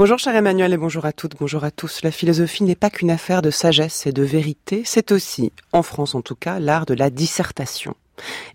Bonjour 0.00 0.18
cher 0.18 0.34
Emmanuel 0.34 0.72
et 0.72 0.78
bonjour 0.78 1.04
à 1.04 1.12
toutes, 1.12 1.36
bonjour 1.38 1.62
à 1.62 1.70
tous. 1.70 2.00
La 2.02 2.10
philosophie 2.10 2.64
n'est 2.64 2.74
pas 2.74 2.88
qu'une 2.88 3.10
affaire 3.10 3.42
de 3.42 3.50
sagesse 3.50 4.06
et 4.06 4.12
de 4.12 4.22
vérité, 4.22 4.80
c'est 4.86 5.12
aussi, 5.12 5.52
en 5.74 5.82
France 5.82 6.14
en 6.14 6.22
tout 6.22 6.34
cas, 6.34 6.58
l'art 6.58 6.86
de 6.86 6.94
la 6.94 7.10
dissertation. 7.10 7.94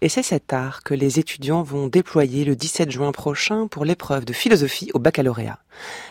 Et 0.02 0.10
c'est 0.10 0.23
cet 0.23 0.54
art 0.54 0.81
que 0.81 0.96
les 0.96 1.20
étudiants 1.20 1.62
vont 1.62 1.86
déployer 1.86 2.46
le 2.46 2.55
17 2.55 2.89
juin 2.89 3.12
prochain 3.12 3.68
pour 3.68 3.86
l'épreuve 3.86 4.26
de 4.26 4.34
philosophie 4.34 4.89
au 4.96 5.00
baccalauréat. 5.00 5.60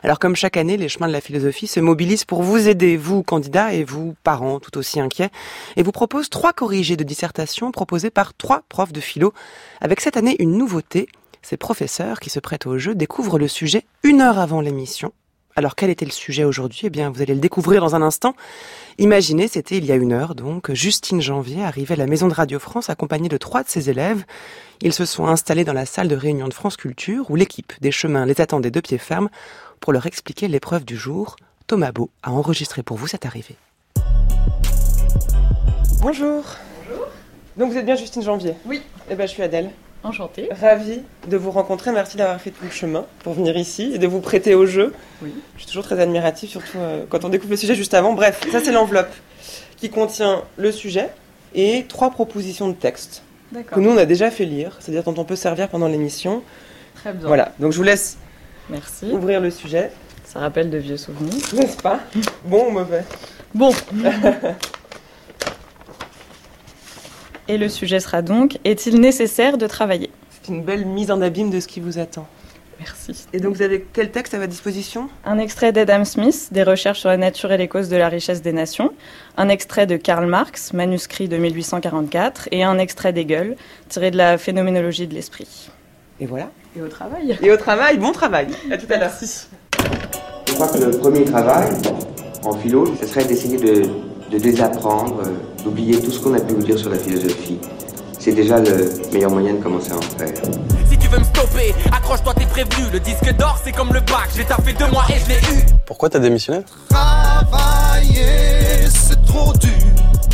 Alors 0.04 0.20
comme 0.20 0.36
chaque 0.36 0.56
année, 0.56 0.76
les 0.76 0.88
chemins 0.88 1.08
de 1.08 1.12
la 1.12 1.20
philosophie 1.20 1.66
se 1.66 1.80
mobilisent 1.80 2.24
pour 2.24 2.44
vous 2.44 2.68
aider, 2.68 2.96
vous 2.96 3.24
candidats 3.24 3.72
et 3.74 3.82
vous 3.82 4.14
parents 4.22 4.60
tout 4.60 4.78
aussi 4.78 5.00
inquiets, 5.00 5.30
et 5.74 5.82
vous 5.82 5.90
proposent 5.90 6.30
trois 6.30 6.52
corrigés 6.52 6.96
de 6.96 7.02
dissertation 7.02 7.72
proposés 7.72 8.10
par 8.10 8.34
trois 8.34 8.62
profs 8.68 8.92
de 8.92 9.00
philo, 9.00 9.34
avec 9.80 10.00
cette 10.00 10.16
année 10.16 10.36
une 10.38 10.56
nouveauté, 10.56 11.08
ces 11.42 11.56
professeurs 11.56 12.20
qui 12.20 12.30
se 12.30 12.38
prêtent 12.38 12.68
au 12.68 12.78
jeu 12.78 12.94
découvrent 12.94 13.40
le 13.40 13.48
sujet 13.48 13.84
une 14.04 14.20
heure 14.20 14.38
avant 14.38 14.60
l'émission 14.60 15.12
alors 15.56 15.76
quel 15.76 15.90
était 15.90 16.04
le 16.04 16.10
sujet 16.10 16.44
aujourd'hui? 16.44 16.80
Eh 16.84 16.90
bien, 16.90 17.10
vous 17.10 17.22
allez 17.22 17.34
le 17.34 17.40
découvrir 17.40 17.80
dans 17.80 17.94
un 17.94 18.02
instant. 18.02 18.34
Imaginez, 18.98 19.48
c'était 19.48 19.78
il 19.78 19.84
y 19.84 19.92
a 19.92 19.96
une 19.96 20.12
heure, 20.12 20.34
donc, 20.34 20.72
Justine 20.72 21.20
Janvier 21.20 21.64
arrivait 21.64 21.94
à 21.94 21.96
la 21.96 22.06
Maison 22.06 22.28
de 22.28 22.34
Radio 22.34 22.58
France 22.58 22.90
accompagnée 22.90 23.28
de 23.28 23.36
trois 23.36 23.62
de 23.62 23.68
ses 23.68 23.90
élèves. 23.90 24.24
Ils 24.80 24.92
se 24.92 25.04
sont 25.04 25.26
installés 25.26 25.64
dans 25.64 25.72
la 25.72 25.86
salle 25.86 26.08
de 26.08 26.16
réunion 26.16 26.48
de 26.48 26.54
France 26.54 26.76
Culture 26.76 27.30
où 27.30 27.36
l'équipe 27.36 27.72
des 27.80 27.92
chemins 27.92 28.26
les 28.26 28.40
attendait 28.40 28.70
de 28.70 28.80
pied 28.80 28.98
ferme 28.98 29.28
pour 29.80 29.92
leur 29.92 30.06
expliquer 30.06 30.48
l'épreuve 30.48 30.84
du 30.84 30.96
jour. 30.96 31.36
Thomas 31.66 31.92
Beau 31.92 32.10
a 32.22 32.32
enregistré 32.32 32.82
pour 32.82 32.96
vous 32.96 33.06
cette 33.06 33.26
arrivée. 33.26 33.56
Bonjour. 36.00 36.44
Bonjour. 36.88 37.06
Donc 37.56 37.70
vous 37.70 37.78
êtes 37.78 37.86
bien 37.86 37.96
Justine 37.96 38.22
Janvier? 38.22 38.54
Oui. 38.66 38.82
Eh 39.08 39.14
bien 39.14 39.26
je 39.26 39.30
suis 39.30 39.42
Adèle. 39.42 39.70
Enchantée. 40.04 40.48
Ravie 40.60 41.00
de 41.28 41.36
vous 41.38 41.50
rencontrer. 41.50 41.90
Merci 41.90 42.16
d'avoir 42.18 42.38
fait 42.40 42.50
tout 42.50 42.62
le 42.64 42.70
chemin 42.70 43.06
pour 43.20 43.32
venir 43.32 43.56
ici 43.56 43.90
et 43.94 43.98
de 43.98 44.06
vous 44.06 44.20
prêter 44.20 44.54
au 44.54 44.66
jeu. 44.66 44.92
Oui. 45.22 45.32
Je 45.54 45.60
suis 45.60 45.66
toujours 45.68 45.84
très 45.84 45.98
admirative, 45.98 46.50
surtout 46.50 46.76
euh, 46.76 47.04
quand 47.08 47.24
on 47.24 47.30
découvre 47.30 47.50
le 47.52 47.56
sujet 47.56 47.74
juste 47.74 47.94
avant. 47.94 48.12
Bref, 48.12 48.40
ça 48.52 48.60
c'est 48.62 48.70
l'enveloppe 48.72 49.12
qui 49.78 49.88
contient 49.90 50.42
le 50.58 50.70
sujet 50.72 51.08
et 51.54 51.86
trois 51.88 52.10
propositions 52.10 52.68
de 52.68 52.74
texte 52.74 53.22
que 53.70 53.80
nous 53.80 53.90
on 53.90 53.96
a 53.96 54.04
déjà 54.04 54.30
fait 54.30 54.44
lire, 54.44 54.76
c'est-à-dire 54.80 55.04
dont 55.04 55.14
on 55.20 55.24
peut 55.24 55.36
servir 55.36 55.68
pendant 55.68 55.88
l'émission. 55.88 56.42
Très 56.96 57.12
bien. 57.12 57.26
Voilà, 57.26 57.52
donc 57.58 57.72
je 57.72 57.76
vous 57.78 57.82
laisse 57.84 58.18
Merci. 58.68 59.06
ouvrir 59.12 59.40
le 59.40 59.50
sujet, 59.50 59.90
Ça 60.24 60.40
rappelle 60.40 60.70
de 60.70 60.78
vieux 60.78 60.96
souvenirs. 60.96 61.32
n'est-ce 61.54 61.76
pas? 61.76 62.00
Bon 62.44 62.66
ou 62.68 62.70
mauvais? 62.70 63.04
Bon. 63.54 63.70
Et 67.46 67.58
le 67.58 67.68
sujet 67.68 68.00
sera 68.00 68.22
donc 68.22 68.58
Est-il 68.64 69.00
nécessaire 69.00 69.58
de 69.58 69.66
travailler? 69.66 70.10
C'est 70.30 70.52
une 70.52 70.62
belle 70.62 70.86
mise 70.86 71.10
en 71.10 71.20
abîme 71.20 71.50
de 71.50 71.60
ce 71.60 71.68
qui 71.68 71.80
vous 71.80 71.98
attend. 71.98 72.26
Merci. 72.80 73.26
Et 73.32 73.38
donc 73.38 73.54
vous 73.54 73.62
avez 73.62 73.86
quel 73.92 74.10
texte 74.10 74.34
à 74.34 74.38
votre 74.38 74.50
disposition? 74.50 75.08
Un 75.24 75.38
extrait 75.38 75.70
d'Adam 75.70 76.04
Smith, 76.04 76.48
des 76.52 76.62
recherches 76.62 77.00
sur 77.00 77.10
la 77.10 77.16
nature 77.16 77.52
et 77.52 77.58
les 77.58 77.68
causes 77.68 77.88
de 77.88 77.96
la 77.96 78.08
richesse 78.08 78.42
des 78.42 78.52
nations. 78.52 78.92
Un 79.36 79.48
extrait 79.48 79.86
de 79.86 79.96
Karl 79.96 80.26
Marx, 80.26 80.72
manuscrit 80.72 81.28
de 81.28 81.36
1844. 81.36 82.48
Et 82.50 82.64
un 82.64 82.78
extrait 82.78 83.12
d'Hegel, 83.12 83.56
tiré 83.88 84.10
de 84.10 84.16
la 84.16 84.38
phénoménologie 84.38 85.06
de 85.06 85.14
l'esprit. 85.14 85.70
Et 86.20 86.26
voilà. 86.26 86.50
Et 86.76 86.82
au 86.82 86.88
travail. 86.88 87.38
Et 87.42 87.50
au 87.50 87.56
travail, 87.56 87.98
bon 87.98 88.12
travail. 88.12 88.48
À 88.70 88.78
tout 88.78 88.90
à 88.90 88.96
l'heure. 88.96 89.12
Je 90.48 90.54
crois 90.54 90.68
que 90.68 90.78
le 90.78 90.90
premier 90.92 91.24
travail 91.24 91.72
en 92.42 92.54
philo, 92.54 92.94
ce 93.00 93.06
serait 93.06 93.24
d'essayer 93.24 93.56
de, 93.56 93.82
de 94.34 94.38
désapprendre, 94.40 95.20
euh, 95.24 95.62
d'oublier 95.62 96.00
tout 96.00 96.10
ce 96.10 96.18
qu'on 96.18 96.34
a 96.34 96.40
pu 96.40 96.54
vous 96.54 96.62
dire 96.62 96.78
sur 96.78 96.90
la 96.90 96.98
philosophie. 96.98 97.58
C'est 98.18 98.32
déjà 98.32 98.58
le 98.58 98.90
meilleur 99.12 99.30
moyen 99.30 99.54
de 99.54 99.62
commencer 99.62 99.92
à 99.92 99.96
en 99.96 100.00
faire. 100.00 100.34
Si 100.90 100.98
tu 100.98 101.08
veux 101.08 101.18
me 101.18 101.24
stopper, 101.24 101.72
accroche-toi, 101.92 102.34
t'es 102.34 102.46
prévenu. 102.46 102.90
Le 102.92 103.00
disque 103.00 103.32
d'or, 103.36 103.60
c'est 103.62 103.72
comme 103.72 103.92
le 103.92 104.00
bac. 104.00 104.28
J'ai 104.34 104.44
taffé 104.44 104.72
deux 104.72 104.90
mois 104.90 105.04
et 105.08 105.20
je 105.20 105.28
l'ai 105.28 105.56
eu. 105.56 105.62
Pourquoi 105.86 106.10
t'as 106.10 106.18
démissionné 106.18 106.64
Travailler, 106.88 108.88
c'est 108.88 109.22
trop 109.24 109.52
dur. 109.52 109.70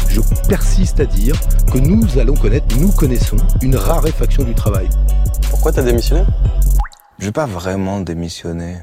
Je 0.08 0.20
persiste 0.48 1.00
à 1.00 1.04
dire 1.04 1.34
que 1.70 1.78
nous 1.78 2.18
allons 2.18 2.34
connaître, 2.34 2.66
nous 2.78 2.92
connaissons 2.92 3.36
une 3.60 3.77
raréfaction 3.77 4.44
du 4.44 4.55
travail. 4.55 4.89
Pourquoi 5.50 5.72
t'as 5.72 5.83
démissionné 5.83 6.24
Je 7.18 7.27
vais 7.27 7.33
pas 7.33 7.46
vraiment 7.46 8.00
démissionner. 8.00 8.77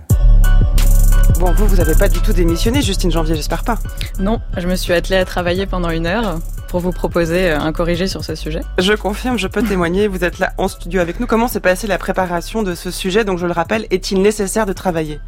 Bon, 1.39 1.51
vous, 1.51 1.67
vous 1.67 1.75
n'avez 1.75 1.93
pas 1.93 2.09
du 2.09 2.19
tout 2.19 2.33
démissionné, 2.33 2.81
Justine 2.81 3.11
Janvier, 3.11 3.35
j'espère 3.35 3.63
pas. 3.63 3.77
Non, 4.19 4.41
je 4.57 4.67
me 4.67 4.75
suis 4.75 4.91
attelée 4.93 5.17
à 5.17 5.25
travailler 5.25 5.67
pendant 5.67 5.91
une 5.91 6.07
heure 6.07 6.39
pour 6.67 6.79
vous 6.79 6.91
proposer 6.91 7.51
un 7.51 7.71
corrigé 7.71 8.07
sur 8.07 8.25
ce 8.25 8.33
sujet. 8.33 8.61
Je 8.79 8.93
confirme, 8.93 9.37
je 9.37 9.47
peux 9.47 9.61
témoigner, 9.61 10.07
vous 10.07 10.23
êtes 10.23 10.39
là 10.39 10.53
en 10.57 10.67
studio 10.67 10.99
avec 10.99 11.19
nous. 11.19 11.27
Comment 11.27 11.47
s'est 11.47 11.59
passée 11.59 11.85
la 11.85 11.99
préparation 11.99 12.63
de 12.63 12.73
ce 12.73 12.89
sujet? 12.89 13.23
Donc 13.23 13.37
je 13.37 13.45
le 13.45 13.51
rappelle, 13.51 13.85
est-il 13.91 14.19
nécessaire 14.19 14.65
de 14.65 14.73
travailler? 14.73 15.19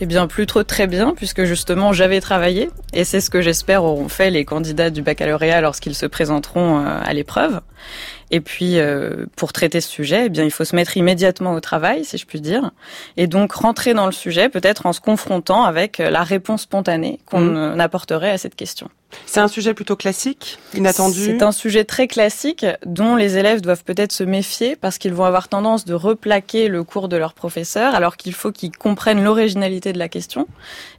Eh 0.00 0.06
bien, 0.06 0.26
plus 0.26 0.46
trop 0.46 0.64
très 0.64 0.88
bien, 0.88 1.14
puisque 1.16 1.44
justement 1.44 1.92
j'avais 1.92 2.20
travaillé, 2.20 2.68
et 2.92 3.04
c'est 3.04 3.20
ce 3.20 3.30
que 3.30 3.40
j'espère 3.40 3.84
auront 3.84 4.08
fait 4.08 4.30
les 4.30 4.44
candidats 4.44 4.90
du 4.90 5.00
baccalauréat 5.00 5.60
lorsqu'ils 5.60 5.94
se 5.94 6.06
présenteront 6.06 6.80
euh, 6.80 7.00
à 7.02 7.14
l'épreuve. 7.14 7.60
Et 8.30 8.40
puis, 8.40 8.78
euh, 8.80 9.26
pour 9.36 9.52
traiter 9.52 9.80
ce 9.80 9.88
sujet, 9.88 10.24
eh 10.26 10.28
bien, 10.28 10.42
il 10.44 10.50
faut 10.50 10.64
se 10.64 10.74
mettre 10.74 10.96
immédiatement 10.96 11.52
au 11.54 11.60
travail, 11.60 12.04
si 12.04 12.18
je 12.18 12.26
puis 12.26 12.40
dire, 12.40 12.72
et 13.16 13.26
donc 13.28 13.52
rentrer 13.52 13.94
dans 13.94 14.06
le 14.06 14.12
sujet, 14.12 14.48
peut-être 14.48 14.86
en 14.86 14.92
se 14.92 15.00
confrontant 15.00 15.62
avec 15.64 16.00
euh, 16.00 16.10
la 16.10 16.24
réponse 16.24 16.62
spontanée 16.62 17.20
qu'on 17.26 17.40
Mhm. 17.40 17.56
euh, 17.56 17.78
apporterait 17.78 18.30
à 18.30 18.38
cette 18.38 18.56
question. 18.56 18.88
C'est 19.24 19.40
un 19.40 19.48
sujet 19.48 19.74
plutôt 19.74 19.96
classique, 19.96 20.58
inattendu. 20.74 21.24
C'est 21.24 21.42
un 21.42 21.52
sujet 21.52 21.84
très 21.84 22.06
classique 22.06 22.66
dont 22.84 23.16
les 23.16 23.36
élèves 23.36 23.60
doivent 23.60 23.84
peut-être 23.84 24.12
se 24.12 24.24
méfier 24.24 24.76
parce 24.76 24.98
qu'ils 24.98 25.14
vont 25.14 25.24
avoir 25.24 25.48
tendance 25.48 25.84
de 25.84 25.94
replaquer 25.94 26.68
le 26.68 26.84
cours 26.84 27.08
de 27.08 27.16
leur 27.16 27.34
professeur 27.34 27.94
alors 27.94 28.16
qu'il 28.16 28.34
faut 28.34 28.52
qu'ils 28.52 28.76
comprennent 28.76 29.22
l'originalité 29.22 29.92
de 29.92 29.98
la 29.98 30.08
question 30.08 30.46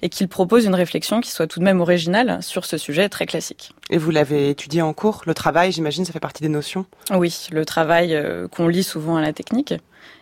et 0.01 0.09
qu'ils 0.09 0.27
proposent 0.27 0.65
une 0.65 0.75
réflexion 0.75 1.21
qui 1.21 1.31
soit 1.31 1.47
tout 1.47 1.59
de 1.59 1.65
même 1.65 1.81
originale 1.81 2.39
sur 2.41 2.65
ce 2.65 2.77
sujet 2.77 3.09
très 3.09 3.25
classique. 3.25 3.71
Et 3.89 3.97
vous 3.97 4.11
l'avez 4.11 4.49
étudié 4.49 4.81
en 4.81 4.93
cours, 4.93 5.23
le 5.25 5.33
travail, 5.33 5.71
j'imagine, 5.71 6.05
ça 6.05 6.11
fait 6.11 6.19
partie 6.19 6.43
des 6.43 6.49
notions? 6.49 6.85
Oui, 7.11 7.47
le 7.51 7.65
travail 7.65 8.15
euh, 8.15 8.47
qu'on 8.47 8.67
lit 8.67 8.83
souvent 8.83 9.15
à 9.15 9.21
la 9.21 9.33
technique 9.33 9.73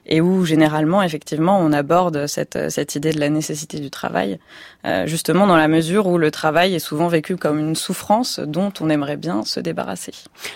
et 0.06 0.22
où 0.22 0.46
généralement, 0.46 1.02
effectivement, 1.02 1.60
on 1.60 1.72
aborde 1.74 2.28
cette, 2.28 2.70
cette 2.70 2.96
idée 2.96 3.12
de 3.12 3.20
la 3.20 3.30
nécessité 3.30 3.80
du 3.80 3.90
travail, 3.90 4.40
euh, 4.86 5.08
justement 5.08 5.48
dans 5.48 5.58
la 5.58 5.68
mesure 5.68 6.08
où 6.08 6.18
le 6.18 6.32
travail 6.32 6.76
est 6.76 6.80
souvent 6.80 7.08
vécu 7.08 7.38
comme 7.38 7.60
une 7.60 7.76
souffrance 7.76 8.40
dont 8.40 8.72
on 8.80 8.90
aimerait 8.90 9.18
bien 9.18 9.44
se 9.44 9.60
débarrasser. 9.60 10.14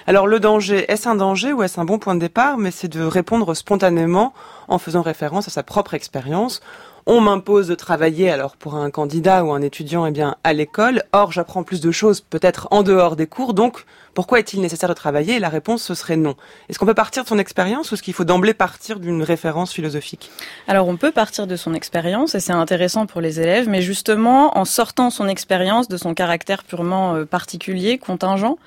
Alors 0.08 0.28
le 0.28 0.40
danger, 0.40 0.92
est-ce 0.92 1.10
un 1.10 1.16
danger 1.16 1.54
ou 1.54 1.64
est-ce 1.64 1.80
un 1.80 1.86
bon 1.86 2.00
point 2.00 2.16
de 2.16 2.20
départ? 2.20 2.58
Mais 2.58 2.72
c'est 2.72 2.88
de 2.88 3.02
répondre 3.02 3.54
spontanément 3.54 4.34
en 4.68 4.78
faisant 4.78 5.02
référence 5.02 5.48
à 5.48 5.52
sa 5.52 5.64
propre 5.64 5.94
expérience. 5.94 6.62
On 7.06 7.22
m'impose 7.22 7.68
de 7.68 7.76
travailler 7.76 8.30
alors 8.30 8.56
pour 8.56 8.76
un 8.76 8.92
candidat 8.92 9.44
ou 9.44 9.52
un 9.52 9.62
étudiant 9.62 10.06
eh 10.06 10.12
bien 10.12 10.36
à 10.44 10.54
l'école. 10.54 11.04
Or 11.12 11.32
j'apprends 11.32 11.64
plus 11.64 11.82
de 11.82 11.92
choses 11.92 12.22
peut-être 12.22 12.68
en 12.70 12.84
dehors 12.84 13.16
des 13.16 13.26
cours. 13.26 13.56
Donc 13.56 13.86
pourquoi 14.14 14.40
est-il 14.40 14.62
nécessaire 14.62 14.90
de 14.90 14.94
travailler? 14.94 15.40
La 15.40 15.50
réponse 15.50 15.84
ce 15.84 15.94
serait 15.94 16.18
non. 16.18 16.36
Est-ce 16.68 16.80
qu'on 16.80 16.86
peut 16.86 16.94
partir 16.94 17.24
de 17.24 17.28
son 17.28 17.40
expérience 17.40 17.92
ou 17.92 17.96
est-ce 17.96 18.04
qu'il 18.04 18.14
faut 18.14 18.24
d'emblée 18.24 18.54
partir 18.54 19.00
d'une 19.00 19.24
référence 19.24 19.74
philosophique? 19.74 20.32
Alors 20.68 20.88
on 20.88 20.98
peut 20.98 21.12
partir 21.12 21.48
de 21.48 21.56
son 21.56 21.74
expérience 21.74 22.36
et 22.36 22.40
c'est 22.40 22.54
intéressant 22.54 23.06
pour 23.06 23.22
les 23.22 23.40
élèves, 23.40 23.70
mais 23.70 23.82
justement 23.82 24.58
en 24.58 24.66
sortant 24.66 25.10
son 25.10 25.28
expérience 25.28 25.88
de 25.88 25.98
son 25.98 26.14
caractère 26.14 26.64
purement 26.64 27.16
euh, 27.16 27.26
particulier, 27.26 27.98
contingent, 27.98 28.58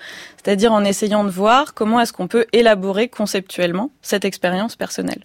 c'est-à-dire 0.42 0.72
en 0.72 0.84
essayant 0.84 1.24
de 1.24 1.30
voir 1.30 1.74
comment 1.74 2.00
est-ce 2.00 2.12
qu'on 2.12 2.28
peut 2.28 2.46
élaborer 2.52 3.08
conceptuellement 3.08 3.90
cette 4.02 4.24
expérience 4.24 4.76
personnelle. 4.76 5.24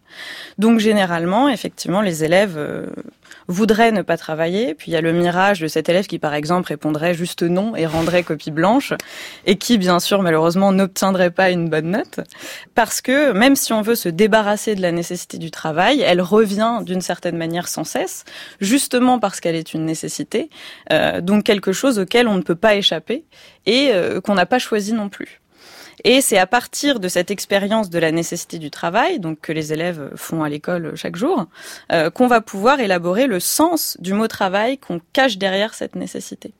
Donc 0.57 0.79
généralement, 0.79 1.49
effectivement, 1.49 2.01
les 2.01 2.23
élèves 2.23 2.57
voudraient 3.47 3.91
ne 3.91 4.01
pas 4.01 4.17
travailler, 4.17 4.73
puis 4.73 4.91
il 4.91 4.93
y 4.93 4.97
a 4.97 5.01
le 5.01 5.13
mirage 5.13 5.59
de 5.59 5.67
cet 5.67 5.89
élève 5.89 6.07
qui 6.07 6.19
par 6.19 6.33
exemple 6.33 6.67
répondrait 6.67 7.13
juste 7.13 7.43
non 7.43 7.75
et 7.75 7.85
rendrait 7.85 8.23
copie 8.23 8.51
blanche, 8.51 8.93
et 9.45 9.57
qui 9.57 9.77
bien 9.77 9.99
sûr 9.99 10.21
malheureusement 10.21 10.71
n'obtiendrait 10.71 11.31
pas 11.31 11.49
une 11.49 11.69
bonne 11.69 11.91
note, 11.91 12.19
parce 12.75 13.01
que 13.01 13.31
même 13.31 13.55
si 13.55 13.73
on 13.73 13.81
veut 13.81 13.95
se 13.95 14.09
débarrasser 14.09 14.75
de 14.75 14.81
la 14.81 14.91
nécessité 14.91 15.37
du 15.37 15.51
travail, 15.51 16.01
elle 16.01 16.21
revient 16.21 16.79
d'une 16.81 17.01
certaine 17.01 17.37
manière 17.37 17.67
sans 17.67 17.83
cesse, 17.83 18.25
justement 18.59 19.19
parce 19.19 19.39
qu'elle 19.39 19.55
est 19.55 19.73
une 19.73 19.85
nécessité, 19.85 20.49
euh, 20.91 21.21
donc 21.21 21.43
quelque 21.43 21.71
chose 21.71 21.99
auquel 21.99 22.27
on 22.27 22.35
ne 22.35 22.41
peut 22.41 22.55
pas 22.55 22.75
échapper 22.75 23.25
et 23.65 23.91
euh, 23.91 24.21
qu'on 24.21 24.35
n'a 24.35 24.45
pas 24.45 24.59
choisi 24.59 24.93
non 24.93 25.09
plus. 25.09 25.41
Et 26.03 26.21
c'est 26.21 26.37
à 26.37 26.47
partir 26.47 26.99
de 26.99 27.07
cette 27.07 27.31
expérience 27.31 27.89
de 27.89 27.99
la 27.99 28.11
nécessité 28.11 28.59
du 28.59 28.69
travail, 28.69 29.19
donc 29.19 29.41
que 29.41 29.51
les 29.51 29.73
élèves 29.73 30.11
font 30.15 30.43
à 30.43 30.49
l'école 30.49 30.95
chaque 30.95 31.15
jour, 31.15 31.47
euh, 31.91 32.09
qu'on 32.09 32.27
va 32.27 32.41
pouvoir 32.41 32.79
élaborer 32.79 33.27
le 33.27 33.39
sens 33.39 33.97
du 33.99 34.13
mot 34.13 34.27
travail 34.27 34.77
qu'on 34.77 35.01
cache 35.13 35.37
derrière 35.37 35.73
cette 35.73 35.95
nécessité. 35.95 36.53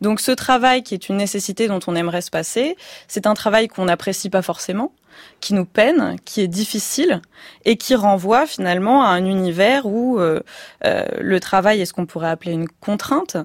Donc 0.00 0.20
ce 0.20 0.32
travail 0.32 0.82
qui 0.82 0.94
est 0.94 1.08
une 1.08 1.18
nécessité 1.18 1.68
dont 1.68 1.80
on 1.86 1.94
aimerait 1.94 2.22
se 2.22 2.30
passer, 2.30 2.76
c'est 3.06 3.26
un 3.26 3.34
travail 3.34 3.68
qu'on 3.68 3.84
n'apprécie 3.84 4.30
pas 4.30 4.42
forcément, 4.42 4.92
qui 5.40 5.52
nous 5.52 5.66
peine, 5.66 6.16
qui 6.24 6.40
est 6.40 6.48
difficile 6.48 7.20
et 7.66 7.76
qui 7.76 7.94
renvoie 7.94 8.46
finalement 8.46 9.04
à 9.04 9.08
un 9.08 9.26
univers 9.26 9.84
où 9.84 10.18
euh, 10.18 10.40
euh, 10.86 11.04
le 11.20 11.40
travail 11.40 11.82
est 11.82 11.86
ce 11.86 11.92
qu'on 11.92 12.06
pourrait 12.06 12.30
appeler 12.30 12.52
une 12.52 12.68
contrainte. 12.68 13.36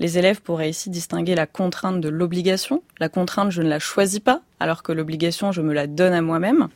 Les 0.00 0.18
élèves 0.18 0.42
pourraient 0.42 0.70
ici 0.70 0.90
distinguer 0.90 1.34
la 1.34 1.46
contrainte 1.46 2.00
de 2.00 2.08
l'obligation. 2.08 2.82
La 2.98 3.08
contrainte, 3.08 3.50
je 3.50 3.62
ne 3.62 3.68
la 3.68 3.78
choisis 3.78 4.20
pas, 4.20 4.40
alors 4.60 4.82
que 4.82 4.92
l'obligation, 4.92 5.52
je 5.52 5.62
me 5.62 5.72
la 5.72 5.86
donne 5.86 6.12
à 6.12 6.22
moi-même. 6.22 6.68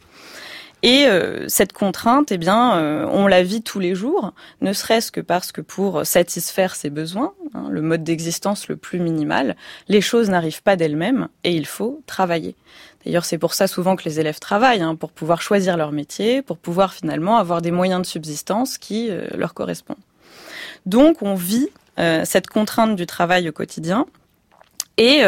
Et 0.85 1.06
euh, 1.06 1.47
cette 1.49 1.73
contrainte, 1.73 2.31
eh 2.31 2.38
bien, 2.38 2.79
euh, 2.79 3.06
on 3.11 3.26
la 3.26 3.43
vit 3.43 3.62
tous 3.62 3.81
les 3.81 3.97
jours, 3.97 4.32
ne 4.61 4.73
serait-ce 4.73 5.11
que 5.11 5.20
parce 5.20 5.50
que 5.50 5.61
pour 5.61 6.06
satisfaire 6.06 6.76
ses 6.76 6.88
besoins, 6.88 7.35
hein, 7.55 7.67
le 7.69 7.82
mode 7.82 8.05
d'existence 8.05 8.69
le 8.69 8.76
plus 8.76 9.00
minimal, 9.00 9.56
les 9.88 10.00
choses 10.00 10.31
n'arrivent 10.31 10.62
pas 10.62 10.76
d'elles-mêmes 10.76 11.29
et 11.43 11.50
il 11.50 11.67
faut 11.67 12.00
travailler. 12.06 12.55
D'ailleurs, 13.05 13.25
c'est 13.25 13.38
pour 13.38 13.55
ça 13.55 13.67
souvent 13.67 13.97
que 13.97 14.05
les 14.05 14.20
élèves 14.20 14.38
travaillent, 14.38 14.82
hein, 14.82 14.94
pour 14.94 15.11
pouvoir 15.11 15.43
choisir 15.43 15.76
leur 15.76 15.91
métier, 15.91 16.43
pour 16.43 16.59
pouvoir 16.59 16.93
finalement 16.93 17.38
avoir 17.38 17.61
des 17.61 17.73
moyens 17.73 18.03
de 18.03 18.06
subsistance 18.06 18.79
qui 18.79 19.09
euh, 19.11 19.26
leur 19.35 19.55
correspondent. 19.55 19.97
Donc, 20.87 21.23
on 21.23 21.35
vit 21.35 21.70
cette 22.25 22.47
contrainte 22.47 22.97
du 22.97 23.06
travail 23.06 23.49
au 23.49 23.53
quotidien. 23.53 24.06
Et 24.97 25.23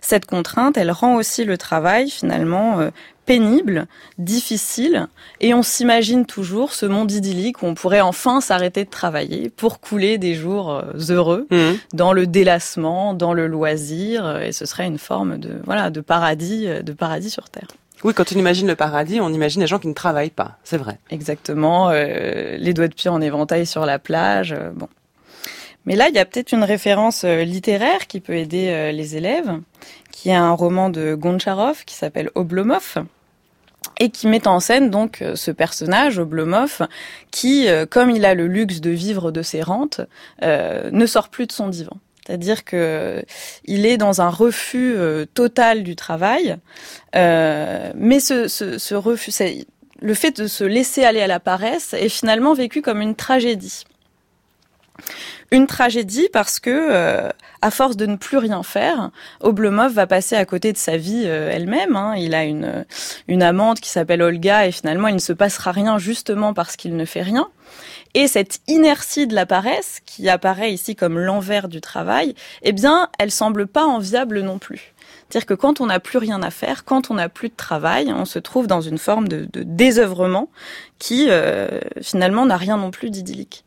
cette 0.00 0.26
contrainte, 0.26 0.76
elle 0.76 0.90
rend 0.90 1.16
aussi 1.16 1.44
le 1.44 1.58
travail 1.58 2.10
finalement 2.10 2.90
pénible, 3.26 3.86
difficile, 4.18 5.08
et 5.40 5.52
on 5.52 5.62
s'imagine 5.62 6.24
toujours 6.24 6.72
ce 6.72 6.86
monde 6.86 7.10
idyllique 7.10 7.62
où 7.62 7.66
on 7.66 7.74
pourrait 7.74 8.00
enfin 8.00 8.40
s'arrêter 8.40 8.84
de 8.84 8.90
travailler 8.90 9.50
pour 9.50 9.80
couler 9.80 10.16
des 10.16 10.34
jours 10.34 10.72
euh, 10.72 10.82
heureux 11.10 11.46
mmh. 11.50 11.56
dans 11.92 12.12
le 12.12 12.26
délassement, 12.26 13.12
dans 13.12 13.34
le 13.34 13.48
loisir, 13.48 14.24
euh, 14.24 14.40
et 14.40 14.52
ce 14.52 14.64
serait 14.64 14.86
une 14.86 14.98
forme 14.98 15.38
de 15.38 15.60
voilà 15.64 15.90
de 15.90 16.00
paradis, 16.00 16.66
euh, 16.68 16.82
de 16.82 16.92
paradis 16.92 17.30
sur 17.30 17.50
terre. 17.50 17.68
Oui, 18.04 18.14
quand 18.14 18.32
on 18.32 18.38
imagine 18.38 18.68
le 18.68 18.76
paradis, 18.76 19.20
on 19.20 19.30
imagine 19.30 19.60
les 19.60 19.66
gens 19.66 19.78
qui 19.78 19.88
ne 19.88 19.94
travaillent 19.94 20.30
pas, 20.30 20.58
c'est 20.62 20.76
vrai. 20.76 20.98
Exactement, 21.10 21.90
les 21.90 22.74
doigts 22.74 22.88
de 22.88 22.94
pied 22.94 23.08
en 23.10 23.22
éventail 23.22 23.66
sur 23.66 23.86
la 23.86 23.98
plage, 23.98 24.54
bon. 24.74 24.86
Mais 25.86 25.96
là, 25.96 26.08
il 26.08 26.14
y 26.14 26.18
a 26.18 26.24
peut-être 26.24 26.52
une 26.52 26.64
référence 26.64 27.24
littéraire 27.24 28.06
qui 28.06 28.20
peut 28.20 28.34
aider 28.34 28.90
les 28.92 29.16
élèves, 29.16 29.60
qui 30.10 30.30
est 30.30 30.34
un 30.34 30.52
roman 30.52 30.90
de 30.90 31.14
Goncharov 31.14 31.84
qui 31.84 31.94
s'appelle 31.94 32.30
Oblomov 32.34 33.06
et 33.98 34.10
qui 34.10 34.26
met 34.26 34.46
en 34.46 34.60
scène 34.60 34.90
donc 34.90 35.22
euh, 35.22 35.36
ce 35.36 35.50
personnage, 35.50 36.18
Oblomov, 36.18 36.86
qui, 37.30 37.68
euh, 37.68 37.86
comme 37.86 38.10
il 38.10 38.24
a 38.24 38.34
le 38.34 38.46
luxe 38.46 38.80
de 38.80 38.90
vivre 38.90 39.30
de 39.30 39.42
ses 39.42 39.62
rentes, 39.62 40.00
euh, 40.42 40.90
ne 40.92 41.06
sort 41.06 41.28
plus 41.28 41.46
de 41.46 41.52
son 41.52 41.68
divan. 41.68 41.96
C'est-à-dire 42.26 42.64
que 42.64 43.24
il 43.66 43.86
est 43.86 43.98
dans 43.98 44.20
un 44.20 44.30
refus 44.30 44.96
total 45.32 45.84
du 45.84 45.94
travail, 45.94 46.56
mais 47.14 48.18
ce, 48.18 48.48
le 50.00 50.14
fait 50.14 50.40
de 50.40 50.48
se 50.48 50.64
laisser 50.64 51.04
aller 51.04 51.20
à 51.20 51.28
la 51.28 51.38
paresse 51.38 51.94
est 51.94 52.08
finalement 52.08 52.52
vécu 52.52 52.82
comme 52.82 53.00
une 53.00 53.14
tragédie. 53.14 53.84
Une 55.52 55.66
tragédie 55.66 56.28
parce 56.32 56.58
que, 56.58 56.70
euh, 56.70 57.28
à 57.62 57.70
force 57.70 57.96
de 57.96 58.06
ne 58.06 58.16
plus 58.16 58.38
rien 58.38 58.62
faire, 58.62 59.10
Oblomov 59.40 59.92
va 59.92 60.06
passer 60.06 60.34
à 60.34 60.44
côté 60.44 60.72
de 60.72 60.78
sa 60.78 60.96
vie 60.96 61.22
euh, 61.26 61.50
elle-même. 61.52 61.94
Hein. 61.94 62.14
Il 62.16 62.34
a 62.34 62.44
une, 62.44 62.84
une 63.28 63.42
amante 63.42 63.80
qui 63.80 63.90
s'appelle 63.90 64.22
Olga 64.22 64.66
et 64.66 64.72
finalement 64.72 65.08
il 65.08 65.14
ne 65.14 65.20
se 65.20 65.32
passera 65.32 65.70
rien 65.70 65.98
justement 65.98 66.52
parce 66.52 66.76
qu'il 66.76 66.96
ne 66.96 67.04
fait 67.04 67.22
rien. 67.22 67.48
Et 68.14 68.28
cette 68.28 68.60
inertie 68.66 69.26
de 69.26 69.34
la 69.34 69.46
paresse, 69.46 70.00
qui 70.06 70.28
apparaît 70.28 70.72
ici 70.72 70.96
comme 70.96 71.18
l'envers 71.18 71.68
du 71.68 71.80
travail, 71.80 72.34
eh 72.62 72.72
bien, 72.72 73.08
elle 73.18 73.30
semble 73.30 73.66
pas 73.66 73.84
enviable 73.84 74.40
non 74.40 74.58
plus. 74.58 74.94
C'est-à-dire 75.28 75.46
que 75.46 75.54
quand 75.54 75.80
on 75.80 75.86
n'a 75.86 76.00
plus 76.00 76.18
rien 76.18 76.42
à 76.42 76.50
faire, 76.50 76.84
quand 76.84 77.10
on 77.10 77.14
n'a 77.14 77.28
plus 77.28 77.48
de 77.50 77.56
travail, 77.56 78.12
on 78.16 78.24
se 78.24 78.38
trouve 78.38 78.66
dans 78.66 78.80
une 78.80 78.98
forme 78.98 79.28
de, 79.28 79.46
de 79.52 79.62
désœuvrement 79.62 80.48
qui 80.98 81.26
euh, 81.28 81.80
finalement 82.00 82.46
n'a 82.46 82.56
rien 82.56 82.76
non 82.76 82.90
plus 82.90 83.10
d'idyllique. 83.10 83.64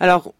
Alors, 0.00 0.32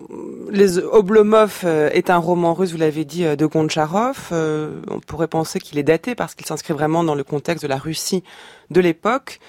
les 0.50 0.78
Oblomov 0.78 1.62
euh, 1.64 1.90
est 1.90 2.10
un 2.10 2.18
roman 2.18 2.54
russe, 2.54 2.72
vous 2.72 2.78
l'avez 2.78 3.04
dit, 3.04 3.24
euh, 3.24 3.36
de 3.36 3.46
Goncharov. 3.46 4.28
Euh, 4.32 4.80
on 4.88 5.00
pourrait 5.00 5.28
penser 5.28 5.58
qu'il 5.58 5.78
est 5.78 5.82
daté 5.82 6.14
parce 6.14 6.34
qu'il 6.34 6.46
s'inscrit 6.46 6.74
vraiment 6.74 7.04
dans 7.04 7.14
le 7.14 7.24
contexte 7.24 7.64
de 7.64 7.68
la 7.68 7.76
Russie 7.76 8.22
de 8.70 8.80
l'époque. 8.80 9.40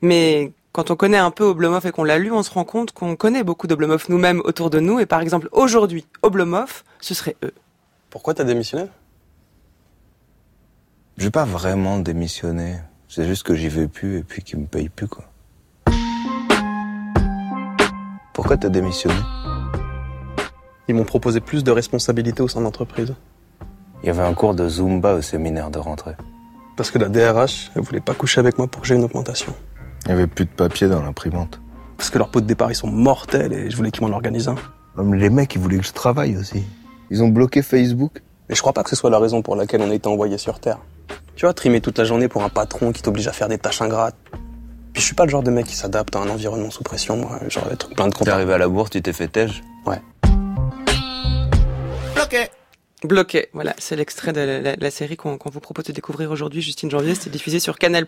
Mais 0.00 0.52
quand 0.72 0.90
on 0.90 0.96
connaît 0.96 1.18
un 1.18 1.30
peu 1.30 1.44
Oblomov 1.44 1.86
et 1.86 1.92
qu'on 1.92 2.04
l'a 2.04 2.18
lu, 2.18 2.32
on 2.32 2.42
se 2.42 2.50
rend 2.50 2.64
compte 2.64 2.92
qu'on 2.92 3.16
connaît 3.16 3.44
beaucoup 3.44 3.66
d'Oblomov 3.66 4.06
nous-mêmes 4.08 4.40
autour 4.44 4.70
de 4.70 4.80
nous. 4.80 4.98
Et 4.98 5.06
par 5.06 5.20
exemple, 5.20 5.48
aujourd'hui, 5.52 6.06
Oblomov, 6.22 6.84
ce 7.00 7.14
serait 7.14 7.36
eux. 7.44 7.52
Pourquoi 8.08 8.34
t'as 8.34 8.44
démissionné? 8.44 8.86
Je 11.18 11.24
vais 11.24 11.30
pas 11.30 11.44
vraiment 11.44 11.98
démissionner. 11.98 12.76
C'est 13.08 13.26
juste 13.26 13.42
que 13.42 13.54
j'y 13.54 13.68
vais 13.68 13.88
plus 13.88 14.18
et 14.18 14.22
puis 14.22 14.42
qu'ils 14.42 14.58
me 14.58 14.66
payent 14.66 14.88
plus, 14.88 15.08
quoi. 15.08 15.29
Pourquoi 18.32 18.56
t'as 18.56 18.68
démissionné? 18.68 19.14
Ils 20.88 20.94
m'ont 20.94 21.04
proposé 21.04 21.40
plus 21.40 21.64
de 21.64 21.70
responsabilités 21.70 22.42
au 22.42 22.48
sein 22.48 22.60
de 22.60 22.64
l'entreprise. 22.64 23.14
Il 24.02 24.06
y 24.06 24.10
avait 24.10 24.22
un 24.22 24.34
cours 24.34 24.54
de 24.54 24.68
Zumba 24.68 25.14
au 25.14 25.22
séminaire 25.22 25.70
de 25.70 25.78
rentrée. 25.78 26.14
Parce 26.76 26.90
que 26.90 26.98
la 26.98 27.08
DRH, 27.08 27.70
elle 27.76 27.82
voulait 27.82 28.00
pas 28.00 28.14
coucher 28.14 28.40
avec 28.40 28.56
moi 28.56 28.66
pour 28.66 28.82
que 28.82 28.88
j'ai 28.88 28.94
une 28.94 29.04
augmentation. 29.04 29.52
Il 30.06 30.10
y 30.10 30.12
avait 30.12 30.26
plus 30.26 30.46
de 30.46 30.50
papier 30.50 30.88
dans 30.88 31.02
l'imprimante. 31.02 31.60
Parce 31.96 32.08
que 32.08 32.18
leurs 32.18 32.30
pots 32.30 32.40
de 32.40 32.46
départ, 32.46 32.70
ils 32.70 32.76
sont 32.76 32.90
mortels 32.90 33.52
et 33.52 33.70
je 33.70 33.76
voulais 33.76 33.90
qu'ils 33.90 34.06
m'en 34.06 34.14
organisent 34.14 34.48
un. 34.48 34.54
les 35.12 35.28
mecs, 35.28 35.54
ils 35.54 35.60
voulaient 35.60 35.78
que 35.78 35.84
je 35.84 35.92
travaille 35.92 36.36
aussi. 36.36 36.64
Ils 37.10 37.22
ont 37.22 37.28
bloqué 37.28 37.62
Facebook. 37.62 38.22
Mais 38.48 38.54
je 38.54 38.60
crois 38.60 38.72
pas 38.72 38.82
que 38.82 38.90
ce 38.90 38.96
soit 38.96 39.10
la 39.10 39.18
raison 39.18 39.42
pour 39.42 39.54
laquelle 39.56 39.82
on 39.82 39.90
a 39.90 39.94
été 39.94 40.08
envoyé 40.08 40.38
sur 40.38 40.58
Terre. 40.60 40.78
Tu 41.36 41.44
vois, 41.44 41.54
trimer 41.54 41.80
toute 41.80 41.98
la 41.98 42.04
journée 42.04 42.28
pour 42.28 42.42
un 42.42 42.48
patron 42.48 42.92
qui 42.92 43.02
t'oblige 43.02 43.28
à 43.28 43.32
faire 43.32 43.48
des 43.48 43.58
tâches 43.58 43.82
ingrates, 43.82 44.16
puis 44.92 45.00
je 45.00 45.06
suis 45.06 45.14
pas 45.14 45.24
le 45.24 45.30
genre 45.30 45.42
de 45.42 45.50
mec 45.50 45.66
qui 45.66 45.76
s'adapte 45.76 46.16
à 46.16 46.20
un 46.20 46.28
environnement 46.28 46.70
sous 46.70 46.82
pression, 46.82 47.16
moi. 47.16 47.38
Genre 47.48 47.66
être 47.72 47.90
plein 47.90 48.08
de 48.08 48.14
T'es 48.14 48.28
arrivé 48.28 48.52
à 48.52 48.58
la 48.58 48.68
bourse, 48.68 48.90
tu 48.90 49.02
t'es 49.02 49.12
fait 49.12 49.28
tège 49.28 49.62
Ouais. 49.86 50.00
Bloqué 52.14 52.48
Bloqué, 53.02 53.48
voilà, 53.54 53.74
c'est 53.78 53.96
l'extrait 53.96 54.34
de 54.34 54.74
la, 54.78 54.90
série 54.90 55.16
qu'on 55.16 55.38
vous 55.42 55.60
propose 55.60 55.86
de 55.86 55.92
découvrir 55.92 56.30
aujourd'hui, 56.30 56.60
Justine 56.60 56.90
Janvier, 56.90 57.14
c'était 57.14 57.30
diffusé 57.30 57.58
sur 57.58 57.78
Canal+. 57.78 58.06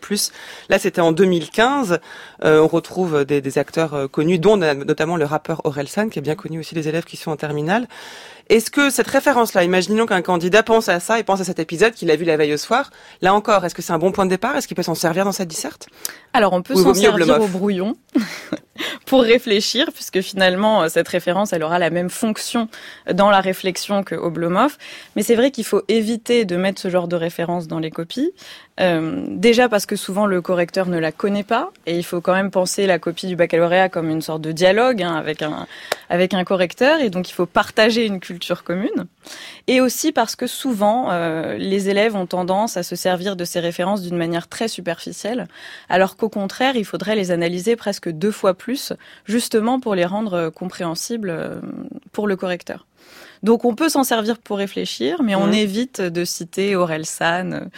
Là, 0.68 0.78
c'était 0.78 1.00
en 1.00 1.12
2015. 1.12 1.98
Euh, 2.44 2.60
on 2.60 2.66
retrouve 2.66 3.24
des, 3.24 3.40
des 3.40 3.56
acteurs 3.56 3.94
euh, 3.94 4.06
connus, 4.06 4.38
dont 4.38 4.58
notamment 4.58 5.16
le 5.16 5.24
rappeur 5.24 5.62
Orelsan, 5.64 6.10
qui 6.10 6.18
est 6.18 6.22
bien 6.22 6.34
connu 6.34 6.58
aussi 6.58 6.74
des 6.74 6.88
élèves 6.88 7.04
qui 7.04 7.16
sont 7.16 7.30
en 7.30 7.36
terminale. 7.36 7.88
Est-ce 8.52 8.70
que 8.70 8.90
cette 8.90 9.06
référence-là, 9.06 9.64
imaginons 9.64 10.04
qu'un 10.04 10.20
candidat 10.20 10.62
pense 10.62 10.90
à 10.90 11.00
ça 11.00 11.18
et 11.18 11.22
pense 11.22 11.40
à 11.40 11.44
cet 11.44 11.58
épisode 11.58 11.94
qu'il 11.94 12.10
a 12.10 12.16
vu 12.16 12.26
la 12.26 12.36
veille 12.36 12.52
au 12.52 12.58
soir, 12.58 12.90
là 13.22 13.32
encore, 13.32 13.64
est-ce 13.64 13.74
que 13.74 13.80
c'est 13.80 13.94
un 13.94 13.98
bon 13.98 14.12
point 14.12 14.26
de 14.26 14.30
départ? 14.30 14.54
Est-ce 14.54 14.68
qu'il 14.68 14.76
peut 14.76 14.82
s'en 14.82 14.94
servir 14.94 15.24
dans 15.24 15.32
cette 15.32 15.48
disserte? 15.48 15.88
Alors 16.34 16.52
on 16.52 16.60
peut 16.60 16.74
s'en 16.74 16.92
servir 16.92 17.40
au 17.40 17.46
brouillon 17.46 17.96
pour 19.06 19.22
réfléchir, 19.22 19.90
puisque 19.94 20.20
finalement 20.20 20.86
cette 20.90 21.08
référence, 21.08 21.54
elle 21.54 21.62
aura 21.62 21.78
la 21.78 21.88
même 21.88 22.10
fonction 22.10 22.68
dans 23.10 23.30
la 23.30 23.40
réflexion 23.40 24.02
que 24.02 24.14
Oblomov. 24.14 24.76
Mais 25.16 25.22
c'est 25.22 25.34
vrai 25.34 25.50
qu'il 25.50 25.64
faut 25.64 25.80
éviter 25.88 26.44
de 26.44 26.56
mettre 26.56 26.78
ce 26.78 26.90
genre 26.90 27.08
de 27.08 27.16
référence 27.16 27.68
dans 27.68 27.78
les 27.78 27.90
copies, 27.90 28.32
euh, 28.80 29.24
déjà 29.28 29.68
parce 29.68 29.84
que 29.84 29.96
souvent 29.96 30.24
le 30.24 30.40
correcteur 30.40 30.86
ne 30.86 30.98
la 30.98 31.12
connaît 31.12 31.42
pas 31.42 31.70
et 31.84 31.98
il 31.98 32.02
faut 32.02 32.22
quand 32.22 32.32
même 32.32 32.50
penser 32.50 32.86
la 32.86 32.98
copie 32.98 33.26
du 33.26 33.36
baccalauréat 33.36 33.90
comme 33.90 34.08
une 34.08 34.22
sorte 34.22 34.40
de 34.40 34.50
dialogue 34.50 35.02
hein, 35.02 35.14
avec 35.14 35.42
un 35.42 35.66
avec 36.08 36.32
un 36.32 36.42
correcteur 36.44 37.00
et 37.00 37.10
donc 37.10 37.28
il 37.28 37.34
faut 37.34 37.44
partager 37.44 38.06
une 38.06 38.18
culture 38.18 38.64
commune. 38.64 39.06
Et 39.66 39.82
aussi 39.82 40.10
parce 40.10 40.36
que 40.36 40.46
souvent 40.46 41.10
euh, 41.10 41.58
les 41.58 41.90
élèves 41.90 42.16
ont 42.16 42.26
tendance 42.26 42.78
à 42.78 42.82
se 42.82 42.96
servir 42.96 43.36
de 43.36 43.44
ces 43.44 43.60
références 43.60 44.00
d'une 44.00 44.16
manière 44.16 44.48
très 44.48 44.68
superficielle, 44.68 45.48
alors 45.90 46.16
qu'au 46.16 46.30
contraire 46.30 46.74
il 46.74 46.86
faudrait 46.86 47.14
les 47.14 47.30
analyser 47.30 47.76
presque 47.76 48.08
deux 48.08 48.32
fois 48.32 48.54
plus 48.54 48.94
justement 49.26 49.80
pour 49.80 49.94
les 49.94 50.06
rendre 50.06 50.48
compréhensibles 50.48 51.30
euh, 51.30 51.60
pour 52.12 52.26
le 52.26 52.36
correcteur. 52.36 52.86
Donc 53.42 53.64
on 53.64 53.74
peut 53.74 53.88
s'en 53.88 54.04
servir 54.04 54.38
pour 54.38 54.58
réfléchir, 54.58 55.22
mais 55.22 55.34
on 55.34 55.48
mmh. 55.48 55.54
évite 55.54 56.00
de 56.00 56.24
citer 56.24 56.76
Orelsan 56.76 57.68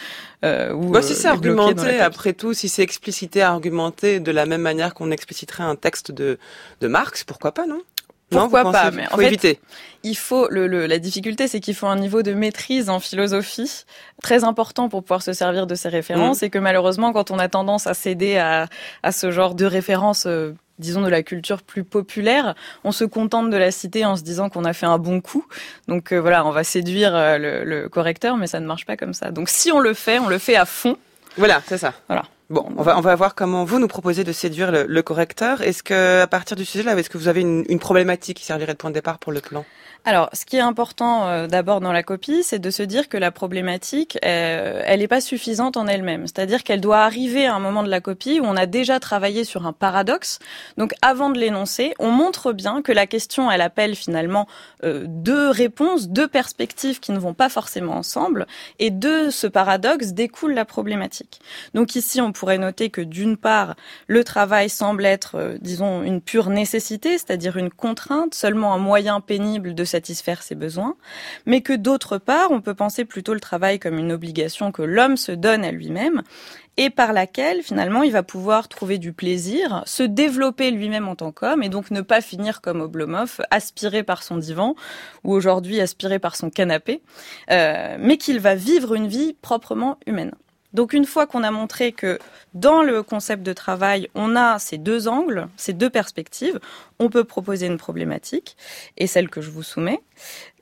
euh, 0.43 0.73
ou. 0.73 0.91
Bah, 0.91 1.01
si 1.01 1.13
euh, 1.13 1.15
c'est 1.15 1.27
argumenté, 1.27 1.99
après 1.99 2.33
tout, 2.33 2.53
si 2.53 2.69
c'est 2.69 2.83
explicité, 2.83 3.41
argumenté 3.41 4.19
de 4.19 4.31
la 4.31 4.45
même 4.45 4.61
manière 4.61 4.93
qu'on 4.93 5.11
expliciterait 5.11 5.63
un 5.63 5.75
texte 5.75 6.11
de 6.11 6.37
de 6.81 6.87
Marx, 6.87 7.23
pourquoi 7.23 7.51
pas, 7.51 7.65
non? 7.65 7.81
Pourquoi 8.29 8.71
pas 8.71 8.91
Mais 8.91 9.07
en 9.11 9.17
fait, 9.17 9.59
il 10.03 10.17
faut 10.17 10.47
le, 10.49 10.67
le, 10.67 10.87
la 10.87 10.99
difficulté, 10.99 11.47
c'est 11.47 11.59
qu'il 11.59 11.75
faut 11.75 11.87
un 11.87 11.95
niveau 11.95 12.21
de 12.23 12.33
maîtrise 12.33 12.89
en 12.89 12.99
philosophie 12.99 13.85
très 14.21 14.43
important 14.43 14.89
pour 14.89 15.03
pouvoir 15.03 15.21
se 15.21 15.33
servir 15.33 15.67
de 15.67 15.75
ces 15.75 15.89
références, 15.89 16.41
mmh. 16.41 16.45
et 16.45 16.49
que 16.49 16.59
malheureusement, 16.59 17.13
quand 17.13 17.31
on 17.31 17.39
a 17.39 17.47
tendance 17.47 17.87
à 17.87 17.93
céder 17.93 18.37
à, 18.37 18.67
à 19.03 19.11
ce 19.11 19.31
genre 19.31 19.55
de 19.55 19.65
références 19.65 20.25
euh, 20.25 20.53
disons 20.79 21.01
de 21.01 21.09
la 21.09 21.23
culture 21.23 21.61
plus 21.61 21.83
populaire, 21.83 22.55
on 22.83 22.91
se 22.91 23.03
contente 23.03 23.49
de 23.49 23.57
la 23.57 23.71
citer 23.71 24.05
en 24.05 24.15
se 24.15 24.23
disant 24.23 24.49
qu'on 24.49 24.65
a 24.65 24.73
fait 24.73 24.85
un 24.85 24.97
bon 24.97 25.21
coup. 25.21 25.45
Donc 25.87 26.11
euh, 26.11 26.19
voilà, 26.19 26.45
on 26.45 26.51
va 26.51 26.63
séduire 26.63 27.15
euh, 27.15 27.37
le, 27.63 27.89
correcteur, 27.89 28.37
mais 28.37 28.47
ça 28.47 28.59
ne 28.59 28.65
marche 28.65 28.85
pas 28.85 28.97
comme 28.97 29.13
ça. 29.13 29.31
Donc 29.31 29.49
si 29.49 29.71
on 29.71 29.79
le 29.79 29.93
fait, 29.93 30.19
on 30.19 30.27
le 30.27 30.37
fait 30.37 30.55
à 30.55 30.65
fond. 30.65 30.97
Voilà, 31.37 31.61
c'est 31.67 31.77
ça. 31.77 31.93
Voilà. 32.07 32.23
Bon, 32.49 32.67
on 32.77 32.83
va 32.83 32.97
on 32.97 33.01
va 33.01 33.15
voir 33.15 33.33
comment 33.33 33.65
vous 33.65 33.79
nous 33.79 33.87
proposez 33.87 34.23
de 34.23 34.31
séduire 34.31 34.71
le, 34.71 35.01
correcteur. 35.01 35.61
Est-ce 35.61 35.81
que 35.81 36.21
à 36.21 36.27
partir 36.27 36.55
du 36.55 36.63
sujet 36.63 36.83
là, 36.83 36.95
est-ce 36.95 37.09
que 37.09 37.17
vous 37.17 37.27
avez 37.27 37.41
une, 37.41 37.65
une 37.69 37.79
problématique 37.79 38.37
qui 38.37 38.45
servirait 38.45 38.73
de 38.73 38.77
point 38.77 38.91
de 38.91 38.95
départ 38.95 39.17
pour 39.17 39.31
le 39.31 39.41
plan? 39.41 39.65
Alors, 40.07 40.29
ce 40.33 40.45
qui 40.45 40.55
est 40.55 40.61
important 40.61 41.27
euh, 41.27 41.47
d'abord 41.47 41.81
dans 41.81 41.91
la 41.91 42.03
copie, 42.03 42.43
c'est 42.43 42.59
de 42.59 42.69
se 42.69 42.83
dire 42.83 43.09
que 43.09 43.17
la 43.17 43.31
problématique, 43.31 44.19
euh, 44.23 44.83
elle 44.85 44.99
n'est 44.99 45.07
pas 45.07 45.19
suffisante 45.19 45.77
en 45.77 45.87
elle-même. 45.87 46.27
C'est-à-dire 46.27 46.63
qu'elle 46.63 46.79
doit 46.79 46.99
arriver 46.99 47.47
à 47.47 47.55
un 47.55 47.59
moment 47.59 47.81
de 47.81 47.89
la 47.89 48.01
copie 48.01 48.39
où 48.39 48.43
on 48.43 48.55
a 48.55 48.67
déjà 48.67 48.99
travaillé 48.99 49.43
sur 49.43 49.65
un 49.65 49.73
paradoxe. 49.73 50.37
Donc, 50.77 50.93
avant 51.01 51.31
de 51.31 51.39
l'énoncer, 51.39 51.95
on 51.97 52.11
montre 52.11 52.53
bien 52.53 52.83
que 52.83 52.91
la 52.91 53.07
question, 53.07 53.49
elle 53.49 53.61
appelle 53.61 53.95
finalement 53.95 54.47
euh, 54.83 55.05
deux 55.07 55.49
réponses, 55.49 56.07
deux 56.07 56.27
perspectives 56.27 56.99
qui 56.99 57.11
ne 57.11 57.17
vont 57.17 57.33
pas 57.33 57.49
forcément 57.49 57.95
ensemble, 57.95 58.45
et 58.77 58.91
de 58.91 59.31
ce 59.31 59.47
paradoxe 59.47 60.09
découle 60.09 60.53
la 60.53 60.65
problématique. 60.65 61.41
Donc 61.73 61.95
ici, 61.95 62.21
on 62.21 62.31
pourrait 62.31 62.59
noter 62.59 62.91
que 62.91 63.01
d'une 63.01 63.37
part, 63.37 63.73
le 64.05 64.23
travail 64.23 64.69
semble 64.69 65.03
être, 65.03 65.55
disons, 65.61 66.03
une 66.03 66.21
pure 66.21 66.51
nécessité, 66.51 67.17
c'est-à-dire 67.17 67.57
une 67.57 67.71
contrainte, 67.71 68.35
seulement 68.35 68.75
un 68.75 68.77
moyen 68.77 69.19
pénible 69.19 69.73
de 69.73 69.83
satisfaire 69.95 70.43
ses 70.43 70.55
besoins, 70.55 70.95
mais 71.45 71.61
que 71.61 71.71
d'autre 71.71 72.17
part, 72.17 72.51
on 72.51 72.59
peut 72.59 72.73
penser 72.73 73.05
plutôt 73.05 73.33
le 73.33 73.39
travail 73.39 73.79
comme 73.79 73.97
une 73.97 74.11
obligation 74.11 74.73
que 74.73 74.81
l'homme 74.81 75.15
se 75.15 75.31
donne 75.31 75.63
à 75.63 75.71
lui-même 75.71 76.21
et 76.75 76.89
par 76.89 77.13
laquelle 77.13 77.61
finalement 77.63 78.03
il 78.03 78.11
va 78.11 78.23
pouvoir 78.23 78.67
trouver 78.67 78.97
du 78.97 79.13
plaisir, 79.13 79.83
se 79.85 80.03
développer 80.03 80.71
lui-même 80.71 81.07
en 81.07 81.15
tant 81.15 81.31
qu'homme 81.31 81.63
et 81.63 81.69
donc 81.69 81.91
ne 81.91 82.01
pas 82.01 82.19
finir 82.19 82.59
comme 82.59 82.81
Oblomov, 82.81 83.39
aspiré 83.51 84.03
par 84.03 84.21
son 84.21 84.35
divan 84.35 84.75
ou 85.23 85.31
aujourd'hui 85.31 85.79
aspiré 85.79 86.19
par 86.19 86.35
son 86.35 86.49
canapé, 86.49 87.01
euh, 87.51 87.95
mais 87.97 88.17
qu'il 88.17 88.41
va 88.41 88.55
vivre 88.55 88.95
une 88.95 89.07
vie 89.07 89.33
proprement 89.41 89.97
humaine. 90.05 90.33
Donc 90.75 90.91
une 90.91 91.05
fois 91.05 91.25
qu'on 91.25 91.43
a 91.43 91.51
montré 91.51 91.93
que 91.93 92.19
dans 92.53 92.83
le 92.83 93.01
concept 93.01 93.43
de 93.43 93.53
travail, 93.53 94.09
on 94.13 94.35
a 94.35 94.59
ces 94.59 94.77
deux 94.77 95.07
angles, 95.07 95.47
ces 95.55 95.71
deux 95.71 95.89
perspectives, 95.89 96.59
on 96.99 97.09
peut 97.09 97.23
proposer 97.23 97.65
une 97.65 97.77
problématique, 97.77 98.57
et 98.97 99.07
celle 99.07 99.29
que 99.29 99.41
je 99.41 99.49
vous 99.49 99.63
soumets, 99.63 100.01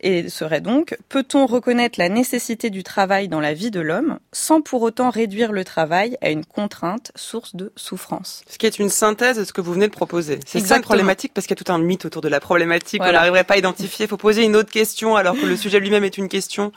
et 0.01 0.29
serait 0.29 0.61
donc, 0.61 0.97
peut-on 1.09 1.47
reconnaître 1.47 1.97
la 1.97 2.09
nécessité 2.09 2.69
du 2.69 2.83
travail 2.83 3.27
dans 3.27 3.39
la 3.39 3.55
vie 3.55 3.71
de 3.71 3.79
l'homme 3.79 4.19
sans 4.31 4.61
pour 4.61 4.83
autant 4.83 5.09
réduire 5.09 5.51
le 5.51 5.65
travail 5.65 6.15
à 6.21 6.29
une 6.29 6.45
contrainte 6.45 7.11
source 7.15 7.55
de 7.55 7.71
souffrance? 7.75 8.43
Ce 8.47 8.59
qui 8.59 8.67
est 8.67 8.77
une 8.77 8.89
synthèse 8.89 9.37
de 9.37 9.45
ce 9.45 9.53
que 9.53 9.61
vous 9.61 9.73
venez 9.73 9.87
de 9.87 9.93
proposer. 9.93 10.39
C'est 10.45 10.59
ça 10.59 10.77
une 10.77 10.83
problématique 10.83 11.33
parce 11.33 11.47
qu'il 11.47 11.57
y 11.57 11.59
a 11.59 11.63
tout 11.63 11.71
un 11.71 11.79
mythe 11.79 12.05
autour 12.05 12.21
de 12.21 12.29
la 12.29 12.39
problématique 12.39 13.01
qu'on 13.01 13.11
n'arriverait 13.11 13.45
pas 13.45 13.55
à 13.55 13.57
identifier. 13.57 14.05
Il 14.05 14.09
faut 14.09 14.17
poser 14.17 14.43
une 14.43 14.55
autre 14.55 14.71
question 14.71 15.15
alors 15.15 15.35
que 15.35 15.45
le 15.47 15.57
sujet 15.57 15.79
lui-même 15.79 16.03
est 16.03 16.19
une 16.19 16.29
question. 16.29 16.71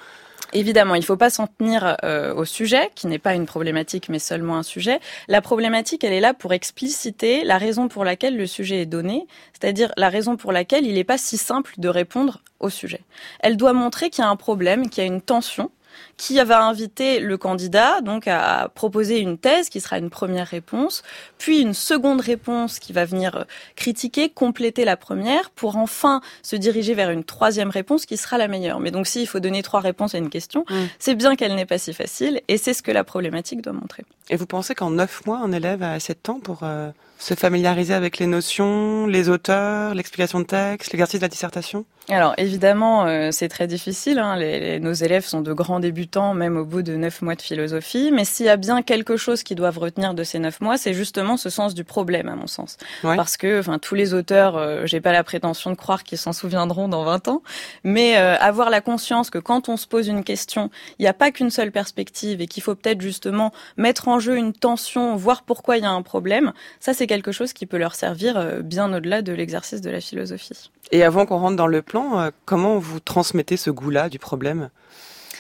Évidemment, 0.56 0.94
il 0.94 1.00
ne 1.00 1.04
faut 1.04 1.18
pas 1.18 1.28
s'en 1.28 1.48
tenir 1.48 1.98
euh, 2.02 2.32
au 2.34 2.46
sujet, 2.46 2.90
qui 2.94 3.08
n'est 3.08 3.18
pas 3.18 3.34
une 3.34 3.44
problématique, 3.44 4.08
mais 4.08 4.18
seulement 4.18 4.56
un 4.56 4.62
sujet. 4.62 5.00
La 5.28 5.42
problématique, 5.42 6.02
elle 6.02 6.14
est 6.14 6.20
là 6.20 6.32
pour 6.32 6.54
expliciter 6.54 7.44
la 7.44 7.58
raison 7.58 7.88
pour 7.88 8.04
laquelle 8.04 8.38
le 8.38 8.46
sujet 8.46 8.80
est 8.80 8.86
donné, 8.86 9.26
c'est-à-dire 9.52 9.92
la 9.98 10.08
raison 10.08 10.38
pour 10.38 10.52
laquelle 10.52 10.86
il 10.86 10.94
n'est 10.94 11.04
pas 11.04 11.18
si 11.18 11.36
simple 11.36 11.74
de 11.76 11.90
répondre 11.90 12.40
au 12.58 12.70
sujet. 12.70 13.02
Elle 13.40 13.58
doit 13.58 13.74
montrer 13.74 14.08
qu'il 14.08 14.24
y 14.24 14.26
a 14.26 14.30
un 14.30 14.36
problème, 14.36 14.88
qu'il 14.88 15.04
y 15.04 15.06
a 15.06 15.12
une 15.12 15.20
tension, 15.20 15.70
qui 16.16 16.42
va 16.42 16.64
inviter 16.64 17.20
le 17.20 17.36
candidat 17.36 18.00
donc 18.00 18.28
à 18.28 18.70
proposer 18.74 19.20
une 19.20 19.38
thèse 19.38 19.68
qui 19.68 19.80
sera 19.80 19.98
une 19.98 20.10
première 20.10 20.46
réponse, 20.46 21.02
puis 21.38 21.60
une 21.60 21.74
seconde 21.74 22.20
réponse 22.20 22.78
qui 22.78 22.92
va 22.92 23.04
venir 23.04 23.36
euh, 23.36 23.44
critiquer, 23.74 24.28
compléter 24.28 24.84
la 24.84 24.96
première, 24.96 25.50
pour 25.50 25.76
enfin 25.76 26.20
se 26.42 26.56
diriger 26.56 26.94
vers 26.94 27.10
une 27.10 27.24
troisième 27.24 27.70
réponse 27.70 28.06
qui 28.06 28.16
sera 28.16 28.38
la 28.38 28.48
meilleure. 28.48 28.80
Mais 28.80 28.90
donc 28.90 29.06
s'il 29.06 29.26
faut 29.26 29.40
donner 29.40 29.62
trois 29.62 29.80
réponses 29.80 30.14
à 30.14 30.18
une 30.18 30.30
question, 30.30 30.64
c'est 30.98 31.14
bien 31.14 31.36
qu'elle 31.36 31.54
n'est 31.54 31.66
pas 31.66 31.78
si 31.78 31.92
facile, 31.92 32.40
et 32.48 32.58
c'est 32.58 32.74
ce 32.74 32.82
que 32.82 32.90
la 32.90 33.04
problématique 33.04 33.62
doit 33.62 33.72
montrer. 33.72 34.04
Et 34.30 34.36
vous 34.36 34.46
pensez 34.46 34.74
qu'en 34.74 34.90
neuf 34.90 35.24
mois, 35.26 35.38
un 35.38 35.52
élève 35.52 35.82
a 35.82 35.92
assez 35.92 36.14
de 36.14 36.18
temps 36.18 36.40
pour 36.40 36.60
euh, 36.62 36.90
se 37.18 37.34
familiariser 37.34 37.94
avec 37.94 38.18
les 38.18 38.26
notions, 38.26 39.06
les 39.06 39.28
auteurs, 39.28 39.94
l'explication 39.94 40.40
de 40.40 40.44
texte, 40.44 40.92
l'exercice 40.92 41.20
de 41.20 41.24
la 41.24 41.28
dissertation? 41.28 41.84
Alors 42.08 42.34
évidemment, 42.36 43.06
euh, 43.06 43.30
c'est 43.32 43.48
très 43.48 43.66
difficile. 43.66 44.20
Hein. 44.20 44.36
Les, 44.36 44.78
nos 44.78 44.92
élèves 44.92 45.24
sont 45.24 45.40
de 45.40 45.52
grands 45.52 45.80
débutants, 45.80 46.34
même 46.34 46.56
au 46.56 46.64
bout 46.64 46.82
de 46.82 46.94
neuf 46.94 47.20
mois 47.20 47.34
de 47.34 47.42
philosophie. 47.42 48.10
Mais 48.12 48.24
s'il 48.24 48.46
y 48.46 48.48
a 48.48 48.56
bien 48.56 48.82
quelque 48.82 49.16
chose 49.16 49.42
qu'ils 49.42 49.56
doivent 49.56 49.78
retenir 49.78 50.14
de 50.14 50.22
ces 50.22 50.38
neuf 50.38 50.60
mois, 50.60 50.78
c'est 50.78 50.94
justement 50.94 51.36
ce 51.36 51.50
sens 51.50 51.74
du 51.74 51.82
problème, 51.82 52.28
à 52.28 52.36
mon 52.36 52.46
sens. 52.46 52.76
Parce 53.02 53.36
que, 53.36 53.58
enfin, 53.58 53.80
tous 53.80 53.96
les 53.96 54.14
auteurs, 54.14 54.56
euh, 54.56 54.82
j'ai 54.84 55.00
pas 55.00 55.10
la 55.10 55.24
prétention 55.24 55.70
de 55.70 55.76
croire 55.76 56.04
qu'ils 56.04 56.18
s'en 56.18 56.32
souviendront 56.32 56.88
dans 56.88 57.02
20 57.02 57.26
ans, 57.26 57.42
mais 57.82 58.18
euh, 58.18 58.36
avoir 58.38 58.70
la 58.70 58.80
conscience 58.80 59.30
que 59.30 59.38
quand 59.38 59.68
on 59.68 59.76
se 59.76 59.88
pose 59.88 60.06
une 60.06 60.22
question, 60.22 60.70
il 61.00 61.02
n'y 61.02 61.08
a 61.08 61.14
pas 61.14 61.32
qu'une 61.32 61.50
seule 61.50 61.72
perspective 61.72 62.40
et 62.40 62.46
qu'il 62.46 62.62
faut 62.62 62.76
peut-être 62.76 63.00
justement 63.00 63.52
mettre 63.76 64.06
en 64.06 64.20
jeu 64.20 64.36
une 64.36 64.52
tension, 64.52 65.16
voir 65.16 65.42
pourquoi 65.42 65.76
il 65.76 65.82
y 65.82 65.86
a 65.86 65.90
un 65.90 66.02
problème. 66.02 66.52
Ça, 66.78 66.94
c'est 66.94 67.05
quelque 67.06 67.32
chose 67.32 67.52
qui 67.52 67.66
peut 67.66 67.78
leur 67.78 67.94
servir 67.94 68.36
euh, 68.36 68.62
bien 68.62 68.92
au-delà 68.92 69.22
de 69.22 69.32
l'exercice 69.32 69.80
de 69.80 69.90
la 69.90 70.00
philosophie. 70.00 70.70
Et 70.92 71.02
avant 71.02 71.26
qu'on 71.26 71.38
rentre 71.38 71.56
dans 71.56 71.66
le 71.66 71.82
plan, 71.82 72.20
euh, 72.20 72.30
comment 72.44 72.78
vous 72.78 73.00
transmettez 73.00 73.56
ce 73.56 73.70
goût-là 73.70 74.08
du 74.08 74.18
problème? 74.18 74.70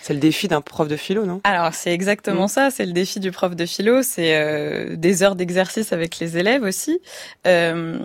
C'est 0.06 0.14
le 0.14 0.20
défi 0.20 0.46
d'un 0.46 0.60
prof 0.60 0.86
de 0.86 0.94
philo, 0.94 1.26
non? 1.26 1.40
Alors 1.42 1.74
c'est 1.74 1.92
exactement 1.92 2.44
mm. 2.44 2.48
ça, 2.48 2.70
c'est 2.70 2.86
le 2.86 2.92
défi 2.92 3.18
du 3.18 3.32
prof 3.32 3.56
de 3.56 3.66
philo, 3.66 4.02
c'est 4.02 4.36
euh, 4.36 4.94
des 4.94 5.24
heures 5.24 5.34
d'exercice 5.34 5.92
avec 5.92 6.20
les 6.20 6.38
élèves 6.38 6.62
aussi. 6.62 7.00
Euh, 7.44 7.98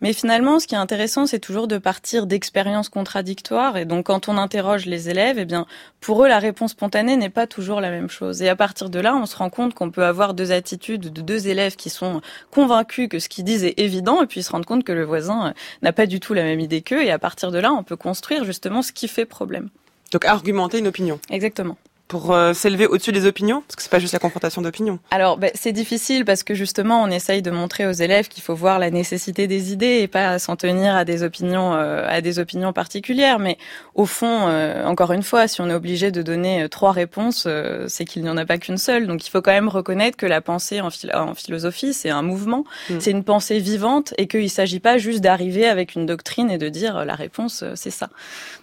mais 0.00 0.12
finalement, 0.12 0.60
ce 0.60 0.68
qui 0.68 0.76
est 0.76 0.78
intéressant, 0.78 1.26
c'est 1.26 1.40
toujours 1.40 1.66
de 1.66 1.78
partir 1.78 2.28
d'expériences 2.28 2.88
contradictoires. 2.88 3.76
Et 3.76 3.84
donc 3.84 4.06
quand 4.06 4.28
on 4.28 4.36
interroge 4.36 4.86
les 4.86 5.10
élèves, 5.10 5.40
eh 5.40 5.44
bien 5.44 5.66
pour 6.00 6.24
eux, 6.24 6.28
la 6.28 6.38
réponse 6.38 6.70
spontanée 6.70 7.16
n'est 7.16 7.30
pas 7.30 7.48
toujours 7.48 7.80
la 7.80 7.90
même 7.90 8.08
chose. 8.08 8.42
Et 8.42 8.48
à 8.48 8.54
partir 8.54 8.88
de 8.88 9.00
là, 9.00 9.16
on 9.16 9.26
se 9.26 9.34
rend 9.34 9.50
compte 9.50 9.74
qu'on 9.74 9.90
peut 9.90 10.04
avoir 10.04 10.34
deux 10.34 10.52
attitudes 10.52 11.12
de 11.12 11.20
deux 11.20 11.48
élèves 11.48 11.74
qui 11.74 11.90
sont 11.90 12.20
convaincus 12.52 13.08
que 13.08 13.18
ce 13.18 13.28
qu'ils 13.28 13.44
disent 13.44 13.64
est 13.64 13.80
évident, 13.80 14.22
et 14.22 14.26
puis 14.28 14.44
se 14.44 14.52
rendre 14.52 14.66
compte 14.66 14.84
que 14.84 14.92
le 14.92 15.02
voisin 15.02 15.52
n'a 15.82 15.92
pas 15.92 16.06
du 16.06 16.20
tout 16.20 16.32
la 16.32 16.44
même 16.44 16.60
idée 16.60 16.82
qu'eux. 16.82 17.02
Et 17.02 17.10
à 17.10 17.18
partir 17.18 17.50
de 17.50 17.58
là, 17.58 17.72
on 17.72 17.82
peut 17.82 17.96
construire 17.96 18.44
justement 18.44 18.82
ce 18.82 18.92
qui 18.92 19.08
fait 19.08 19.26
problème. 19.26 19.68
Donc 20.10 20.24
argumenter 20.24 20.78
une 20.78 20.88
opinion. 20.88 21.20
Exactement 21.30 21.76
pour 22.10 22.32
euh, 22.32 22.52
s'élever 22.54 22.88
au-dessus 22.88 23.12
des 23.12 23.24
opinions? 23.24 23.62
Parce 23.62 23.76
que 23.76 23.82
c'est 23.82 23.90
pas 23.90 24.00
juste 24.00 24.12
la 24.12 24.18
confrontation 24.18 24.60
d'opinions. 24.60 24.98
Alors, 25.12 25.38
ben, 25.38 25.52
c'est 25.54 25.70
difficile 25.70 26.24
parce 26.24 26.42
que 26.42 26.54
justement, 26.54 27.00
on 27.04 27.06
essaye 27.06 27.40
de 27.40 27.52
montrer 27.52 27.86
aux 27.86 27.92
élèves 27.92 28.26
qu'il 28.26 28.42
faut 28.42 28.56
voir 28.56 28.80
la 28.80 28.90
nécessité 28.90 29.46
des 29.46 29.72
idées 29.72 30.00
et 30.00 30.08
pas 30.08 30.40
s'en 30.40 30.56
tenir 30.56 30.96
à 30.96 31.04
des 31.04 31.22
opinions, 31.22 31.72
euh, 31.72 32.04
à 32.08 32.20
des 32.20 32.40
opinions 32.40 32.72
particulières. 32.72 33.38
Mais 33.38 33.58
au 33.94 34.06
fond, 34.06 34.48
euh, 34.48 34.84
encore 34.86 35.12
une 35.12 35.22
fois, 35.22 35.46
si 35.46 35.60
on 35.60 35.70
est 35.70 35.74
obligé 35.74 36.10
de 36.10 36.20
donner 36.20 36.68
trois 36.68 36.90
réponses, 36.90 37.46
c'est 37.86 38.04
qu'il 38.04 38.22
n'y 38.22 38.28
en 38.28 38.36
a 38.36 38.44
pas 38.44 38.58
qu'une 38.58 38.76
seule. 38.76 39.06
Donc, 39.06 39.24
il 39.24 39.30
faut 39.30 39.40
quand 39.40 39.52
même 39.52 39.68
reconnaître 39.68 40.16
que 40.16 40.26
la 40.26 40.40
pensée 40.40 40.80
en, 40.80 40.88
en 41.14 41.34
philosophie, 41.34 41.94
c'est 41.94 42.10
un 42.10 42.22
mouvement, 42.22 42.64
mm. 42.90 42.98
c'est 42.98 43.12
une 43.12 43.22
pensée 43.22 43.60
vivante 43.60 44.14
et 44.18 44.26
qu'il 44.26 44.42
ne 44.42 44.48
s'agit 44.48 44.80
pas 44.80 44.98
juste 44.98 45.20
d'arriver 45.20 45.68
avec 45.68 45.94
une 45.94 46.06
doctrine 46.06 46.50
et 46.50 46.58
de 46.58 46.68
dire 46.68 47.04
la 47.04 47.14
réponse, 47.14 47.62
c'est 47.76 47.92
ça. 47.92 48.08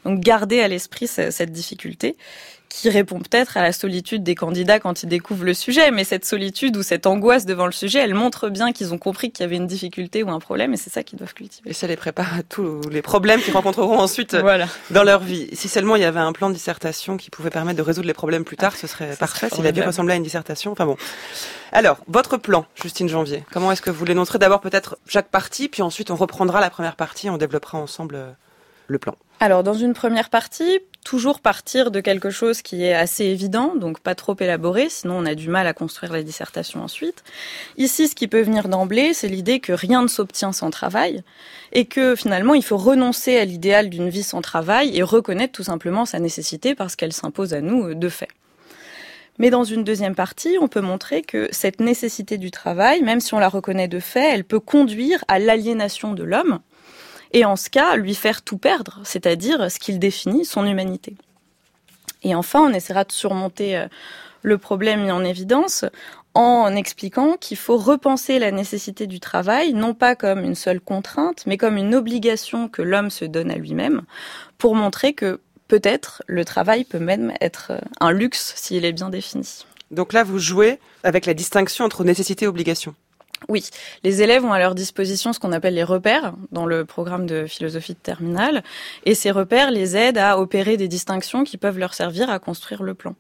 Donc, 0.04 0.20
garder 0.20 0.60
à 0.60 0.68
l'esprit 0.68 1.08
cette 1.08 1.54
difficulté 1.54 2.18
qui 2.70 2.90
répond 2.90 3.20
peut-être 3.20 3.58
à 3.58 3.62
la 3.62 3.72
solitude 3.72 4.24
des 4.24 4.36
candidats 4.36 4.80
quand 4.80 5.04
ils 5.04 5.10
découvrent 5.10 5.46
le 5.46 5.54
sujet, 5.54 5.92
mais 5.92 6.04
cette 6.04 6.26
solitude 6.26 6.78
ou 6.78 6.84
cette 6.84 7.08
angoisse 7.08 7.46
devant 7.46 7.66
le 7.66 7.72
sujet, 7.72 8.00
elle 8.00 8.14
montre 8.14 8.50
bien 8.50 8.72
qu'ils 8.72 8.94
ont 8.94 8.98
compris 8.98 9.32
qu'il 9.32 9.44
y 9.44 9.46
avait 9.46 9.56
une 9.56 9.68
difficulté 9.68 10.24
ou 10.24 10.30
un 10.30 10.40
problème, 10.40 10.74
et 10.74 10.78
c'est 10.78 10.90
ça 10.90 11.04
qu'ils 11.04 11.18
doivent 11.18 11.34
cultiver. 11.34 11.70
Et 11.70 11.74
ça 11.74 11.88
les 11.88 11.96
prépare 11.96 12.34
à 12.36 12.44
tous 12.44 12.82
les 12.90 13.02
problèmes 13.02 13.42
qu'ils 13.42 13.54
rencontreront 13.54 13.98
ensuite 14.00 14.36
voilà. 14.36 14.68
dans 14.92 15.04
leur 15.04 15.22
vie. 15.22 15.50
Si 15.54 15.68
seulement 15.68 15.96
il 15.96 16.02
y 16.02 16.06
avait 16.06 16.20
un 16.20 16.34
plan 16.34 16.50
de 16.50 16.54
dissertation 16.56 17.18
qui 17.18 17.30
pouvait 17.30 17.50
permettre 17.50 17.78
de 17.78 17.84
résoudre 17.84 18.08
les 18.08 18.14
problèmes 18.14 18.44
plus 18.44 18.58
tard, 18.58 18.76
ce 18.76 18.88
serait 18.88 19.16
parfait. 19.16 19.50
S'il 19.52 19.66
a 19.66 19.72
dû 19.72 19.82
ressembler 19.82 20.14
à 20.14 20.18
une 20.18 20.24
dissertation, 20.24 20.72
enfin 20.72 20.86
bon. 20.86 20.98
Alors, 21.72 21.98
votre 22.08 22.38
plan, 22.38 22.66
Justine 22.76 23.10
Janvier, 23.10 23.44
comment 23.52 23.72
est-ce 23.72 23.82
que 23.82 23.92
vous 23.92 24.06
l'énoncerez 24.06 24.40
D'abord 24.40 24.62
peut-être 24.62 24.98
chaque 25.08 25.30
partie, 25.30 25.68
puis 25.68 25.82
ensuite 25.82 26.12
on 26.12 26.16
reprendra 26.16 26.62
la 26.62 26.70
première 26.70 26.96
partie, 26.96 27.30
on 27.30 27.38
développera 27.38 27.78
ensemble 27.78 28.16
euh, 28.16 28.32
le 28.88 29.00
plan. 29.00 29.16
Alors, 29.40 29.64
dans 29.64 29.74
une 29.74 29.94
première 29.94 30.30
partie, 30.30 30.80
toujours 31.08 31.40
partir 31.40 31.90
de 31.90 32.02
quelque 32.02 32.30
chose 32.30 32.62
qui 32.62 32.84
est 32.84 32.94
assez 32.94 33.24
évident, 33.24 33.76
donc 33.78 34.02
pas 34.02 34.14
trop 34.14 34.36
élaboré, 34.38 34.90
sinon 34.90 35.20
on 35.20 35.26
a 35.26 35.36
du 35.36 35.48
mal 35.48 35.66
à 35.66 35.72
construire 35.72 36.12
la 36.12 36.22
dissertation 36.22 36.84
ensuite. 36.84 37.24
Ici, 37.78 38.10
ce 38.10 38.16
qui 38.16 38.28
peut 38.28 38.42
venir 38.42 38.68
d'emblée, 38.68 39.14
c'est 39.14 39.30
l'idée 39.30 39.62
que 39.62 39.72
rien 39.72 40.02
ne 40.02 40.10
s'obtient 40.10 40.52
sans 40.52 40.70
travail, 40.70 41.24
et 41.72 41.86
que 41.86 42.18
finalement, 42.18 42.56
il 42.56 42.64
faut 42.64 42.76
renoncer 42.76 43.38
à 43.38 43.46
l'idéal 43.46 43.90
d'une 43.90 44.10
vie 44.10 44.22
sans 44.22 44.42
travail 44.42 44.98
et 44.98 45.02
reconnaître 45.02 45.54
tout 45.54 45.64
simplement 45.64 46.06
sa 46.06 46.20
nécessité 46.20 46.76
parce 46.76 46.98
qu'elle 46.98 47.14
s'impose 47.14 47.54
à 47.54 47.62
nous 47.62 47.94
de 47.94 48.10
fait. 48.10 48.28
Mais 49.38 49.50
dans 49.50 49.64
une 49.64 49.86
deuxième 49.86 50.16
partie, 50.16 50.58
on 50.60 50.68
peut 50.68 50.82
montrer 50.82 51.22
que 51.22 51.48
cette 51.52 51.80
nécessité 51.80 52.38
du 52.38 52.52
travail, 52.52 53.02
même 53.02 53.22
si 53.22 53.34
on 53.34 53.40
la 53.40 53.48
reconnaît 53.48 53.88
de 53.88 54.02
fait, 54.02 54.34
elle 54.34 54.44
peut 54.44 54.60
conduire 54.60 55.24
à 55.30 55.40
l'aliénation 55.40 56.12
de 56.12 56.24
l'homme, 56.24 56.60
et 57.34 57.46
en 57.46 57.56
ce 57.56 57.70
cas 57.70 57.96
lui 57.96 58.16
faire 58.16 58.42
tout 58.42 58.58
perdre, 58.58 59.00
c'est-à-dire 59.04 59.72
ce 59.72 59.80
qu'il 59.80 60.00
définit 60.00 60.46
son 60.46 60.66
humanité. 60.66 61.16
Et 62.24 62.36
enfin, 62.36 62.62
on 62.62 62.74
essaiera 62.74 63.04
de 63.04 63.12
surmonter 63.12 63.78
euh, 63.78 63.88
le 64.42 64.58
problème 64.58 65.04
mis 65.04 65.12
en 65.12 65.24
évidence 65.24 65.86
en 66.34 66.76
expliquant 66.76 67.36
qu'il 67.36 67.58
faut 67.58 67.78
repenser 67.78 68.38
la 68.38 68.52
nécessité 68.52 69.08
du 69.08 69.20
travail, 69.20 69.74
non 69.74 69.96
pas 69.96 70.16
comme 70.16 70.44
une 70.44 70.54
seule 70.54 70.80
contrainte, 70.80 71.44
mais 71.48 71.58
comme 71.58 71.78
une 71.78 71.96
obligation 71.96 72.70
que 72.70 72.84
l'homme 72.84 73.10
se 73.10 73.26
donne 73.26 73.50
à 73.50 73.56
lui-même, 73.56 74.04
pour 74.60 74.76
montrer 74.76 75.14
que 75.14 75.40
peut-être 75.68 76.22
le 76.28 76.46
travail 76.46 76.84
peut 76.84 77.00
même 77.00 77.34
être 77.42 77.72
euh, 77.72 77.80
un 78.00 78.12
luxe 78.12 78.54
s'il 78.56 78.86
est 78.86 78.94
bien 78.94 79.10
défini. 79.10 79.66
Donc 79.90 80.14
là, 80.14 80.24
vous 80.24 80.38
jouez 80.38 80.80
avec 81.04 81.26
la 81.26 81.34
distinction 81.34 81.86
entre 81.86 82.04
nécessité 82.04 82.46
et 82.46 82.48
obligation. 82.48 82.94
Oui, 83.50 83.70
les 84.04 84.22
élèves 84.22 84.44
ont 84.44 84.52
à 84.52 84.60
leur 84.60 84.76
disposition 84.76 85.32
ce 85.32 85.40
qu'on 85.40 85.52
appelle 85.52 85.76
les 85.76 85.84
repères 85.84 86.34
dans 86.52 86.66
le 86.66 86.86
programme 86.86 87.26
de 87.26 87.46
philosophie 87.46 87.94
de 87.94 88.00
terminale, 88.00 88.64
et 89.06 89.16
ces 89.16 89.32
repères 89.32 89.72
les 89.72 89.96
aident 89.96 90.18
à 90.18 90.40
opérer 90.40 90.76
des 90.76 90.88
distinctions 90.88 91.44
qui 91.44 91.58
peuvent 91.58 91.78
leur 91.78 91.94
servir 91.94 92.30
à 92.30 92.40
construire 92.40 92.84
le 92.84 92.94
plan. 92.94 93.16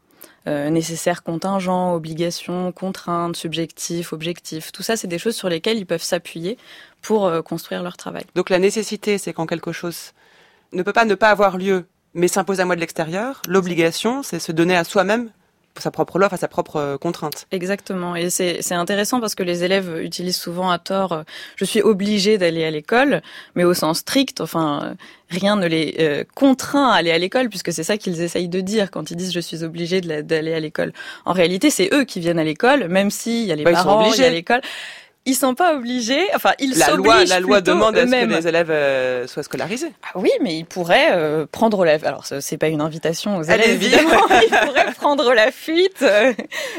Euh, 0.47 0.69
nécessaires, 0.69 1.23
contingents, 1.23 1.93
obligations, 1.93 2.71
contraintes, 2.71 3.35
subjectifs, 3.35 4.13
objectifs. 4.13 4.71
Tout 4.71 4.81
ça, 4.81 4.95
c'est 4.95 5.07
des 5.07 5.19
choses 5.19 5.35
sur 5.35 5.49
lesquelles 5.49 5.77
ils 5.77 5.85
peuvent 5.85 6.01
s'appuyer 6.01 6.57
pour 7.01 7.25
euh, 7.25 7.41
construire 7.41 7.83
leur 7.83 7.97
travail. 7.97 8.23
Donc 8.33 8.49
la 8.49 8.57
nécessité, 8.57 9.17
c'est 9.17 9.33
quand 9.33 9.45
quelque 9.45 9.73
chose 9.73 10.13
ne 10.71 10.83
peut 10.83 10.93
pas 10.93 11.03
ne 11.03 11.15
pas 11.15 11.29
avoir 11.29 11.57
lieu, 11.57 11.85
mais 12.13 12.29
s'impose 12.29 12.61
à 12.61 12.65
moi 12.65 12.75
de 12.75 12.79
l'extérieur. 12.79 13.41
L'obligation, 13.45 14.23
c'est 14.23 14.39
se 14.39 14.53
donner 14.53 14.75
à 14.75 14.85
soi-même 14.85 15.31
sa 15.79 15.91
propre 15.91 16.19
loi, 16.19 16.27
à 16.31 16.37
sa 16.37 16.47
propre 16.47 16.77
euh, 16.77 16.97
contrainte. 16.97 17.47
Exactement. 17.51 18.15
Et 18.15 18.29
c'est 18.29 18.73
intéressant 18.73 19.19
parce 19.19 19.35
que 19.35 19.43
les 19.43 19.63
élèves 19.63 20.01
utilisent 20.01 20.37
souvent 20.37 20.69
à 20.69 20.79
tort 20.79 21.11
euh, 21.11 21.23
je 21.55 21.65
suis 21.65 21.81
obligé 21.81 22.37
d'aller 22.37 22.63
à 22.63 22.71
l'école, 22.71 23.21
mais 23.55 23.63
au 23.63 23.73
sens 23.73 23.99
strict, 23.99 24.41
enfin, 24.41 24.81
euh, 24.83 24.93
rien 25.29 25.55
ne 25.55 25.67
les 25.67 26.25
contraint 26.35 26.89
à 26.89 26.95
aller 26.95 27.11
à 27.11 27.17
l'école 27.17 27.49
puisque 27.49 27.73
c'est 27.73 27.83
ça 27.83 27.97
qu'ils 27.97 28.21
essayent 28.21 28.49
de 28.49 28.61
dire 28.61 28.91
quand 28.91 29.11
ils 29.11 29.17
disent 29.17 29.33
je 29.33 29.39
suis 29.39 29.63
obligé 29.63 30.01
d'aller 30.01 30.53
à 30.53 30.59
l'école. 30.59 30.93
En 31.25 31.33
réalité, 31.33 31.69
c'est 31.69 31.89
eux 31.93 32.03
qui 32.03 32.19
viennent 32.19 32.39
à 32.39 32.43
l'école, 32.43 32.87
même 32.87 33.11
s'il 33.11 33.45
y 33.45 33.51
a 33.51 33.55
les 33.55 33.63
bah, 33.63 33.73
parents, 33.73 34.11
il 34.13 34.21
y 34.21 34.23
a 34.23 34.29
l'école 34.29 34.61
ils 35.27 35.35
sont 35.35 35.55
pas 35.55 35.75
obligés. 35.75 36.25
Enfin, 36.33 36.53
ils 36.57 36.77
la 36.77 36.91
loi, 36.91 37.25
la 37.25 37.41
loi 37.41 37.59
demande 37.59 37.97
à 37.97 38.07
ce 38.07 38.11
que 38.11 38.25
les 38.25 38.47
élèves 38.47 38.71
euh, 38.71 39.27
soient 39.27 39.43
scolarisés. 39.43 39.91
Ah 40.03 40.13
oui, 40.15 40.31
mais 40.41 40.57
ils 40.57 40.65
pourraient 40.65 41.09
euh, 41.11 41.45
prendre 41.51 41.83
la. 41.83 41.95
Alors, 42.03 42.25
c'est 42.25 42.57
pas 42.57 42.69
une 42.69 42.79
invitation 42.79 43.35
aux 43.35 43.43
élèves, 43.43 43.71
évidemment. 43.71 44.09
ils 44.41 44.49
pourraient 44.49 44.93
prendre 44.93 45.33
la 45.33 45.51
fuite, 45.51 46.01
euh, 46.01 46.33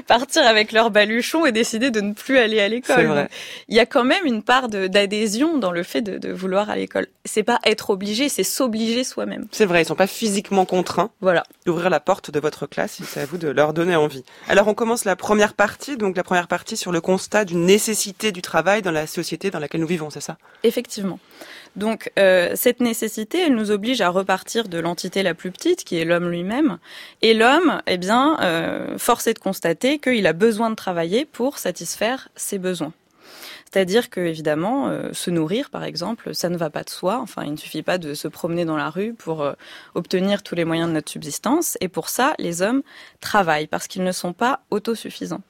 partir 0.07 0.47
avec 0.47 0.73
leur 0.73 0.91
baluchon 0.91 1.45
et 1.45 1.53
décider 1.53 1.91
de 1.91 2.01
ne 2.01 2.15
plus 2.15 2.39
aller 2.39 2.59
à 2.59 2.69
l'école. 2.69 3.29
Il 3.69 3.77
y 3.77 3.81
a 3.81 3.87
quand 3.87 4.05
même 4.05 4.25
une 4.25 4.43
part 4.43 4.69
d'adhésion 4.69 5.59
dans 5.59 5.71
le 5.71 5.83
fait 5.83 6.01
de, 6.01 6.17
de 6.17 6.33
vouloir 6.33 6.71
à 6.71 6.77
l'école. 6.77 7.07
C'est 7.27 7.43
pas 7.43 7.59
être 7.67 7.91
obligé, 7.91 8.31
c'est 8.31 8.45
s'obliger 8.45 9.05
soi-même. 9.05 9.47
C'est 9.53 9.67
vrai, 9.67 9.83
ils 9.83 9.85
sont 9.85 9.95
pas 9.95 10.07
physiquement 10.07 10.65
contraints. 10.65 11.11
Voilà. 11.21 11.45
D'ouvrir 11.67 11.91
la 11.91 12.01
porte 12.01 12.31
de 12.31 12.41
votre 12.41 12.67
classe, 12.67 12.99
c'est 13.05 13.21
à 13.21 13.27
vous 13.27 13.37
de 13.37 13.49
leur 13.49 13.75
donner 13.75 13.95
envie. 13.95 14.25
Alors, 14.49 14.69
on 14.69 14.75
commence 14.75 15.05
la 15.05 15.17
première 15.17 15.53
partie, 15.53 15.99
donc 15.99 16.17
la 16.17 16.25
première 16.25 16.49
partie 16.49 16.79
sur 16.79 16.93
le 16.93 17.03
constat 17.03 17.45
d'une 17.45 17.67
nécessité 17.67 18.33
du 18.39 18.43
travail 18.43 18.83
dans 18.83 18.93
la 18.93 19.09
société 19.09 19.51
dans 19.51 19.59
laquelle 19.59 19.81
nous 19.81 19.89
vivons, 19.89 20.11
c'est 20.11 20.21
ça? 20.21 20.37
Effectivement. 20.63 21.19
Donc 21.75 22.13
euh, 22.21 22.53
cette 22.55 22.79
nécessité, 22.79 23.41
elle 23.41 23.57
nous 23.57 23.73
oblige 23.73 24.01
à 24.01 24.11
repartir 24.11 24.69
de 24.69 24.79
l'entité 24.79 25.25
la 25.25 25.35
plus 25.35 25.51
petite, 25.51 25.83
qui 25.83 25.97
est 25.99 26.05
l'homme 26.05 26.29
lui-même. 26.31 26.79
Et 27.21 27.35
l'homme, 27.35 27.83
eh 27.89 27.99
bien, 27.99 28.39
euh, 28.41 28.97
force 28.97 29.27
est 29.27 29.35
de 29.35 29.41
constater 29.41 29.99
qu'il 29.99 30.25
a 30.29 30.33
besoin 30.33 30.71
de 30.71 30.77
travailler 30.77 31.25
pour 31.25 31.59
satisfaire 31.59 32.29
ses 32.37 32.59
besoins. 32.59 32.93
C'est-à-dire 33.71 34.09
que 34.09 34.21
évidemment, 34.21 34.89
euh, 34.89 35.13
se 35.13 35.31
nourrir, 35.31 35.69
par 35.69 35.85
exemple, 35.85 36.35
ça 36.35 36.49
ne 36.49 36.57
va 36.57 36.71
pas 36.71 36.85
de 36.85 36.91
soi. 36.91 37.19
Enfin, 37.21 37.43
il 37.45 37.53
ne 37.53 37.57
suffit 37.57 37.83
pas 37.83 37.99
de 37.99 38.15
se 38.15 38.29
promener 38.29 38.65
dans 38.65 38.79
la 38.79 38.89
rue 38.89 39.13
pour 39.13 39.43
euh, 39.43 39.53
obtenir 39.95 40.43
tous 40.43 40.55
les 40.55 40.65
moyens 40.65 40.89
de 40.89 40.95
notre 40.95 41.11
subsistance. 41.11 41.77
Et 41.81 41.89
pour 41.89 42.09
ça, 42.09 42.35
les 42.39 42.63
hommes 42.63 42.83
travaillent 43.21 43.67
parce 43.67 43.87
qu'ils 43.87 44.05
ne 44.05 44.13
sont 44.13 44.33
pas 44.33 44.61
autosuffisants. 44.71 45.43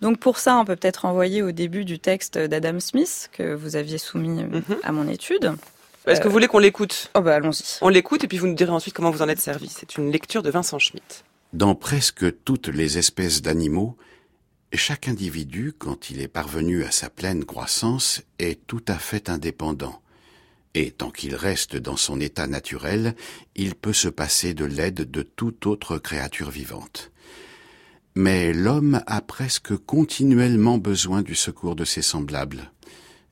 Donc 0.00 0.18
pour 0.18 0.38
ça, 0.38 0.56
on 0.56 0.64
peut 0.64 0.76
peut-être 0.76 1.04
envoyer 1.04 1.42
au 1.42 1.52
début 1.52 1.84
du 1.84 1.98
texte 1.98 2.38
d'Adam 2.38 2.80
Smith 2.80 3.30
que 3.32 3.54
vous 3.54 3.76
aviez 3.76 3.98
soumis 3.98 4.42
euh, 4.42 4.46
mhm. 4.46 4.76
à 4.82 4.92
mon 4.92 5.08
étude. 5.08 5.52
Est-ce 6.06 6.20
que 6.20 6.28
vous 6.28 6.32
voulez 6.32 6.46
qu'on 6.46 6.60
l'écoute? 6.60 7.10
Oh 7.14 7.20
bah 7.20 7.34
allons-y. 7.34 7.78
On 7.80 7.88
l'écoute 7.88 8.22
et 8.22 8.28
puis 8.28 8.38
vous 8.38 8.46
nous 8.46 8.54
direz 8.54 8.70
ensuite 8.70 8.94
comment 8.94 9.10
vous 9.10 9.22
en 9.22 9.28
êtes 9.28 9.40
servi. 9.40 9.68
C'est 9.68 9.96
une 9.96 10.12
lecture 10.12 10.42
de 10.42 10.50
Vincent 10.50 10.78
Schmitt. 10.78 11.24
Dans 11.52 11.74
presque 11.74 12.44
toutes 12.44 12.68
les 12.68 12.98
espèces 12.98 13.42
d'animaux, 13.42 13.96
chaque 14.72 15.08
individu, 15.08 15.72
quand 15.76 16.10
il 16.10 16.20
est 16.20 16.28
parvenu 16.28 16.84
à 16.84 16.90
sa 16.90 17.10
pleine 17.10 17.44
croissance, 17.44 18.22
est 18.38 18.66
tout 18.66 18.84
à 18.86 18.94
fait 18.98 19.28
indépendant. 19.30 20.00
Et 20.74 20.90
tant 20.90 21.10
qu'il 21.10 21.34
reste 21.34 21.76
dans 21.76 21.96
son 21.96 22.20
état 22.20 22.46
naturel, 22.46 23.14
il 23.54 23.74
peut 23.74 23.94
se 23.94 24.08
passer 24.08 24.52
de 24.52 24.66
l'aide 24.66 25.10
de 25.10 25.22
toute 25.22 25.66
autre 25.66 25.98
créature 25.98 26.50
vivante. 26.50 27.10
Mais 28.18 28.54
l'homme 28.54 29.02
a 29.06 29.20
presque 29.20 29.76
continuellement 29.76 30.78
besoin 30.78 31.20
du 31.20 31.34
secours 31.34 31.76
de 31.76 31.84
ses 31.84 32.00
semblables, 32.00 32.72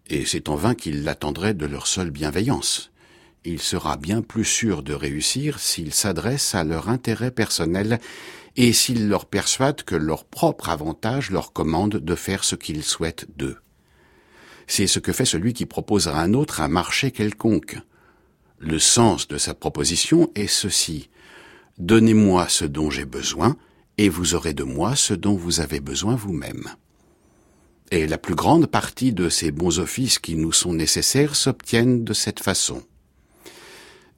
et 0.08 0.26
c'est 0.26 0.50
en 0.50 0.56
vain 0.56 0.74
qu'il 0.74 1.04
l'attendrait 1.04 1.54
de 1.54 1.64
leur 1.64 1.86
seule 1.86 2.10
bienveillance. 2.10 2.92
Il 3.46 3.62
sera 3.62 3.96
bien 3.96 4.20
plus 4.20 4.44
sûr 4.44 4.82
de 4.82 4.92
réussir 4.92 5.58
s'il 5.58 5.94
s'adresse 5.94 6.54
à 6.54 6.64
leur 6.64 6.90
intérêt 6.90 7.30
personnel 7.30 7.98
et 8.56 8.74
s'ils 8.74 9.08
leur 9.08 9.24
persuadent 9.24 9.82
que 9.84 9.94
leur 9.94 10.26
propre 10.26 10.68
avantage 10.68 11.30
leur 11.30 11.54
commande 11.54 11.96
de 11.96 12.14
faire 12.14 12.44
ce 12.44 12.54
qu'ils 12.54 12.84
souhaitent 12.84 13.26
d'eux. 13.38 13.56
C'est 14.66 14.86
ce 14.86 14.98
que 14.98 15.14
fait 15.14 15.24
celui 15.24 15.54
qui 15.54 15.64
propose 15.64 16.08
à 16.08 16.18
un 16.18 16.34
autre 16.34 16.60
un 16.60 16.68
marché 16.68 17.10
quelconque. 17.10 17.78
Le 18.58 18.78
sens 18.78 19.28
de 19.28 19.38
sa 19.38 19.54
proposition 19.54 20.30
est 20.34 20.46
ceci. 20.46 21.08
Donnez-moi 21.78 22.50
ce 22.50 22.66
dont 22.66 22.90
j'ai 22.90 23.06
besoin, 23.06 23.56
et 23.98 24.08
vous 24.08 24.34
aurez 24.34 24.54
de 24.54 24.64
moi 24.64 24.96
ce 24.96 25.14
dont 25.14 25.36
vous 25.36 25.60
avez 25.60 25.80
besoin 25.80 26.16
vous-même. 26.16 26.68
Et 27.90 28.06
la 28.06 28.18
plus 28.18 28.34
grande 28.34 28.66
partie 28.66 29.12
de 29.12 29.28
ces 29.28 29.50
bons 29.50 29.78
offices 29.78 30.18
qui 30.18 30.36
nous 30.36 30.52
sont 30.52 30.74
nécessaires 30.74 31.36
s'obtiennent 31.36 32.04
de 32.04 32.12
cette 32.12 32.40
façon 32.40 32.82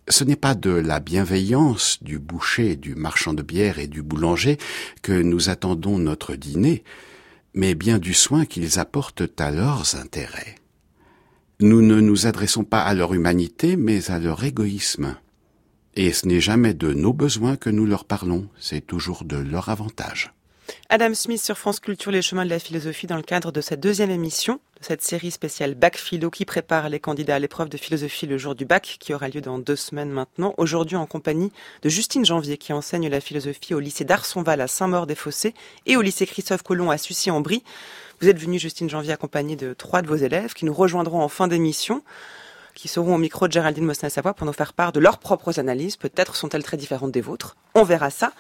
ce 0.09 0.25
n'est 0.25 0.37
pas 0.37 0.55
de 0.55 0.71
la 0.71 1.01
bienveillance 1.01 2.03
du 2.03 2.19
boucher, 2.19 2.77
du 2.77 2.95
marchand 2.95 3.35
de 3.35 3.43
bière 3.43 3.79
et 3.79 3.89
du 3.89 4.03
boulanger 4.03 4.59
que 5.03 5.13
nous 5.13 5.49
attendons 5.49 5.99
notre 5.99 6.37
dîner, 6.37 6.85
mais 7.55 7.75
bien 7.75 7.99
du 7.99 8.15
soin 8.15 8.47
qu'ils 8.47 8.79
apportent 8.79 9.41
à 9.41 9.51
leurs 9.51 9.97
intérêts. 9.97 10.57
Nous 11.61 11.83
ne 11.83 12.01
nous 12.01 12.27
adressons 12.27 12.65
pas 12.65 12.83
à 12.83 12.95
leur 12.95 13.15
humanité, 13.15 13.77
mais 13.77 14.11
à 14.11 14.19
leur 14.19 14.45
égoïsme. 14.45 15.17
Et 15.99 16.13
ce 16.13 16.27
n'est 16.27 16.43
jamais 16.43 16.75
de 16.75 16.93
nos 16.93 17.15
besoins 17.15 17.57
que 17.57 17.71
nous 17.71 17.87
leur 17.87 18.05
parlons, 18.05 18.49
c'est 18.61 18.87
toujours 18.87 19.25
de 19.25 19.39
leur 19.39 19.71
avantage. 19.71 20.35
Adam 20.91 21.15
Smith 21.15 21.43
sur 21.43 21.57
France 21.57 21.81
Culture, 21.81 22.13
les 22.13 22.21
chemins 22.21 22.45
de 22.45 22.51
la 22.51 22.59
philosophie 22.59 23.07
dans 23.07 23.17
le 23.17 23.23
cadre 23.23 23.51
de 23.51 23.63
cette 23.63 23.81
deuxième 23.81 24.11
émission 24.11 24.61
de 24.79 24.85
cette 24.85 25.03
série 25.03 25.31
spéciale 25.31 25.75
Bac 25.75 25.97
Philo 25.97 26.29
qui 26.29 26.45
prépare 26.45 26.91
les 26.91 27.01
candidats 27.01 27.37
à 27.37 27.39
l'épreuve 27.39 27.71
de 27.71 27.79
philosophie 27.79 28.27
le 28.27 28.37
jour 28.37 28.55
du 28.55 28.67
bac 28.67 28.99
qui 29.01 29.15
aura 29.15 29.29
lieu 29.29 29.41
dans 29.41 29.59
deux 29.59 29.77
semaines 29.77 30.11
maintenant. 30.11 30.55
Aujourd'hui 30.59 30.97
en 30.97 31.07
compagnie 31.07 31.51
de 31.81 31.89
Justine 31.89 32.27
Janvier 32.27 32.59
qui 32.59 32.75
enseigne 32.75 33.09
la 33.09 33.23
philosophie 33.23 33.73
au 33.73 33.81
lycée 33.81 34.05
d'Arsonval 34.05 34.61
à 34.61 34.67
Saint-Maur-des-Fossés 34.67 35.55
et 35.87 35.97
au 35.97 36.03
lycée 36.03 36.27
Christophe 36.27 36.63
Colomb 36.63 36.91
à 36.91 36.99
Sucy-en-Brie. 36.99 37.63
Vous 38.21 38.29
êtes 38.29 38.39
venue 38.39 38.59
Justine 38.59 38.91
Janvier 38.91 39.13
accompagnée 39.13 39.57
de 39.57 39.73
trois 39.73 40.03
de 40.03 40.09
vos 40.09 40.17
élèves 40.17 40.53
qui 40.53 40.67
nous 40.67 40.75
rejoindront 40.75 41.23
en 41.23 41.29
fin 41.29 41.49
d'émission 41.49 42.03
qui 42.77 42.87
seront 42.87 43.15
au 43.15 43.19
micro 43.19 43.49
de 43.49 43.53
Géraldine 43.53 43.87
Mosna-Savoie 43.87 44.35
pour 44.35 44.47
nous 44.47 44.53
faire 44.53 44.75
part 44.75 44.93
de 44.93 45.01
leurs 45.01 45.19
propres 45.19 45.59
analyses. 45.59 45.97
Peut-être 45.97 46.37
sont-elles 46.37 46.63
très 46.63 46.77
différentes 46.77 47.11
des 47.11 47.23
vôtres. 47.23 47.57
On 47.75 47.83
verra 47.83 48.11
ça 48.11 48.33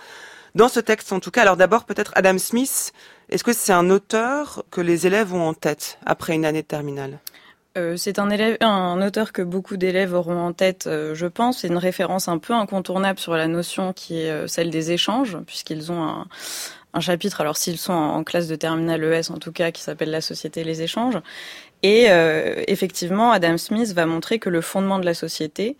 dans 0.54 0.68
ce 0.68 0.78
texte 0.78 1.12
en 1.12 1.18
tout 1.18 1.32
cas. 1.32 1.42
Alors 1.42 1.56
d'abord 1.56 1.84
peut-être 1.84 2.12
Adam 2.14 2.38
Smith, 2.38 2.92
est-ce 3.30 3.42
que 3.42 3.52
c'est 3.52 3.72
un 3.72 3.90
auteur 3.90 4.62
que 4.70 4.80
les 4.80 5.06
élèves 5.06 5.34
ont 5.34 5.48
en 5.48 5.54
tête 5.54 5.98
après 6.04 6.34
une 6.34 6.44
année 6.44 6.62
de 6.62 6.66
terminale? 6.66 7.18
Euh, 7.78 7.96
c'est 7.96 8.18
un, 8.18 9.06
auteur 9.06 9.32
que 9.32 9.42
beaucoup 9.42 9.76
d'élèves 9.76 10.14
auront 10.14 10.38
en 10.38 10.52
tête, 10.52 10.86
euh, 10.86 11.14
je 11.14 11.26
pense. 11.26 11.58
C'est 11.58 11.68
une 11.68 11.76
référence 11.76 12.28
un 12.28 12.38
peu 12.38 12.54
incontournable 12.54 13.18
sur 13.18 13.34
la 13.34 13.48
notion 13.48 13.92
qui 13.92 14.20
est 14.20 14.30
euh, 14.30 14.46
celle 14.46 14.70
des 14.70 14.92
échanges, 14.92 15.36
puisqu'ils 15.46 15.92
ont 15.92 16.02
un, 16.02 16.26
un 16.96 17.00
chapitre, 17.00 17.42
alors 17.42 17.56
s'ils 17.56 17.76
sont 17.76 17.92
en, 17.92 18.24
classe 18.24 18.48
de 18.48 18.56
terminale 18.56 19.04
ES 19.04 19.30
en 19.30 19.36
tout 19.36 19.52
cas, 19.52 19.70
qui 19.70 19.82
s'appelle 19.82 20.10
La 20.10 20.22
société 20.22 20.62
et 20.62 20.64
les 20.64 20.80
échanges. 20.80 21.18
Et 21.82 22.06
effectivement, 22.66 23.30
Adam 23.30 23.58
Smith 23.58 23.92
va 23.92 24.06
montrer 24.06 24.40
que 24.40 24.48
le 24.48 24.60
fondement 24.60 24.98
de 24.98 25.04
la 25.04 25.14
société, 25.14 25.76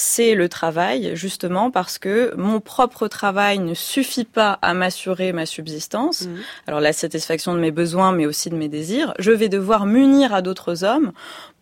c'est 0.00 0.34
le 0.34 0.48
travail, 0.48 1.12
justement 1.14 1.70
parce 1.70 1.98
que 1.98 2.32
mon 2.36 2.60
propre 2.60 3.06
travail 3.06 3.58
ne 3.58 3.74
suffit 3.74 4.24
pas 4.24 4.58
à 4.62 4.72
m'assurer 4.72 5.32
ma 5.32 5.46
subsistance, 5.46 6.22
mhm. 6.22 6.38
alors 6.66 6.80
la 6.80 6.92
satisfaction 6.92 7.54
de 7.54 7.60
mes 7.60 7.70
besoins, 7.70 8.12
mais 8.12 8.26
aussi 8.26 8.50
de 8.50 8.56
mes 8.56 8.68
désirs. 8.68 9.12
Je 9.18 9.30
vais 9.30 9.48
devoir 9.48 9.86
m'unir 9.86 10.32
à 10.32 10.42
d'autres 10.42 10.84
hommes 10.84 11.12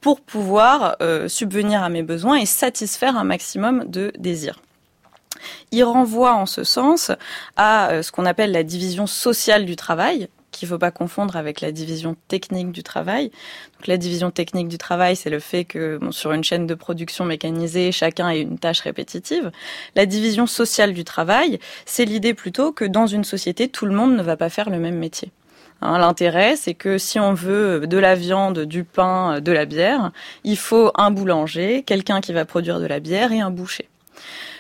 pour 0.00 0.20
pouvoir 0.20 0.96
euh, 1.02 1.26
subvenir 1.28 1.82
à 1.82 1.88
mes 1.88 2.02
besoins 2.02 2.36
et 2.36 2.46
satisfaire 2.46 3.16
un 3.16 3.24
maximum 3.24 3.84
de 3.88 4.12
désirs. 4.18 4.60
Il 5.72 5.82
renvoie 5.84 6.34
en 6.34 6.46
ce 6.46 6.64
sens 6.64 7.10
à 7.56 7.90
euh, 7.90 8.02
ce 8.02 8.12
qu'on 8.12 8.26
appelle 8.26 8.52
la 8.52 8.62
division 8.62 9.06
sociale 9.06 9.64
du 9.64 9.76
travail, 9.76 10.28
qu'il 10.58 10.68
ne 10.68 10.74
faut 10.74 10.78
pas 10.78 10.90
confondre 10.90 11.36
avec 11.36 11.60
la 11.60 11.72
division 11.72 12.16
technique 12.28 12.72
du 12.72 12.82
travail. 12.82 13.30
La 13.86 13.96
division 13.96 14.30
technique 14.30 14.68
du 14.68 14.78
travail, 14.78 15.16
c'est 15.16 15.30
le 15.30 15.40
fait 15.40 15.64
que 15.64 15.98
sur 16.10 16.32
une 16.32 16.44
chaîne 16.44 16.66
de 16.66 16.74
production 16.74 17.24
mécanisée, 17.24 17.92
chacun 17.92 18.30
ait 18.30 18.40
une 18.40 18.58
tâche 18.58 18.80
répétitive. 18.80 19.50
La 19.94 20.06
division 20.06 20.46
sociale 20.46 20.92
du 20.92 21.04
travail, 21.04 21.58
c'est 21.86 22.04
l'idée 22.04 22.34
plutôt 22.34 22.72
que 22.72 22.84
dans 22.84 23.06
une 23.06 23.24
société, 23.24 23.68
tout 23.68 23.86
le 23.86 23.94
monde 23.94 24.16
ne 24.16 24.22
va 24.22 24.36
pas 24.36 24.48
faire 24.48 24.70
le 24.70 24.78
même 24.78 24.98
métier. 24.98 25.30
Hein, 25.80 25.98
L'intérêt, 25.98 26.56
c'est 26.56 26.74
que 26.74 26.98
si 26.98 27.20
on 27.20 27.34
veut 27.34 27.86
de 27.86 27.98
la 27.98 28.14
viande, 28.14 28.60
du 28.60 28.84
pain, 28.84 29.40
de 29.40 29.52
la 29.52 29.64
bière, 29.64 30.10
il 30.44 30.56
faut 30.56 30.90
un 30.96 31.10
boulanger, 31.10 31.84
quelqu'un 31.84 32.20
qui 32.20 32.32
va 32.32 32.44
produire 32.44 32.80
de 32.80 32.86
la 32.86 33.00
bière 33.00 33.32
et 33.32 33.40
un 33.40 33.50
boucher. 33.50 33.88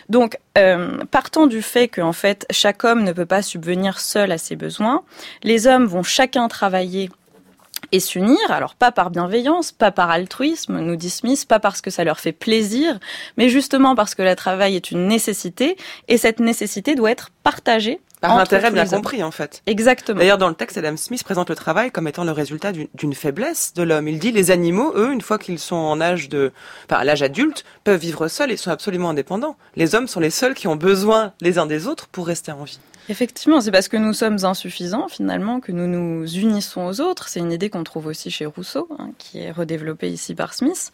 Donc, 0.08 0.38
euh, 0.56 1.04
partant 1.10 1.46
du 1.46 1.62
fait 1.62 1.88
que 1.88 2.00
en 2.00 2.12
fait 2.12 2.46
chaque 2.50 2.84
homme 2.84 3.04
ne 3.04 3.12
peut 3.12 3.26
pas 3.26 3.42
subvenir 3.42 4.00
seul 4.00 4.32
à 4.32 4.38
ses 4.38 4.56
besoins, 4.56 5.02
les 5.42 5.66
hommes 5.66 5.84
vont 5.84 6.02
chacun 6.02 6.48
travailler 6.48 7.10
et 7.92 8.00
s'unir, 8.00 8.38
alors 8.48 8.74
pas 8.74 8.92
par 8.92 9.10
bienveillance, 9.10 9.72
pas 9.72 9.90
par 9.90 10.10
altruisme, 10.10 10.80
nous 10.80 10.98
Smith, 11.00 11.46
pas 11.46 11.60
parce 11.60 11.80
que 11.80 11.90
ça 11.90 12.04
leur 12.04 12.20
fait 12.20 12.32
plaisir, 12.32 12.98
mais 13.36 13.48
justement 13.48 13.94
parce 13.94 14.14
que 14.14 14.22
le 14.22 14.34
travail 14.34 14.76
est 14.76 14.90
une 14.90 15.06
nécessité, 15.06 15.76
et 16.08 16.18
cette 16.18 16.40
nécessité 16.40 16.94
doit 16.94 17.10
être 17.10 17.30
partagée 17.42 18.00
par 18.20 18.36
l'intérêt 18.36 18.70
bien 18.70 18.86
compris, 18.86 19.22
en 19.22 19.30
fait. 19.30 19.62
Exactement. 19.66 20.18
D'ailleurs, 20.18 20.38
dans 20.38 20.48
le 20.48 20.54
texte, 20.54 20.78
Adam 20.78 20.96
Smith 20.96 21.22
présente 21.24 21.48
le 21.50 21.56
travail 21.56 21.90
comme 21.90 22.08
étant 22.08 22.24
le 22.24 22.32
résultat 22.32 22.72
d'une 22.72 23.14
faiblesse 23.14 23.74
de 23.74 23.82
l'homme. 23.82 24.08
Il 24.08 24.18
dit 24.18 24.32
les 24.32 24.50
animaux, 24.50 24.92
eux, 24.96 25.12
une 25.12 25.20
fois 25.20 25.38
qu'ils 25.38 25.58
sont 25.58 25.76
en 25.76 26.00
âge 26.00 26.28
de, 26.28 26.52
enfin, 26.88 27.00
à 27.00 27.04
l'âge 27.04 27.22
adulte, 27.22 27.64
peuvent 27.84 28.00
vivre 28.00 28.28
seuls 28.28 28.50
et 28.50 28.56
sont 28.56 28.70
absolument 28.70 29.10
indépendants. 29.10 29.56
Les 29.76 29.94
hommes 29.94 30.08
sont 30.08 30.20
les 30.20 30.30
seuls 30.30 30.54
qui 30.54 30.68
ont 30.68 30.76
besoin 30.76 31.32
les 31.40 31.58
uns 31.58 31.66
des 31.66 31.86
autres 31.86 32.08
pour 32.08 32.26
rester 32.26 32.52
en 32.52 32.64
vie. 32.64 32.80
Effectivement, 33.10 33.62
c'est 33.62 33.70
parce 33.70 33.88
que 33.88 33.96
nous 33.96 34.12
sommes 34.12 34.44
insuffisants 34.44 35.08
finalement 35.08 35.60
que 35.60 35.72
nous 35.72 35.86
nous 35.86 36.30
unissons 36.30 36.86
aux 36.86 37.00
autres. 37.00 37.28
C'est 37.28 37.40
une 37.40 37.52
idée 37.52 37.70
qu'on 37.70 37.84
trouve 37.84 38.06
aussi 38.06 38.30
chez 38.30 38.44
Rousseau, 38.44 38.86
hein, 38.98 39.12
qui 39.16 39.40
est 39.40 39.50
redéveloppée 39.50 40.10
ici 40.10 40.34
par 40.34 40.52
Smith 40.52 40.92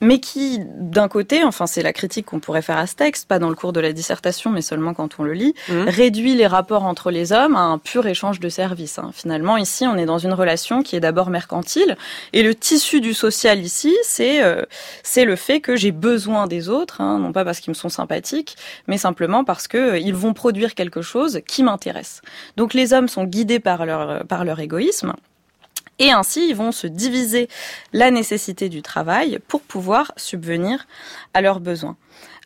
mais 0.00 0.20
qui, 0.20 0.60
d'un 0.60 1.08
côté, 1.08 1.44
enfin 1.44 1.66
c'est 1.66 1.82
la 1.82 1.92
critique 1.92 2.26
qu'on 2.26 2.40
pourrait 2.40 2.62
faire 2.62 2.76
à 2.76 2.86
ce 2.86 2.94
texte, 2.94 3.28
pas 3.28 3.38
dans 3.38 3.48
le 3.48 3.54
cours 3.54 3.72
de 3.72 3.80
la 3.80 3.92
dissertation, 3.92 4.50
mais 4.50 4.62
seulement 4.62 4.94
quand 4.94 5.18
on 5.18 5.22
le 5.22 5.32
lit, 5.32 5.54
mmh. 5.68 5.82
réduit 5.86 6.34
les 6.34 6.46
rapports 6.46 6.84
entre 6.84 7.10
les 7.10 7.32
hommes 7.32 7.56
à 7.56 7.60
un 7.60 7.78
pur 7.78 8.06
échange 8.06 8.40
de 8.40 8.48
services. 8.48 8.98
Hein. 8.98 9.10
Finalement, 9.14 9.56
ici, 9.56 9.86
on 9.86 9.96
est 9.96 10.06
dans 10.06 10.18
une 10.18 10.32
relation 10.32 10.82
qui 10.82 10.96
est 10.96 11.00
d'abord 11.00 11.30
mercantile, 11.30 11.96
et 12.32 12.42
le 12.42 12.54
tissu 12.54 13.00
du 13.00 13.14
social 13.14 13.60
ici, 13.60 13.96
c'est 14.02 14.42
euh, 14.42 14.62
c'est 15.02 15.24
le 15.24 15.36
fait 15.36 15.60
que 15.60 15.76
j'ai 15.76 15.92
besoin 15.92 16.46
des 16.46 16.68
autres, 16.68 17.00
hein, 17.00 17.18
non 17.18 17.32
pas 17.32 17.44
parce 17.44 17.60
qu'ils 17.60 17.70
me 17.70 17.76
sont 17.76 17.88
sympathiques, 17.88 18.56
mais 18.86 18.98
simplement 18.98 19.44
parce 19.44 19.68
que 19.68 19.78
euh, 19.78 19.98
ils 19.98 20.14
vont 20.14 20.34
produire 20.34 20.74
quelque 20.74 21.02
chose 21.02 21.40
qui 21.46 21.62
m'intéresse. 21.62 22.20
Donc 22.56 22.74
les 22.74 22.92
hommes 22.92 23.08
sont 23.08 23.24
guidés 23.24 23.60
par 23.60 23.86
leur 23.86 24.26
par 24.26 24.44
leur 24.44 24.60
égoïsme. 24.60 25.14
Et 25.98 26.12
ainsi, 26.12 26.48
ils 26.48 26.56
vont 26.56 26.72
se 26.72 26.86
diviser 26.86 27.48
la 27.92 28.10
nécessité 28.10 28.68
du 28.68 28.82
travail 28.82 29.38
pour 29.48 29.62
pouvoir 29.62 30.12
subvenir 30.16 30.86
à 31.34 31.40
leurs 31.40 31.60
besoins. 31.60 31.96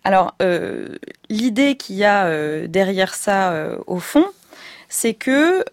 Alors, 0.05 0.35
euh, 0.41 0.97
l'idée 1.29 1.77
qu'il 1.77 1.97
y 1.97 2.05
a 2.05 2.27
euh, 2.27 2.67
derrière 2.67 3.15
ça, 3.15 3.53
euh, 3.53 3.77
au 3.87 3.99
fond, 3.99 4.27
c'est 4.89 5.15
que 5.15 5.65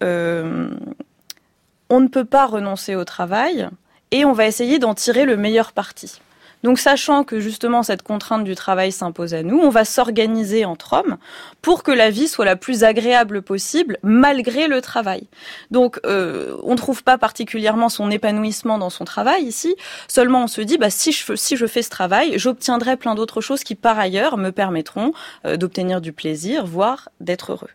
on 1.90 2.00
ne 2.00 2.08
peut 2.08 2.24
pas 2.24 2.46
renoncer 2.46 2.94
au 2.94 3.04
travail 3.04 3.68
et 4.10 4.24
on 4.24 4.32
va 4.32 4.46
essayer 4.46 4.78
d'en 4.78 4.94
tirer 4.94 5.24
le 5.24 5.36
meilleur 5.36 5.72
parti. 5.72 6.20
Donc 6.62 6.78
sachant 6.78 7.24
que 7.24 7.40
justement 7.40 7.82
cette 7.82 8.02
contrainte 8.02 8.44
du 8.44 8.54
travail 8.54 8.92
s'impose 8.92 9.34
à 9.34 9.42
nous, 9.42 9.58
on 9.58 9.70
va 9.70 9.84
s'organiser 9.84 10.64
entre 10.64 10.94
hommes 10.94 11.16
pour 11.62 11.82
que 11.82 11.90
la 11.90 12.10
vie 12.10 12.28
soit 12.28 12.44
la 12.44 12.56
plus 12.56 12.84
agréable 12.84 13.42
possible 13.42 13.98
malgré 14.02 14.68
le 14.68 14.80
travail. 14.80 15.28
Donc 15.70 16.00
euh, 16.04 16.56
on 16.64 16.72
ne 16.72 16.76
trouve 16.76 17.02
pas 17.02 17.18
particulièrement 17.18 17.88
son 17.88 18.10
épanouissement 18.10 18.78
dans 18.78 18.90
son 18.90 19.04
travail 19.04 19.44
ici, 19.44 19.76
seulement 20.08 20.44
on 20.44 20.48
se 20.48 20.60
dit 20.60 20.78
bah 20.78 20.90
si 20.90 21.12
je 21.12 21.66
fais 21.66 21.82
ce 21.82 21.90
travail, 21.90 22.38
j'obtiendrai 22.38 22.96
plein 22.96 23.14
d'autres 23.14 23.40
choses 23.40 23.64
qui 23.64 23.74
par 23.74 23.98
ailleurs 23.98 24.36
me 24.36 24.50
permettront 24.50 25.12
euh, 25.44 25.56
d'obtenir 25.56 26.00
du 26.00 26.12
plaisir, 26.12 26.66
voire 26.66 27.08
d'être 27.20 27.52
heureux. 27.52 27.70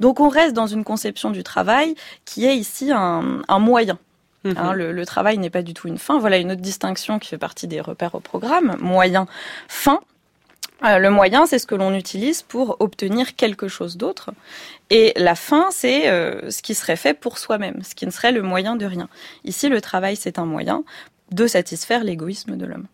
Donc 0.00 0.20
on 0.20 0.28
reste 0.28 0.54
dans 0.54 0.66
une 0.66 0.84
conception 0.84 1.30
du 1.30 1.42
travail 1.42 1.94
qui 2.24 2.46
est 2.46 2.56
ici 2.56 2.90
un 2.92 3.58
moyen 3.58 3.98
Hein, 4.44 4.74
mhm. 4.74 4.90
le, 4.90 5.06
travail 5.06 5.38
n'est 5.38 5.50
pas 5.50 5.62
du 5.62 5.74
tout 5.74 5.88
une 5.88 5.98
fin. 5.98 6.18
Voilà 6.18 6.38
une 6.38 6.52
autre 6.52 6.60
distinction 6.60 7.18
qui 7.18 7.28
fait 7.28 7.38
partie 7.38 7.66
des 7.66 7.80
repères 7.80 8.14
au 8.14 8.20
programme. 8.20 8.76
Moyen, 8.80 9.26
fin. 9.68 10.00
Euh, 10.84 10.98
le 10.98 11.08
moyen, 11.08 11.46
c'est 11.46 11.58
ce 11.58 11.66
que 11.66 11.74
l'on 11.74 11.94
utilise 11.94 12.42
pour 12.42 12.76
obtenir 12.80 13.36
quelque 13.36 13.68
chose 13.68 13.96
d'autre. 13.96 14.32
Et 14.90 15.12
la 15.16 15.34
fin, 15.34 15.68
c'est 15.70 16.10
euh, 16.10 16.50
ce 16.50 16.62
qui 16.62 16.74
serait 16.74 16.96
fait 16.96 17.14
pour 17.14 17.38
soi-même, 17.38 17.82
ce 17.82 17.94
qui 17.94 18.06
ne 18.06 18.10
serait 18.10 18.32
le 18.32 18.42
moyen 18.42 18.76
de 18.76 18.84
rien. 18.84 19.08
Ici, 19.44 19.68
le 19.68 19.80
travail, 19.80 20.16
c'est 20.16 20.38
un 20.38 20.44
moyen 20.44 20.84
de 21.30 21.46
satisfaire 21.46 22.04
l'égoïsme 22.04 22.56
de 22.56 22.66
l'homme. 22.66 22.86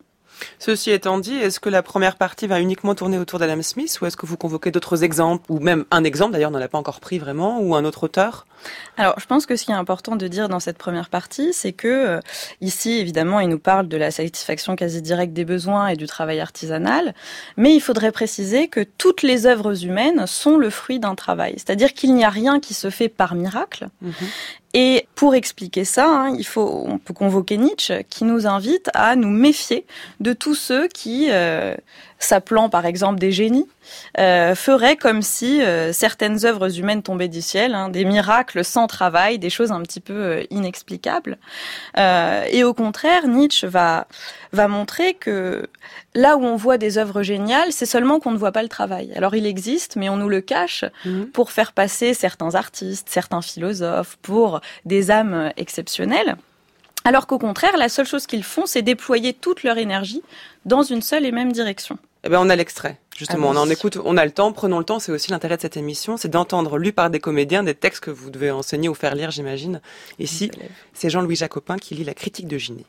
Ceci 0.59 0.91
étant 0.91 1.19
dit, 1.19 1.35
est-ce 1.35 1.61
que 1.61 1.69
la 1.69 1.83
première 1.83 2.17
partie 2.17 2.47
va 2.47 2.61
uniquement 2.61 2.95
tourner 2.95 3.19
autour 3.19 3.39
d'Adam 3.39 3.61
Smith 3.63 3.99
ou 4.01 4.07
est-ce 4.07 4.17
que 4.17 4.25
vous 4.25 4.37
convoquez 4.37 4.71
d'autres 4.71 5.05
exemples 5.05 5.45
ou 5.51 5.59
même 5.59 5.85
un 5.91 6.05
exemple 6.05 6.33
d'ailleurs, 6.33 6.51
on 6.51 6.55
n'en 6.55 6.61
a 6.61 6.69
pas 6.69 6.79
encore 6.79 7.01
pris 7.01 7.19
vraiment 7.19 7.61
ou 7.61 7.75
un 7.75 7.85
autre 7.85 8.05
auteur? 8.05 8.47
Alors, 8.97 9.19
je 9.19 9.27
pense 9.27 9.47
que 9.47 9.57
ce 9.57 9.65
qui 9.65 9.71
est 9.71 9.75
important 9.75 10.17
de 10.17 10.29
dire 10.29 10.49
dans 10.49 10.61
cette 10.61 10.77
première 10.77 11.09
partie, 11.09 11.53
c'est 11.53 11.73
que 11.73 11.89
euh, 11.89 12.21
ici, 12.61 12.99
évidemment, 12.99 13.41
il 13.41 13.49
nous 13.49 13.59
parle 13.59 13.89
de 13.89 13.97
la 13.97 14.11
satisfaction 14.11 14.77
quasi 14.77 15.01
directe 15.01 15.33
des 15.33 15.45
besoins 15.45 15.89
et 15.89 15.97
du 15.97 16.07
travail 16.07 16.41
artisanal, 16.41 17.15
mais 17.57 17.75
il 17.75 17.81
faudrait 17.81 18.13
préciser 18.13 18.69
que 18.69 18.81
toutes 18.99 19.23
les 19.23 19.47
œuvres 19.47 19.85
humaines 19.85 20.27
sont 20.27 20.59
le 20.59 20.71
fruit 20.71 20.99
d'un 20.99 21.15
travail, 21.15 21.55
c'est-à-dire 21.57 21.95
qu'il 21.95 22.15
n'y 22.15 22.25
a 22.25 22.31
rien 22.31 22.61
qui 22.61 22.75
se 22.75 22.91
fait 22.91 23.09
par 23.09 23.35
miracle. 23.35 23.89
Mhm. 24.03 24.13
Et 24.73 25.09
pour 25.17 25.35
expliquer 25.35 25.85
ça, 25.85 26.07
hein, 26.09 26.35
il 26.39 26.47
faut, 26.47 26.85
on 26.87 26.99
peut 26.99 27.15
convoquer 27.15 27.57
Nietzsche, 27.57 28.05
qui 28.09 28.25
nous 28.25 28.47
invite 28.47 28.89
à 28.95 29.17
nous 29.17 29.31
méfier 29.31 29.85
de 30.21 30.33
tous 30.33 30.55
ceux 30.55 30.87
qui, 30.87 31.29
euh, 31.31 31.75
s'appelant 32.21 32.69
par 32.69 32.87
exemple 32.87 33.19
des 33.19 33.33
génies, 33.33 33.67
euh, 34.19 34.55
ferait 34.55 34.97
comme 34.97 35.23
si 35.23 35.63
euh, 35.63 35.93
certaines 35.93 36.45
œuvres 36.45 36.79
humaines 36.79 37.03
tombaient 37.03 37.29
du 37.29 37.41
ciel, 37.41 37.75
hein, 37.75 37.89
des 37.89 38.05
miracles 38.05 38.65
sans 38.65 38.87
travail, 38.87 39.39
des 39.39 39.51
choses 39.51 39.73
un 39.73 39.81
petit 39.83 40.01
peu 40.01 40.13
euh, 40.13 40.45
inexplicables. 40.51 41.39
Euh, 41.97 42.45
et 42.51 42.63
au 42.63 42.75
contraire, 42.75 43.27
Nietzsche 43.27 43.67
va 43.67 44.07
va 44.53 44.69
montrer 44.69 45.15
que 45.15 45.69
là 46.15 46.37
où 46.37 46.45
on 46.45 46.57
voit 46.57 46.77
des 46.77 46.99
œuvres 46.99 47.23
géniales, 47.23 47.73
c'est 47.73 47.87
seulement 47.87 48.21
qu'on 48.21 48.33
ne 48.33 48.39
voit 48.39 48.53
pas 48.53 48.63
le 48.63 48.69
travail. 48.69 49.13
Alors 49.17 49.35
il 49.35 49.47
existe, 49.47 49.97
mais 49.97 50.09
on 50.09 50.17
nous 50.17 50.29
le 50.29 50.41
cache 50.41 50.85
mhm. 51.05 51.27
pour 51.29 51.53
faire 51.53 51.73
passer 51.73 52.15
certains 52.15 52.55
artistes, 52.55 53.09
certains 53.09 53.43
philosophes 53.43 54.19
pour 54.21 54.61
des 54.85 55.11
âmes 55.11 55.53
exceptionnelles. 55.57 56.37
Alors 57.05 57.27
qu'au 57.27 57.39
contraire, 57.39 57.77
la 57.79 57.89
seule 57.89 58.07
chose 58.07 58.27
qu'ils 58.27 58.45
font, 58.45 58.67
c'est 58.67 58.83
déployer 58.83 59.33
toute 59.33 59.63
leur 59.63 59.79
énergie 59.79 60.23
dans 60.67 60.83
une 60.83 61.01
seule 61.01 61.25
et 61.25 61.33
même 61.33 61.53
direction. 61.53 61.99
Eh 62.25 62.29
ben, 62.29 62.39
on 62.41 62.51
a 62.51 62.57
l'extrait. 62.57 63.01
Justement, 63.17 63.51
ah 63.51 63.55
on 63.55 63.57
en 63.57 63.71
écoute, 63.71 63.99
on 64.05 64.17
a 64.17 64.25
le 64.25 64.31
temps, 64.31 64.53
prenons 64.53 64.79
le 64.79 64.85
temps. 64.85 64.99
C'est 64.99 65.13
aussi 65.13 65.31
l'intérêt 65.31 65.57
de 65.57 65.63
cette 65.63 65.77
émission, 65.77 66.17
c'est 66.17 66.29
d'entendre, 66.29 66.79
lu 66.79 66.93
par 66.93 67.11
des 67.11 67.21
comédiens, 67.21 67.63
des 67.63 67.75
textes 67.75 68.01
que 68.03 68.11
vous 68.11 68.31
devez 68.31 68.51
enseigner 68.51 68.89
ou 68.89 68.95
faire 68.95 69.15
lire, 69.15 69.31
j'imagine. 69.31 69.81
Ici, 70.19 70.51
c'est 70.93 71.11
Jean-Louis 71.11 71.37
Jacopin 71.37 71.77
qui 71.77 71.95
lit 71.95 72.05
la 72.05 72.15
critique 72.15 72.49
de 72.49 72.59
génie. 72.59 72.87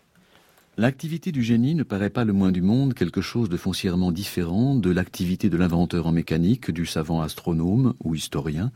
L'activité 0.78 1.34
du 1.34 1.44
génie 1.44 1.76
ne 1.76 1.84
paraît 1.84 2.10
pas 2.10 2.24
le 2.24 2.32
moins 2.32 2.52
du 2.52 2.62
monde 2.62 2.94
quelque 2.94 3.20
chose 3.20 3.50
de 3.50 3.58
foncièrement 3.58 4.12
différent 4.12 4.74
de 4.74 4.89
l'activité 4.89 5.50
de 5.50 5.58
l'inventeur 5.58 6.08
en 6.08 6.13
mécanique, 6.13 6.72
du 6.72 6.86
savant 6.86 7.22
astronome 7.22 7.94
ou 8.04 8.15
historien, 8.15 8.72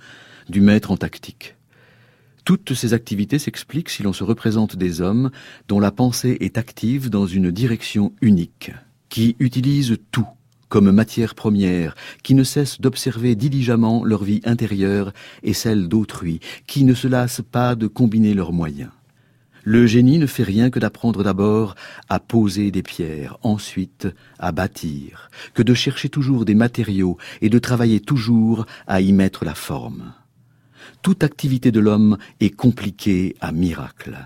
du 0.50 0.60
maître 0.60 0.92
en 0.92 0.98
tactique. 0.98 1.56
Toutes 2.44 2.74
ces 2.74 2.94
activités 2.94 3.40
s'expliquent 3.40 3.90
si 3.90 4.04
l'on 4.04 4.14
se 4.14 4.24
représente 4.24 4.76
des 4.76 5.02
hommes 5.02 5.32
dont 5.68 5.80
la 5.80 5.92
pensée 5.92 6.38
est 6.42 6.58
active 6.58 7.10
dans 7.10 7.26
une 7.26 7.50
direction 7.50 8.14
unique, 8.22 8.72
qui 9.10 9.38
utilisent 9.40 9.98
tout 10.12 10.28
comme 10.76 10.92
matière 10.92 11.36
première, 11.36 11.96
qui 12.22 12.36
ne 12.36 12.44
cessent 12.44 12.82
d'observer 12.82 13.36
diligemment 13.36 14.04
leur 14.04 14.26
vie 14.26 14.42
intérieure 14.44 15.14
et 15.42 15.54
celle 15.54 15.88
d'autrui, 15.88 16.42
qui 16.68 16.84
ne 16.84 16.94
se 16.94 17.08
lassent 17.08 17.44
pas 17.50 17.76
de 17.76 17.88
combiner 17.88 18.34
leurs 18.34 18.52
moyens. 18.52 18.90
Le 19.64 19.88
génie 19.88 20.18
ne 20.18 20.26
fait 20.26 20.44
rien 20.44 20.70
que 20.70 20.80
d'apprendre 20.80 21.24
d'abord 21.24 21.76
à 22.10 22.20
poser 22.20 22.72
des 22.72 22.84
pierres, 22.84 23.38
ensuite 23.42 24.10
à 24.38 24.52
bâtir, 24.52 25.30
que 25.54 25.64
de 25.64 25.74
chercher 25.74 26.10
toujours 26.10 26.44
des 26.44 26.56
matériaux 26.56 27.18
et 27.40 27.48
de 27.48 27.58
travailler 27.58 28.02
toujours 28.02 28.66
à 28.86 29.00
y 29.00 29.14
mettre 29.14 29.46
la 29.46 29.56
forme. 29.56 30.12
Toute 31.02 31.24
activité 31.24 31.72
de 31.72 31.80
l'homme 31.80 32.18
est 32.42 32.54
compliquée 32.54 33.38
à 33.40 33.54
miracle. 33.54 34.18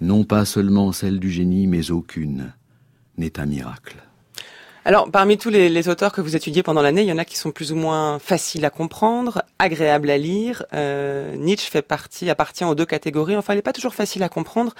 Non 0.00 0.24
pas 0.24 0.46
seulement 0.46 0.92
celle 0.92 1.20
du 1.20 1.30
génie, 1.30 1.66
mais 1.66 1.90
aucune 1.90 2.54
n'est 3.18 3.38
un 3.38 3.44
miracle. 3.44 4.03
Alors, 4.86 5.10
parmi 5.10 5.38
tous 5.38 5.48
les, 5.48 5.88
auteurs 5.88 6.12
que 6.12 6.20
vous 6.20 6.36
étudiez 6.36 6.62
pendant 6.62 6.82
l'année, 6.82 7.02
il 7.02 7.08
y 7.08 7.12
en 7.12 7.16
a 7.16 7.24
qui 7.24 7.38
sont 7.38 7.52
plus 7.52 7.72
ou 7.72 7.76
moins 7.76 8.18
faciles 8.18 8.66
à 8.66 8.70
comprendre, 8.70 9.42
agréables 9.58 10.10
à 10.10 10.18
lire. 10.18 10.66
Euh, 10.74 11.34
Nietzsche 11.36 11.70
fait 11.70 11.80
partie, 11.80 12.28
appartient 12.28 12.64
aux 12.64 12.74
deux 12.74 12.84
catégories. 12.84 13.34
Enfin, 13.34 13.54
il 13.54 13.56
n'est 13.56 13.62
pas 13.62 13.72
toujours 13.72 13.94
facile 13.94 14.22
à 14.22 14.28
comprendre, 14.28 14.74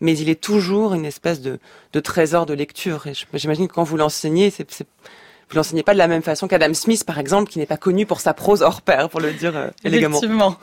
mais 0.00 0.16
il 0.16 0.30
est 0.30 0.40
toujours 0.40 0.94
une 0.94 1.04
espèce 1.04 1.42
de, 1.42 1.58
trésor 2.00 2.46
de 2.46 2.54
lecture. 2.54 3.06
Et 3.06 3.12
j'imagine 3.34 3.68
que 3.68 3.74
quand 3.74 3.84
vous 3.84 3.98
l'enseignez, 3.98 4.48
c'est, 4.48 4.66
vous 5.50 5.56
l'enseignez 5.56 5.82
pas 5.82 5.92
de 5.92 5.98
la 5.98 6.08
même 6.08 6.22
façon 6.22 6.48
qu'Adam 6.48 6.72
Smith, 6.72 7.04
par 7.04 7.18
exemple, 7.18 7.50
qui 7.50 7.58
n'est 7.58 7.66
pas 7.66 7.76
connu 7.76 8.06
pour 8.06 8.20
sa 8.20 8.32
prose 8.32 8.62
hors 8.62 8.80
pair, 8.80 9.10
pour 9.10 9.20
le 9.20 9.32
dire 9.32 9.54
euh, 9.54 9.68
élégamment. 9.84 10.16
Effectivement. 10.16 10.56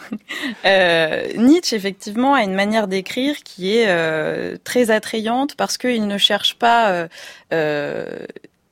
Euh, 0.65 1.27
Nietzsche, 1.35 1.75
effectivement, 1.75 2.33
a 2.33 2.41
une 2.41 2.55
manière 2.55 2.87
d'écrire 2.87 3.35
qui 3.43 3.77
est 3.77 3.85
euh, 3.89 4.57
très 4.63 4.89
attrayante 4.89 5.55
parce 5.55 5.77
qu'il 5.77 6.07
ne 6.07 6.17
cherche 6.17 6.55
pas 6.55 7.07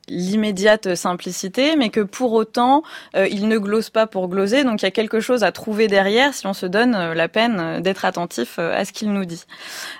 l'immédiate 0.08 0.94
simplicité, 0.94 1.76
mais 1.76 1.90
que 1.90 2.00
pour 2.00 2.32
autant, 2.32 2.82
euh, 3.16 3.26
il 3.28 3.48
ne 3.48 3.58
glose 3.58 3.90
pas 3.90 4.06
pour 4.06 4.28
gloser. 4.28 4.64
Donc 4.64 4.82
il 4.82 4.84
y 4.84 4.88
a 4.88 4.92
quelque 4.92 5.20
chose 5.20 5.44
à 5.44 5.52
trouver 5.52 5.88
derrière 5.88 6.34
si 6.34 6.46
on 6.46 6.52
se 6.52 6.66
donne 6.66 6.94
euh, 6.94 7.14
la 7.14 7.28
peine 7.28 7.80
d'être 7.82 8.04
attentif 8.04 8.58
à 8.58 8.84
ce 8.84 8.92
qu'il 8.92 9.12
nous 9.12 9.24
dit. 9.24 9.44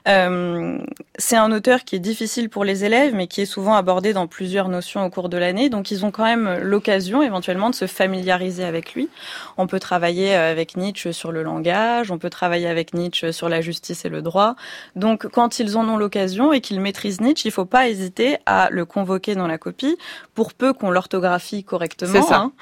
c'est 0.05 1.37
un 1.37 1.53
auteur 1.53 1.85
qui 1.85 1.97
est 1.97 2.01
difficile 2.01 2.49
pour 2.49 2.65
les 2.65 2.85
élèves, 2.85 3.15
mais 3.15 3.27
qui 3.27 3.41
est 3.41 3.47
souvent 3.47 3.75
abordé 3.75 4.13
dans 4.13 4.27
plusieurs 4.27 4.69
notions 4.69 5.05
au 5.05 5.11
cours 5.11 5.29
de 5.29 5.37
l'année. 5.37 5.69
Donc 5.69 5.91
ils 5.91 6.05
ont 6.05 6.11
quand 6.11 6.25
même 6.25 6.59
l'occasion 6.63 7.23
éventuellement 7.23 7.71
de 7.71 7.75
se 7.75 7.87
familiariser 7.87 8.65
avec 8.65 8.95
lui. 8.95 9.09
On 9.57 9.67
peut 9.67 9.81
travailler 9.81 10.35
avec 10.35 10.77
Nietzsche 10.77 11.13
sur 11.13 11.33
le 11.33 11.43
langage, 11.43 12.11
on 12.11 12.19
peut 12.19 12.31
travailler 12.31 12.69
avec 12.69 12.95
Nietzsche 12.95 13.33
sur 13.33 13.49
la 13.49 13.61
justice 13.61 14.05
et 14.05 14.09
le 14.09 14.23
droit. 14.23 14.57
Donc 14.95 15.27
quand 15.29 15.59
ils 15.59 15.77
en 15.77 15.89
ont 15.89 15.97
l'occasion 15.97 16.53
et 16.53 16.61
qu'ils 16.61 16.81
maîtrisent 16.81 17.21
Nietzsche, 17.21 17.49
il 17.49 17.51
ne 17.51 17.55
faut 17.55 17.65
pas 17.65 17.89
hésiter 17.89 18.39
à 18.47 18.69
le 18.71 18.85
convoquer 18.85 19.35
dans 19.35 19.47
la 19.47 19.59
copie 19.59 19.96
pour 20.35 20.55
peu 20.55 20.73
qu'on 20.73 20.91
l'orthographie 20.91 21.65
correctement. 21.65 22.33
Hein. 22.33 22.53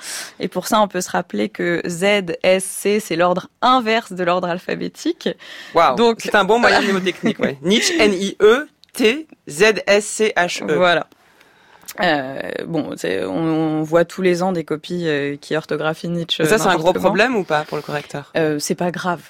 Et 0.41 0.49
pour 0.49 0.67
ça, 0.67 0.81
on 0.81 0.89
peut 0.89 1.01
se 1.01 1.11
rappeler 1.11 1.49
que 1.49 1.83
Z, 1.87 2.37
S, 2.43 2.65
C, 2.65 3.01
c'est 3.01 3.17
l'ordre 3.17 3.49
inverse 3.63 4.13
de 4.13 4.25
l'ordre 4.25 4.49
alphabétique. 4.49 5.29
Wow. 5.75 5.97
Donc 5.97 6.21
c'est 6.21 6.35
un 6.35 6.45
bon 6.45 6.59
moyen 6.59 6.81
de 6.81 6.85
mnémotechnique. 6.93 7.39
Ouais. 7.39 7.59
Nietzsche, 7.63 7.95
N-I-E, 7.99 8.69
T, 8.93 9.27
Z, 9.49 9.63
S, 9.87 10.05
C, 10.05 10.33
H, 10.37 10.65
E. 10.65 10.75
Voilà. 10.75 11.07
Euh, 12.01 12.41
bon, 12.67 12.91
on, 13.05 13.29
on, 13.29 13.83
voit 13.83 14.05
tous 14.05 14.23
les 14.23 14.43
ans 14.43 14.51
des 14.51 14.65
copies 14.65 15.07
euh, 15.07 15.37
qui 15.37 15.57
orthographient 15.57 16.09
Nietzsche. 16.09 16.45
ça, 16.45 16.59
c'est 16.59 16.67
un 16.67 16.77
gros 16.77 16.93
problème 16.93 17.37
ou 17.37 17.45
pas 17.45 17.65
pour 17.65 17.77
le 17.77 17.83
correcteur? 17.83 18.33
Euh, 18.37 18.59
C'est 18.59 18.75
pas 18.75 18.91
grave. 18.91 19.23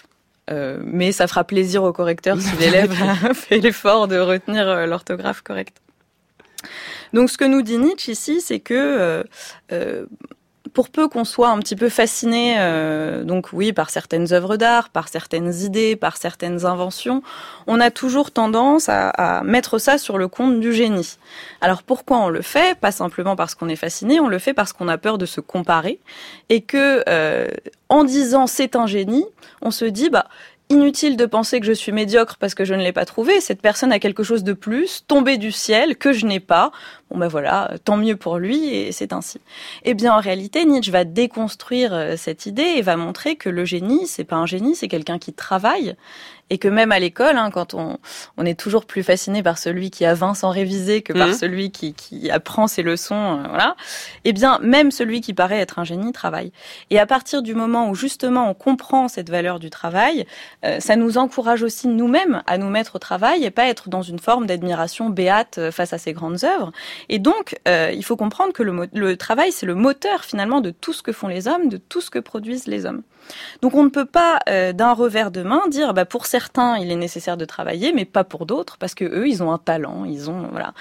Euh, 0.51 0.79
mais 0.85 1.13
ça 1.13 1.27
fera 1.27 1.45
plaisir 1.45 1.83
au 1.83 1.93
correcteur 1.93 2.41
si 2.41 2.55
l'élève 2.57 2.93
fait 3.35 3.59
l'effort 3.59 4.09
de 4.09 4.19
retenir 4.19 4.69
euh, 4.69 4.87
l'orthographe 4.87 5.41
correcte. 5.41 5.79
Donc 7.13 7.31
ce 7.31 7.39
que 7.39 7.45
nous 7.45 7.63
dit 7.63 7.79
Nietzsche 7.79 8.13
ici, 8.13 8.41
c'est 8.41 8.61
que 8.61 9.25
euh, 9.73 10.07
pour 10.73 10.89
peu 10.89 11.09
qu'on 11.09 11.25
soit 11.25 11.51
un 11.51 11.59
petit 11.61 11.77
peu 11.77 11.89
fasciné, 11.89 12.57
donc 13.25 13.53
oui, 13.53 13.73
par 13.73 13.91
certaines 13.91 14.33
œuvres 14.33 14.57
d'art, 14.57 14.89
par 14.89 15.07
certaines 15.07 15.55
idées, 15.55 15.95
par 15.95 16.17
certaines 16.17 16.67
inventions, 16.67 17.23
on 17.69 17.79
a 17.79 17.93
toujours 17.93 18.33
tendance 18.33 18.89
à, 18.89 19.43
mettre 19.45 19.79
ça 19.79 19.99
sur 19.99 20.19
le 20.19 20.27
compte 20.27 20.59
du 20.59 20.73
génie. 20.73 21.19
Alors 21.61 21.85
pourquoi 21.85 22.19
on 22.19 22.29
le 22.29 22.43
fait? 22.43 22.77
Pas 22.77 22.91
simplement 22.91 23.37
parce 23.37 23.55
qu'on 23.55 23.69
est 23.69 23.77
fasciné, 23.77 24.19
on 24.19 24.27
le 24.27 24.41
fait 24.41 24.53
parce 24.53 24.73
qu'on 24.73 24.89
a 24.89 24.99
peur 24.99 25.17
de 25.17 25.27
se 25.27 25.41
comparer 25.41 26.01
et 26.49 26.63
que 26.63 27.05
en 27.89 28.03
disant 28.03 28.49
c'est 28.49 28.75
un 28.75 28.89
génie, 28.89 29.27
on 29.63 29.71
se 29.71 29.85
dit 29.85 30.11
bah 30.11 30.27
inutile 30.71 31.17
de 31.17 31.27
penser 31.27 31.61
que 31.61 31.67
je 31.67 31.73
suis 31.73 31.93
médiocre 31.93 32.37
parce 32.39 32.55
que 32.55 32.65
je 32.65 32.75
ne 32.75 32.83
l'ai 32.83 32.93
pas 32.93 33.05
trouvé. 33.05 33.41
Cette 33.41 33.61
personne 33.61 33.93
a 33.93 33.99
quelque 33.99 34.23
chose 34.23 34.45
de 34.45 34.53
plus, 34.53 35.05
tombé 35.07 35.37
du 35.37 35.53
ciel, 35.53 35.97
que 35.97 36.13
je 36.13 36.27
n'ai 36.27 36.41
pas. 36.41 36.73
Bon 37.11 37.19
ben 37.19 37.29
voilà, 37.29 37.73
tant 37.85 37.97
mieux 37.97 38.17
pour 38.17 38.39
lui 38.39 38.75
et 38.75 38.93
c'est 38.93 39.13
ainsi. 39.13 39.41
Eh 39.85 39.95
bien 39.95 40.15
en 40.15 40.21
réalité, 40.21 40.65
Nietzsche 40.65 40.91
va 40.91 41.05
déconstruire 41.05 41.93
euh, 41.93 42.15
cette 42.17 42.47
idée 42.47 42.63
et 42.77 42.83
va 42.83 42.97
montrer 42.97 43.37
que 43.37 43.49
le 43.49 43.65
génie, 43.65 44.07
c'est 44.07 44.25
pas 44.25 44.37
un 44.37 44.47
génie, 44.47 44.75
c'est 44.75 44.89
quelqu'un 44.89 45.19
qui 45.19 45.33
travaille 45.33 45.97
et 46.51 46.59
que 46.59 46.69
même 46.69 46.93
à 46.93 46.99
l'école, 46.99 47.37
hein, 47.37 47.51
quand 47.51 47.75
on, 47.75 47.99
on 48.37 48.45
est 48.45 48.59
toujours 48.59 48.85
plus 48.85 49.03
fasciné 49.03 49.43
par 49.43 49.59
celui 49.59 49.91
qui 49.91 50.05
a 50.05 50.15
20 50.15 50.35
sans 50.35 50.51
réviser 50.51 51.03
que 51.03 51.13
par 51.13 51.29
mmh. 51.29 51.35
celui 51.35 51.71
qui, 51.71 51.95
qui 51.95 52.31
apprend 52.31 52.67
ses 52.67 52.83
leçons, 52.83 53.41
euh, 53.41 53.49
voilà. 53.49 53.77
Eh 54.25 54.33
bien, 54.33 54.59
même 54.63 54.91
celui 54.91 55.21
qui 55.21 55.33
paraît 55.33 55.59
être 55.59 55.79
un 55.79 55.85
génie 55.85 56.13
travaille. 56.13 56.53
Et 56.91 56.99
à 56.99 57.07
partir 57.07 57.43
du 57.43 57.55
moment 57.55 57.89
où 57.89 57.95
justement 57.95 58.51
on 58.51 58.55
comprend 58.55 59.09
cette 59.09 59.31
valeur 59.31 59.59
du 59.59 59.71
travail, 59.71 60.27
euh, 60.65 60.81
ça 60.81 60.97
nous 60.97 61.17
encourage 61.19 61.63
aussi 61.63 61.89
nous-mêmes 61.89 62.43
à 62.47 62.59
nous 62.59 62.69
mettre 62.69 62.97
au 62.97 62.99
travail 62.99 63.45
et 63.45 63.51
pas 63.51 63.67
être 63.67 63.89
dans 63.89 64.03
une 64.03 64.19
forme 64.19 64.47
d'admiration 64.47 65.09
béate 65.09 65.59
euh, 65.59 65.71
face 65.71 65.93
à 65.93 65.99
ces 65.99 66.13
grandes 66.13 66.45
œuvres. 66.45 66.73
Et 67.09 67.19
donc, 67.19 67.57
il 67.67 68.05
faut 68.05 68.17
comprendre 68.17 68.53
que 68.53 68.63
le, 68.63 68.89
le 68.93 69.17
travail, 69.17 69.53
c'est 69.53 69.67
le 69.67 69.75
moteur 69.75 70.25
finalement 70.25 70.61
de 70.61 70.71
tout 70.71 70.93
ce 70.93 71.03
que 71.03 71.13
font 71.13 71.29
les 71.29 71.49
hommes, 71.49 71.69
de 71.69 71.77
tout 71.77 72.01
ce 72.01 72.11
que 72.11 72.19
produisent 72.19 72.67
les 72.67 72.87
hommes. 72.87 73.03
Donc 73.63 73.75
on 73.75 73.85
ne 73.85 73.89
peut 73.89 74.05
pas 74.05 74.41
euh, 74.49 74.73
d'un 74.73 74.93
revers 74.93 75.31
de 75.31 75.43
main 75.43 75.63
dire 75.69 75.95
bah 75.95 76.05
pour 76.05 76.27
certains 76.35 76.79
il 76.79 76.91
est 76.91 76.97
nécessaire 76.97 77.37
de 77.37 77.45
travailler 77.45 77.93
mais 77.93 78.05
pas 78.05 78.25
pour 78.25 78.45
d'autres 78.45 78.77
parce 78.77 78.97
que 78.97 79.05
eux 79.05 79.29
ils 79.29 79.41
ont 79.45 79.53
un 79.53 79.59
talent, 79.59 80.05
ils 80.05 80.29
ont 80.29 80.49
voilà. 80.51 80.75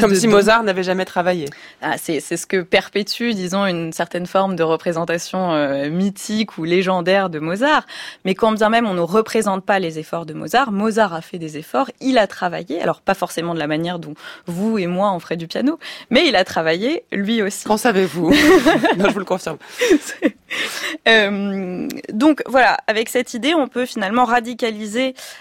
Comme 0.00 0.16
si 0.16 0.26
Mozart 0.26 0.64
n'avait 0.64 0.82
jamais 0.82 1.04
travaillé. 1.04 1.46
Ah, 1.80 1.96
c'est 1.96 2.18
c'est 2.18 2.36
ce 2.36 2.46
que 2.52 2.62
perpétue 2.62 3.30
disons 3.30 3.64
une 3.66 3.92
certaine 3.92 4.26
forme 4.26 4.56
de 4.56 4.64
représentation 4.64 5.52
euh, 5.52 5.90
mythique 5.90 6.58
ou 6.58 6.64
légendaire 6.64 7.30
de 7.30 7.38
Mozart. 7.38 7.86
Mais 8.24 8.34
quand 8.34 8.50
bien 8.50 8.68
même 8.68 8.86
on 8.86 8.94
ne 8.94 9.06
représente 9.18 9.64
pas 9.64 9.78
les 9.78 10.00
efforts 10.00 10.26
de 10.26 10.34
Mozart, 10.34 10.72
Mozart 10.72 11.14
a 11.14 11.20
fait 11.20 11.38
des 11.38 11.56
efforts, 11.56 11.88
il 12.00 12.18
a 12.18 12.26
travaillé. 12.26 12.82
Alors 12.82 13.00
pas 13.00 13.14
forcément 13.14 13.54
de 13.54 13.60
la 13.60 13.68
manière 13.68 14.00
dont 14.00 14.14
vous 14.46 14.76
et 14.78 14.88
moi 14.88 15.12
on 15.12 15.20
ferait 15.20 15.36
du 15.36 15.46
piano, 15.46 15.78
mais 16.10 16.26
il 16.26 16.34
a 16.34 16.42
travaillé 16.42 17.04
lui 17.12 17.42
aussi. 17.42 17.64
Qu'en 17.64 17.76
savez-vous? 17.76 18.32
Non, 18.96 19.08
je 19.08 19.12
vous 19.12 19.18
le 19.18 19.24
confirme. 19.24 19.58
euh, 21.08 21.88
donc 22.12 22.42
voilà, 22.46 22.78
avec 22.86 23.08
cette 23.08 23.34
idée, 23.34 23.54
on 23.54 23.68
peut 23.68 23.84
finalement 23.84 24.24
radicaliser 24.24 24.95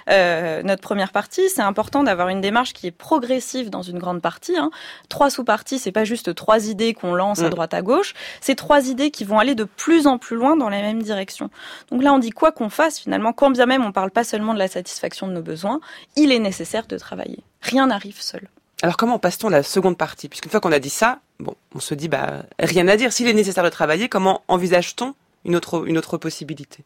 euh, 0.10 0.63
notre 0.63 0.82
première 0.82 1.12
partie. 1.12 1.50
C'est 1.50 1.62
important 1.62 2.04
d'avoir 2.04 2.30
une 2.30 2.41
démarche 2.41 2.74
qui 2.74 2.88
est 2.88 2.91
progressive 2.91 3.70
dans 3.70 3.82
une 3.82 4.00
grande 4.00 4.22
partie. 4.22 4.58
Hein. 4.58 4.70
Trois 5.10 5.30
sous-parties, 5.30 5.80
c'est 5.80 5.91
pas 5.91 6.04
juste 6.04 6.36
trois 6.36 6.68
idées 6.68 6.94
qu'on 6.94 7.13
lance 7.13 7.39
à 7.39 7.48
mm. 7.48 7.50
droite 7.50 7.74
à 7.74 7.82
gauche. 7.82 8.13
C'est 8.41 8.56
trois 8.56 8.88
idées 8.89 9.12
qui 9.12 9.24
vont 9.24 9.39
aller 9.39 9.56
de 9.56 9.63
plus 9.63 10.08
en 10.08 10.18
plus 10.18 10.36
loin 10.36 10.56
dans 10.56 10.70
la 10.70 10.82
même 10.82 11.02
direction. 11.02 11.50
Donc 11.91 12.04
là, 12.04 12.13
on 12.13 12.20
dit 12.20 12.32
quoi 12.32 12.52
qu'on 12.52 12.70
fasse 12.70 13.00
finalement, 13.00 13.34
quand 13.34 13.52
bien 13.52 13.65
même 13.65 13.84
on 13.84 13.91
parle 13.91 14.12
pas 14.12 14.24
seulement 14.24 14.54
de 14.54 14.60
la 14.60 14.68
satisfaction 14.68 15.28
de 15.28 15.34
nos 15.34 15.41
besoins, 15.41 15.80
il 16.15 16.32
est 16.32 16.39
nécessaire 16.39 16.88
de 16.88 16.98
travailler. 16.98 17.39
Rien 17.62 17.88
n'arrive 17.88 18.22
seul. 18.22 18.48
Alors 18.82 18.98
comment 18.98 19.20
passe-t-on 19.20 19.50
la 19.50 19.63
seconde 19.63 19.98
partie? 19.98 20.30
Puisqu'une 20.30 20.52
fois 20.52 20.60
qu'on 20.60 20.72
a 20.72 20.80
dit 20.80 20.89
ça, 20.89 21.20
bon, 21.39 21.56
on 21.74 21.80
se 21.80 21.94
dit 21.94 22.10
bah 22.10 22.44
rien 22.60 22.88
à 22.88 22.98
dire. 22.98 23.13
S'il 23.13 23.28
est 23.28 23.34
nécessaire 23.34 23.63
de 23.63 23.70
travailler, 23.70 24.10
comment 24.10 24.41
envisage-t-on 24.48 25.15
une 25.46 25.56
autre, 25.56 25.88
une 25.88 25.98
autre 25.98 26.18
possibilité? 26.18 26.84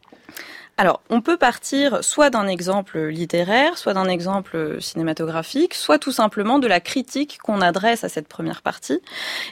Alors, 0.80 1.02
on 1.10 1.20
peut 1.20 1.36
partir 1.36 2.02
soit 2.02 2.30
d'un 2.30 2.46
exemple 2.46 2.98
littéraire, 3.08 3.76
soit 3.76 3.92
d'un 3.92 4.08
exemple 4.08 4.80
cinématographique, 4.80 5.74
soit 5.74 5.98
tout 5.98 6.10
simplement 6.10 6.58
de 6.58 6.66
la 6.66 6.80
critique 6.80 7.36
qu'on 7.42 7.60
adresse 7.60 8.02
à 8.02 8.08
cette 8.08 8.26
première 8.26 8.62
partie. 8.62 9.02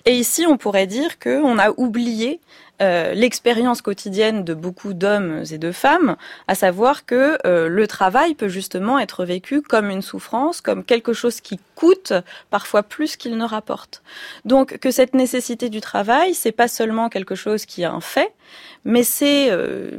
Et 0.07 0.15
ici, 0.15 0.47
on 0.49 0.57
pourrait 0.57 0.87
dire 0.87 1.19
qu'on 1.19 1.59
a 1.59 1.69
oublié 1.77 2.41
euh, 2.81 3.13
l'expérience 3.13 3.83
quotidienne 3.83 4.43
de 4.43 4.55
beaucoup 4.55 4.95
d'hommes 4.95 5.43
et 5.51 5.59
de 5.59 5.71
femmes, 5.71 6.17
à 6.47 6.55
savoir 6.55 7.05
que 7.05 7.37
euh, 7.45 7.69
le 7.69 7.87
travail 7.87 8.35
peut 8.35 8.49
justement 8.49 8.99
être 8.99 9.27
vécu 9.27 9.61
comme 9.61 9.91
une 9.91 10.01
souffrance, 10.01 10.63
comme 10.63 10.83
quelque 10.83 11.13
chose 11.13 11.43
qui 11.43 11.61
coûte 11.75 12.15
parfois 12.49 12.83
plus 12.83 13.17
qu'il 13.17 13.37
ne 13.37 13.45
rapporte. 13.45 14.03
Donc 14.47 14.79
que 14.79 14.91
cette 14.91 15.13
nécessité 15.13 15.69
du 15.69 15.83
travail, 15.83 16.33
c'est 16.33 16.53
pas 16.53 16.69
seulement 16.69 17.11
quelque 17.11 17.35
chose 17.35 17.67
qui 17.67 17.83
est 17.83 17.87
un 17.87 18.01
fait, 18.01 18.33
mais 18.85 19.03
c'est 19.03 19.51
euh, 19.51 19.99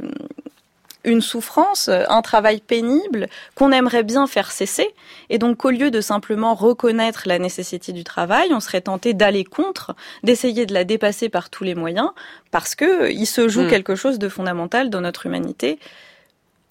une 1.04 1.20
souffrance, 1.20 1.88
un 1.88 2.22
travail 2.22 2.60
pénible 2.60 3.28
qu'on 3.54 3.72
aimerait 3.72 4.02
bien 4.02 4.26
faire 4.26 4.50
cesser. 4.50 4.88
Et 5.28 5.38
donc 5.38 5.58
qu'au 5.58 5.70
lieu 5.70 5.90
de 5.90 6.00
simplement 6.00 6.54
reconnaître 6.54 7.22
la 7.26 7.38
nécessité 7.38 7.92
du 7.92 8.04
travail, 8.04 8.48
on 8.52 8.60
serait 8.60 8.82
tenté 8.82 9.14
d'aller 9.14 9.44
contre, 9.44 9.94
d'essayer 10.22 10.66
de 10.66 10.74
la 10.74 10.84
dépasser 10.84 11.28
par 11.28 11.50
tous 11.50 11.64
les 11.64 11.74
moyens, 11.74 12.10
parce 12.50 12.74
que 12.74 13.10
il 13.10 13.26
se 13.26 13.48
joue 13.48 13.62
hmm. 13.62 13.68
quelque 13.68 13.94
chose 13.94 14.18
de 14.18 14.28
fondamental 14.28 14.90
dans 14.90 15.00
notre 15.00 15.26
humanité 15.26 15.78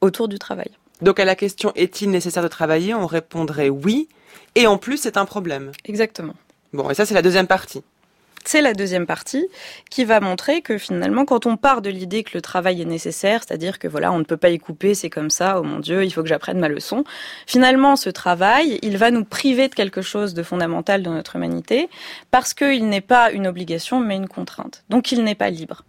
autour 0.02 0.28
du 0.28 0.40
travail. 0.40 0.72
Donc 1.02 1.20
à 1.20 1.26
la 1.26 1.36
question 1.36 1.72
est-il 1.76 2.10
nécessaire 2.12 2.44
de 2.44 2.48
travailler, 2.48 2.94
on 2.94 3.08
répondrait 3.08 3.70
oui, 3.70 4.10
et 4.56 4.68
en 4.68 4.78
plus 4.78 4.98
c'est 4.98 5.18
un 5.18 5.26
problème. 5.26 5.72
Exactement. 5.86 6.36
Bon, 6.74 6.90
et 6.90 6.94
ça 6.94 7.06
c'est 7.06 7.14
la 7.14 7.22
deuxième 7.22 7.48
partie 7.48 7.84
c'est 8.46 8.62
la 8.62 8.74
deuxième 8.74 9.06
partie 9.06 9.48
qui 9.90 10.06
va 10.06 10.20
montrer 10.20 10.62
que 10.62 10.78
finalement, 10.78 11.26
quand 11.26 11.46
on 11.46 11.58
part 11.58 11.82
de 11.82 11.90
l'idée 11.90 12.24
que 12.24 12.32
le 12.34 12.42
travail 12.42 12.82
est 12.82 12.86
nécessaire, 12.86 13.42
c'est-à-dire 13.46 13.80
que 13.80 13.88
voilà, 13.88 14.12
on 14.12 14.20
ne 14.20 14.24
peut 14.24 14.38
pas 14.38 14.50
y 14.50 14.60
couper, 14.60 14.96
c'est 14.96 15.10
comme 15.10 15.30
ça, 15.30 15.60
oh 15.60 15.64
mon 15.64 15.80
Dieu, 15.80 16.04
il 16.04 16.12
faut 16.12 16.22
que 16.22 16.30
j'apprenne 16.30 16.60
ma 16.60 16.68
leçon. 16.68 17.04
Finalement, 17.48 17.96
ce 17.96 18.10
travail, 18.10 18.80
il 18.82 18.98
va 18.98 19.12
nous 19.12 19.26
priver 19.26 19.68
de 19.68 19.76
quelque 19.76 20.02
chose 20.02 20.34
de 20.34 20.44
fondamental 20.44 21.04
dans 21.04 21.14
notre 21.14 21.36
humanité 21.36 21.90
parce 22.32 22.54
qu'il 22.54 22.88
n'est 22.90 23.02
pas 23.02 23.32
une 23.32 23.48
obligation, 23.48 24.00
mais 24.00 24.16
une 24.16 24.28
contrainte. 24.28 24.84
Donc, 24.90 25.12
il 25.12 25.24
n'est 25.24 25.36
pas 25.36 25.50
libre. 25.50 25.84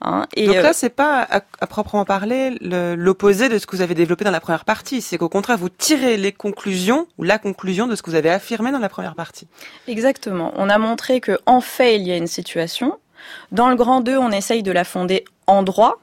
Hein. 0.00 0.26
Et 0.34 0.46
Donc 0.46 0.56
là, 0.56 0.70
euh, 0.70 0.72
c'est 0.72 0.90
pas 0.90 1.26
à, 1.30 1.66
proprement 1.66 2.04
parler 2.04 2.56
l'opposé 2.60 3.48
de 3.48 3.58
ce 3.58 3.66
que 3.66 3.76
vous 3.76 3.82
avez 3.82 3.94
développé 3.94 4.24
dans 4.24 4.30
la 4.30 4.40
première 4.40 4.64
partie. 4.64 5.00
C'est 5.00 5.18
qu'au 5.18 5.28
contraire, 5.28 5.58
vous 5.58 5.68
tirez 5.68 6.16
les 6.16 6.32
conclusions 6.32 7.06
ou 7.18 7.22
la 7.22 7.38
conclusion 7.38 7.86
de 7.86 7.96
ce 7.96 8.02
que 8.02 8.10
vous 8.10 8.16
avez 8.16 8.30
affirmé 8.30 8.70
dans 8.70 8.78
la 8.78 8.88
première 8.88 9.14
partie. 9.14 9.48
Exactement. 9.88 10.52
On 10.56 10.68
a 10.68 10.78
montré 10.78 11.20
que 11.20 11.38
en 11.46 11.60
fait, 11.60 11.96
il 11.96 12.02
y 12.02 12.12
a 12.12 12.16
une 12.16 12.26
situation. 12.26 12.98
Dans 13.52 13.70
le 13.70 13.76
grand 13.76 14.00
2, 14.00 14.16
on 14.18 14.30
essaye 14.30 14.62
de 14.62 14.72
la 14.72 14.84
fonder 14.84 15.24
en 15.46 15.62
droit, 15.62 15.98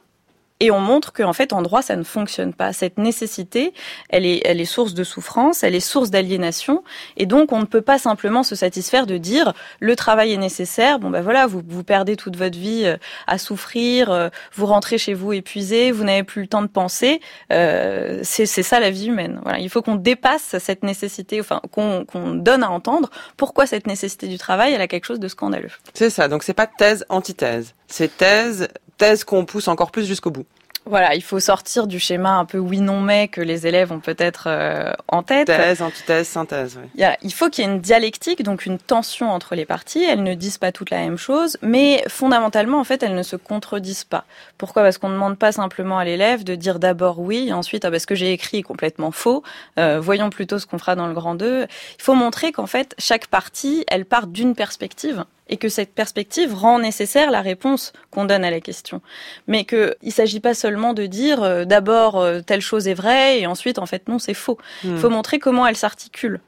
Et 0.62 0.70
on 0.70 0.80
montre 0.80 1.12
qu'en 1.12 1.34
fait, 1.34 1.54
en 1.54 1.64
droit, 1.64 1.82
ça 1.82 1.96
ne 1.96 2.04
fonctionne 2.04 2.54
pas. 2.54 2.72
Cette 2.72 3.00
nécessité, 3.00 3.74
elle 4.10 4.28
est, 4.28 4.42
elle 4.46 4.62
est 4.62 4.66
source 4.66 4.94
de 4.94 5.04
souffrance, 5.04 5.64
elle 5.64 5.74
est 5.74 5.80
source 5.80 6.12
d'aliénation. 6.12 6.84
Et 7.18 7.26
donc, 7.26 7.52
on 7.52 7.60
ne 7.60 7.66
peut 7.66 7.82
pas 7.82 7.98
simplement 7.98 8.44
se 8.44 8.54
satisfaire 8.54 9.08
de 9.08 9.18
dire 9.18 9.54
le 9.80 9.96
travail 9.96 10.34
est 10.34 10.38
nécessaire. 10.38 11.00
Bon, 11.00 11.10
ben 11.10 11.24
voilà, 11.24 11.48
vous, 11.48 11.64
vous 11.68 11.84
perdez 11.84 12.16
toute 12.16 12.36
votre 12.36 12.60
vie 12.60 12.84
euh, 12.86 12.98
à 13.26 13.40
souffrir, 13.40 14.12
euh, 14.12 14.30
vous 14.54 14.68
rentrez 14.68 15.00
chez 15.00 15.16
vous 15.16 15.34
épuisé, 15.34 15.90
vous 15.90 16.04
n'avez 16.04 16.22
plus 16.22 16.44
le 16.44 16.48
temps 16.48 16.62
de 16.62 16.68
penser. 16.68 17.22
Euh, 17.52 18.20
c'est 18.22 18.46
ça 18.46 18.80
la 18.80 18.92
vie 18.92 19.08
humaine. 19.08 19.40
Voilà, 19.42 19.58
il 19.58 19.70
faut 19.70 19.82
qu'on 19.82 19.96
dépasse 19.96 20.58
cette 20.60 20.84
nécessité, 20.84 21.40
enfin, 21.40 21.60
qu'on 21.72 22.36
donne 22.36 22.62
à 22.62 22.70
entendre 22.70 23.10
pourquoi 23.36 23.66
cette 23.66 23.88
nécessité 23.88 24.28
du 24.28 24.38
travail, 24.38 24.74
elle 24.74 24.82
a 24.82 24.88
quelque 24.88 25.06
chose 25.06 25.20
de 25.20 25.28
scandaleux. 25.28 25.72
C'est 25.96 26.12
ça. 26.12 26.28
Donc, 26.28 26.44
c'est 26.44 26.54
pas 26.54 26.68
thèse, 26.68 27.04
antithèse. 27.10 27.74
C'est 27.88 28.16
thèse, 28.16 28.68
thèse 29.02 29.24
qu'on 29.24 29.46
pousse 29.46 29.68
encore 29.68 29.90
plus 29.90 30.06
jusqu'au 30.06 30.30
bout. 30.30 30.46
Voilà, 30.86 31.16
il 31.16 31.22
faut 31.22 31.40
sortir 31.40 31.86
du 31.86 32.00
schéma 32.00 32.38
un 32.38 32.46
peu 32.46 32.58
oui-non-mais 32.58 33.28
que 33.28 33.42
les 33.42 33.66
élèves 33.68 33.92
ont 33.92 34.00
peut-être 34.00 34.46
euh, 34.48 34.94
en 35.08 35.22
tête. 35.22 35.48
Thèse, 35.48 35.82
antithèse, 35.82 36.28
synthèse. 36.28 36.80
Oui. 36.82 37.06
Il, 37.22 37.34
faut 37.34 37.50
qu'il 37.50 37.64
y 37.64 37.68
ait 37.68 37.72
une 37.72 37.82
dialectique, 37.82 38.42
donc 38.42 38.66
une 38.66 38.80
tension 38.80 39.30
entre 39.32 39.54
les 39.54 39.66
parties. 39.66 40.04
Elles 40.04 40.24
ne 40.24 40.34
disent 40.34 40.58
pas 40.58 40.72
toutes 40.72 40.90
la 40.90 40.98
même 40.98 41.18
chose, 41.18 41.58
mais 41.62 42.04
fondamentalement, 42.08 42.80
en 42.80 42.84
fait, 42.84 43.04
elles 43.04 43.14
ne 43.14 43.24
se 43.24 43.36
contredisent 43.36 44.06
pas. 44.06 44.26
Pourquoi? 44.58 44.82
Parce 44.82 44.98
qu'on 44.98 45.10
ne 45.10 45.14
demande 45.14 45.38
pas 45.38 45.52
simplement 45.52 46.00
à 46.00 46.06
l'élève 46.06 46.44
de 46.44 46.56
dire 46.56 46.80
d'abord 46.80 47.20
oui, 47.20 47.50
et 47.50 47.54
ensuite, 47.54 47.86
ah, 47.86 47.92
bah, 47.92 48.00
ce 48.00 48.08
que 48.08 48.16
j'ai 48.16 48.34
écrit 48.34 48.58
est 48.58 48.64
complètement 48.64 49.12
faux. 49.12 49.44
Euh, 49.78 50.00
voyons 50.00 50.32
plutôt 50.32 50.58
ce 50.58 50.66
qu'on 50.66 50.80
fera 50.80 50.96
dans 50.96 51.08
le 51.08 51.14
grand 51.14 51.36
2. 51.36 51.62
Il 51.62 52.04
faut 52.04 52.16
montrer 52.16 52.52
qu'en 52.52 52.68
fait, 52.68 52.96
chaque 52.98 53.28
partie, 53.28 53.84
elle 53.88 54.06
part 54.06 54.26
d'une 54.26 54.56
perspective 54.56 55.26
et 55.52 55.58
que 55.58 55.70
cette 55.70 55.94
perspective 55.94 56.56
rend 56.56 56.80
nécessaire 56.80 57.30
la 57.30 57.42
réponse 57.42 57.94
qu'on 58.10 58.26
donne 58.26 58.44
à 58.44 58.50
la 58.50 58.62
question. 58.62 59.02
Mais 59.48 59.66
qu'il 59.66 59.96
ne 60.02 60.12
s'agit 60.12 60.40
pas 60.40 60.54
seulement 60.54 60.94
de 60.94 61.06
dire 61.06 61.44
euh, 61.44 61.66
d'abord 61.66 62.18
euh, 62.18 62.40
telle 62.40 62.62
chose 62.62 62.88
est 62.88 62.94
vraie 62.94 63.40
et 63.40 63.46
ensuite 63.46 63.78
en 63.78 63.86
fait 63.86 64.08
non 64.08 64.18
c'est 64.18 64.34
faux. 64.34 64.58
Il 64.84 64.92
hmm. 64.92 64.98
faut 64.98 65.10
montrer 65.10 65.38
comment 65.38 65.68
elle 65.68 65.76
s'articule. 65.76 66.40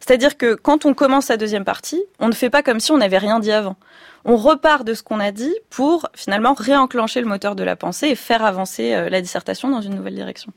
C'est-à-dire 0.00 0.36
que 0.36 0.54
quand 0.54 0.84
on 0.84 0.94
commence 0.94 1.26
sa 1.26 1.36
deuxième 1.36 1.64
partie, 1.64 2.02
on 2.20 2.28
ne 2.28 2.34
fait 2.34 2.50
pas 2.50 2.62
comme 2.62 2.78
si 2.78 2.92
on 2.92 2.98
n'avait 2.98 3.18
rien 3.18 3.40
dit 3.40 3.52
avant. 3.52 3.76
On 4.26 4.36
repart 4.36 4.84
de 4.84 4.94
ce 4.94 5.02
qu'on 5.02 5.18
a 5.18 5.32
dit 5.32 5.54
pour 5.70 6.08
finalement 6.14 6.54
réenclencher 6.54 7.20
le 7.20 7.26
moteur 7.26 7.56
de 7.56 7.64
la 7.64 7.74
pensée 7.74 8.08
et 8.08 8.14
faire 8.14 8.44
avancer 8.44 8.94
euh, 8.94 9.08
la 9.08 9.20
dissertation 9.20 9.68
dans 9.68 9.80
une 9.80 9.94
nouvelle 9.94 10.14
direction. 10.14 10.52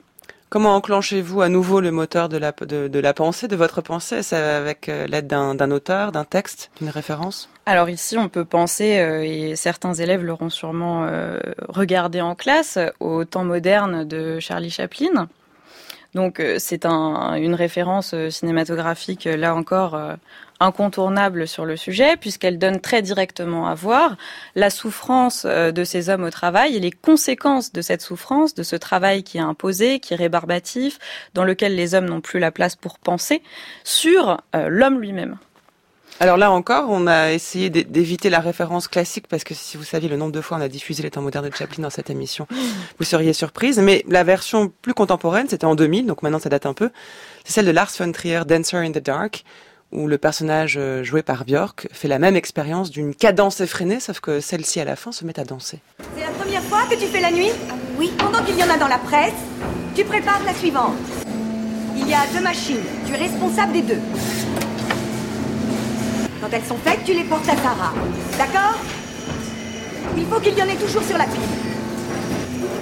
Comment 0.50 0.76
enclenchez-vous 0.76 1.42
à 1.42 1.50
nouveau 1.50 1.82
le 1.82 1.92
moteur 1.92 2.30
de 2.30 2.38
la, 2.38 2.54
de, 2.54 3.00
la 3.00 3.14
pensée, 3.14 3.50
de 3.50 3.58
votre 3.58 3.82
pensée 3.82 4.22
avec 4.34 4.88
euh, 4.88 5.06
l'aide 5.06 5.28
d'un 5.28 5.72
auteur, 5.72 6.14
d'un 6.14 6.24
texte, 6.24 6.72
d'une 6.80 6.90
référence? 6.90 7.50
Alors 7.66 7.90
ici, 7.90 8.18
on 8.18 8.30
peut 8.30 8.46
penser, 8.46 8.98
euh, 8.98 9.26
et 9.26 9.58
certains 9.58 9.94
élèves 9.94 10.24
l'auront 10.24 10.50
sûrement 10.50 11.04
euh, 11.04 11.38
regardé 11.68 12.22
en 12.22 12.34
classe, 12.34 12.80
au 13.02 13.26
temps 13.26 13.44
moderne 13.44 14.06
de 14.06 14.40
Charlie 14.40 14.70
Chaplin. 14.70 15.28
Donc 16.16 16.42
c'est 16.58 16.86
un, 16.86 17.36
une 17.36 17.54
référence 17.54 18.16
cinématographique, 18.30 19.26
là 19.26 19.54
encore, 19.54 20.00
incontournable 20.60 21.48
sur 21.48 21.66
le 21.66 21.76
sujet, 21.76 22.18
puisqu'elle 22.18 22.58
donne 22.58 22.80
très 22.80 23.02
directement 23.02 23.68
à 23.68 23.76
voir 23.76 24.18
la 24.56 24.70
souffrance 24.70 25.46
euh, 25.46 25.72
de 25.72 25.84
ces 25.84 26.10
hommes 26.10 26.24
au 26.24 26.30
travail 26.30 26.76
et 26.76 26.80
les 26.80 26.92
conséquences 26.92 27.72
de 27.72 27.82
cette 27.82 28.02
souffrance, 28.02 28.56
de 28.56 28.64
ce 28.64 28.76
travail 28.76 29.24
qui 29.24 29.38
est 29.38 29.42
imposé, 29.42 30.00
qui 30.00 30.14
est 30.14 30.18
rébarbatif, 30.18 31.00
dans 31.34 31.44
lequel 31.44 31.76
les 31.76 31.96
hommes 31.96 32.06
n'ont 32.06 32.22
plus 32.22 32.40
la 32.40 32.52
place 32.52 32.76
pour 32.76 33.00
penser, 33.00 33.42
sur 33.84 34.42
euh, 34.56 34.68
l'homme 34.70 35.00
lui-même. 35.00 35.38
Alors 36.20 36.38
là 36.38 36.52
encore, 36.52 36.90
on 36.90 37.06
a 37.06 37.32
essayé 37.32 37.70
d'éviter 37.70 38.32
la 38.32 38.40
référence 38.40 38.88
classique 38.88 39.28
parce 39.28 39.44
que 39.44 39.54
si 39.54 39.78
vous 39.78 39.84
saviez 39.84 40.10
le 40.10 40.18
nombre 40.18 40.32
de 40.32 40.42
fois 40.42 40.58
on 40.58 40.62
a 40.62 40.68
diffusé 40.68 41.04
les 41.04 41.12
temps 41.12 41.22
modernes 41.22 41.48
de 41.48 41.54
Chaplin 41.54 41.84
dans 41.84 41.92
cette 41.92 42.10
émission, 42.10 42.48
vous 42.98 43.06
seriez 43.06 43.34
surprise. 43.34 43.78
Mais 43.78 44.04
la 44.08 44.24
version 44.24 44.74
plus 44.82 44.96
contemporaine, 44.96 45.48
c'était 45.48 45.66
en 45.66 45.76
2000, 45.76 46.08
donc 46.08 46.24
maintenant 46.24 46.40
ça 46.40 46.50
date 46.50 46.66
un 46.66 46.74
peu. 46.74 46.90
C'est 47.46 47.54
celle 47.54 47.68
de 47.68 47.72
Lars 47.72 47.92
von 48.00 48.12
Trier, 48.12 48.42
Dancer 48.48 48.78
in 48.78 48.92
the 48.92 48.98
Dark, 48.98 49.44
où 49.92 50.08
le 50.08 50.18
personnage 50.18 50.76
euh, 50.78 51.04
joué 51.04 51.24
par 51.24 51.46
Björk 51.46 51.88
fait 51.92 52.08
la 52.08 52.20
même 52.20 52.36
expérience 52.36 52.92
d'une 52.92 53.16
cadence 53.16 53.62
effrénée, 53.62 54.00
sauf 54.00 54.20
que 54.20 54.40
celle-ci 54.40 54.80
à 54.80 54.86
la 54.86 54.96
fin 54.96 55.12
se 55.12 55.26
met 55.26 55.40
à 55.40 55.44
danser. 55.44 55.80
C'est 56.16 56.22
la 56.22 56.32
première 56.32 56.64
fois 56.64 56.84
que 56.90 56.96
tu 56.96 57.06
fais 57.08 57.22
la 57.22 57.32
nuit? 57.32 57.52
Oui. 57.98 58.12
Pendant 58.18 58.44
qu'il 58.44 58.58
y 58.58 58.64
en 58.64 58.70
a 58.70 58.78
dans 58.78 58.88
la 58.88 58.98
presse, 58.98 59.34
tu 59.96 60.04
prépares 60.04 60.42
la 60.46 60.54
suivante. 60.54 60.96
Il 61.96 62.08
y 62.08 62.14
a 62.14 62.26
deux 62.34 62.44
machines, 62.44 62.84
tu 63.06 63.14
es 63.14 63.18
responsable 63.18 63.74
des 63.74 63.82
deux. 63.82 64.02
Quand 66.42 66.50
elles 66.52 66.66
sont 66.66 66.78
faites, 66.78 67.04
tu 67.04 67.14
les 67.14 67.24
portes 67.24 67.50
à 67.50 67.56
Sarah. 67.56 67.94
D'accord? 68.38 68.78
Il 70.16 70.26
faut 70.26 70.40
qu'il 70.40 70.58
y 70.58 70.62
en 70.62 70.68
ait 70.68 70.76
toujours 70.76 71.04
sur 71.04 71.18
la 71.18 71.26
pile. 71.26 71.40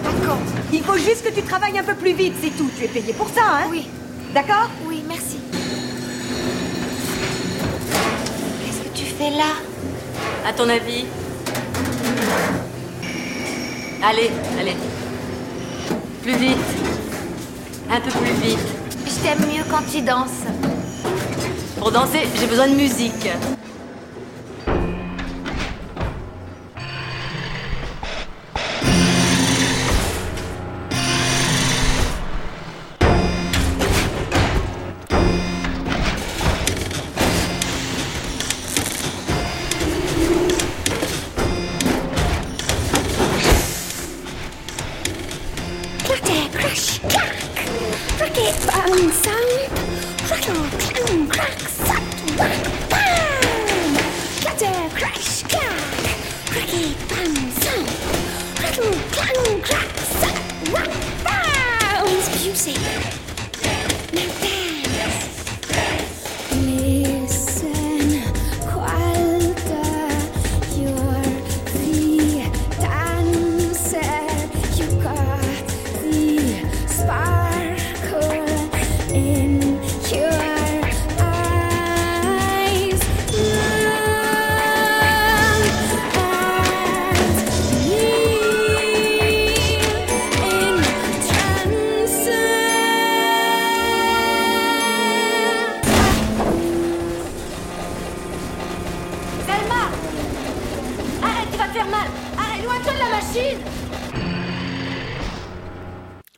D'accord. 0.03 0.37
Il 0.73 0.83
faut 0.83 0.97
juste 0.97 1.23
que 1.23 1.33
tu 1.33 1.41
travailles 1.41 1.79
un 1.79 1.83
peu 1.83 1.95
plus 1.95 2.13
vite, 2.13 2.33
c'est 2.41 2.55
tout. 2.57 2.69
Tu 2.77 2.85
es 2.85 2.87
payé 2.87 3.13
pour 3.13 3.29
ça, 3.29 3.41
hein? 3.45 3.67
Oui. 3.71 3.87
D'accord? 4.33 4.69
Oui, 4.85 5.03
merci. 5.07 5.39
Fais 9.17 9.31
là 9.31 9.53
À 10.45 10.53
ton 10.53 10.67
avis? 10.69 11.05
Allez, 14.03 14.29
allez. 14.59 14.75
Plus 16.21 16.35
vite. 16.35 16.57
Un 17.89 18.01
peu 18.01 18.11
plus 18.11 18.33
vite. 18.47 18.59
Je 19.05 19.23
t'aime 19.23 19.47
mieux 19.47 19.63
quand 19.69 19.83
tu 19.91 20.01
danses. 20.01 20.45
Pour 21.79 21.91
danser, 21.91 22.27
j'ai 22.39 22.47
besoin 22.47 22.67
de 22.67 22.75
musique. 22.75 23.29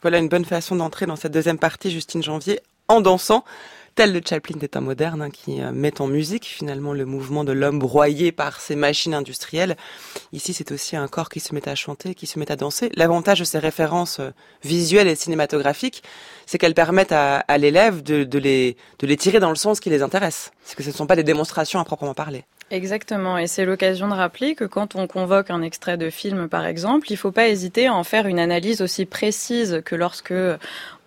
Voilà 0.08 0.20
une 0.20 0.30
bonne 0.30 0.46
façon 0.46 0.78
d'entrer 0.78 1.06
dans 1.06 1.18
cette 1.18 1.34
deuxième 1.34 1.58
partie, 1.58 1.92
Justine 1.92 2.24
Janvier, 2.24 2.62
en 2.88 3.02
dansant, 3.02 3.44
tel 3.94 4.14
le 4.14 4.22
Chaplin 4.26 4.56
des 4.56 4.70
temps 4.70 4.80
modernes, 4.80 5.22
hein, 5.22 5.30
qui 5.30 5.62
euh, 5.62 5.74
met 5.74 6.00
en 6.00 6.08
musique 6.08 6.46
finalement 6.46 6.94
le 6.94 7.04
mouvement 7.04 7.44
de 7.44 7.52
l'homme 7.52 7.78
broyé 7.78 8.32
par 8.32 8.62
ses 8.62 8.78
machines 8.78 9.14
industrielles. 9.14 9.76
Ici, 10.32 10.54
c'est 10.54 10.72
aussi 10.72 10.96
un 10.96 11.10
corps 11.10 11.28
qui 11.28 11.42
se 11.42 11.54
met 11.54 11.68
à 11.68 11.76
chanter, 11.76 12.16
qui 12.16 12.26
se 12.26 12.40
met 12.40 12.50
à 12.50 12.56
danser. 12.56 12.90
L'avantage 12.96 13.40
de 13.40 13.44
ces 13.44 13.60
références 13.60 14.22
euh, 14.22 14.30
visuelles 14.64 15.10
et 15.10 15.16
cinématographiques, 15.16 16.04
c'est 16.46 16.58
qu'elles 16.58 16.74
permettent 16.74 17.12
à, 17.12 17.44
l'élève 17.58 18.02
de, 18.02 18.24
de, 18.24 18.40
les, 18.40 18.78
de 19.00 19.08
les 19.08 19.18
tirer 19.18 19.42
dans 19.42 19.50
le 19.50 19.58
sens 19.58 19.82
qui 19.82 19.90
les 19.90 20.04
intéresse. 20.04 20.52
C'est 20.64 20.78
que 20.78 20.84
ce 20.84 20.88
ne 20.88 20.94
sont 20.94 21.06
pas 21.06 21.18
des 21.18 21.26
démonstrations 21.26 21.82
à 21.82 21.84
proprement 21.84 22.14
parler. 22.14 22.46
Exactement, 22.70 23.38
et 23.38 23.48
c'est 23.48 23.64
l'occasion 23.64 24.10
de 24.10 24.14
rappeler 24.14 24.54
que 24.54 24.66
quand 24.66 24.96
on 24.96 25.08
convoque 25.08 25.52
un 25.52 25.62
extrait 25.62 25.96
de 25.96 26.10
film, 26.10 26.50
par 26.50 26.66
exemple, 26.66 27.08
il 27.10 27.14
ne 27.14 27.18
faut 27.18 27.32
pas 27.32 27.48
hésiter 27.48 27.88
à 27.88 27.94
en 27.94 28.04
faire 28.04 28.28
une 28.28 28.40
analyse 28.40 28.82
aussi 28.82 29.06
précise 29.06 29.82
que 29.86 29.96
lorsque 29.96 30.34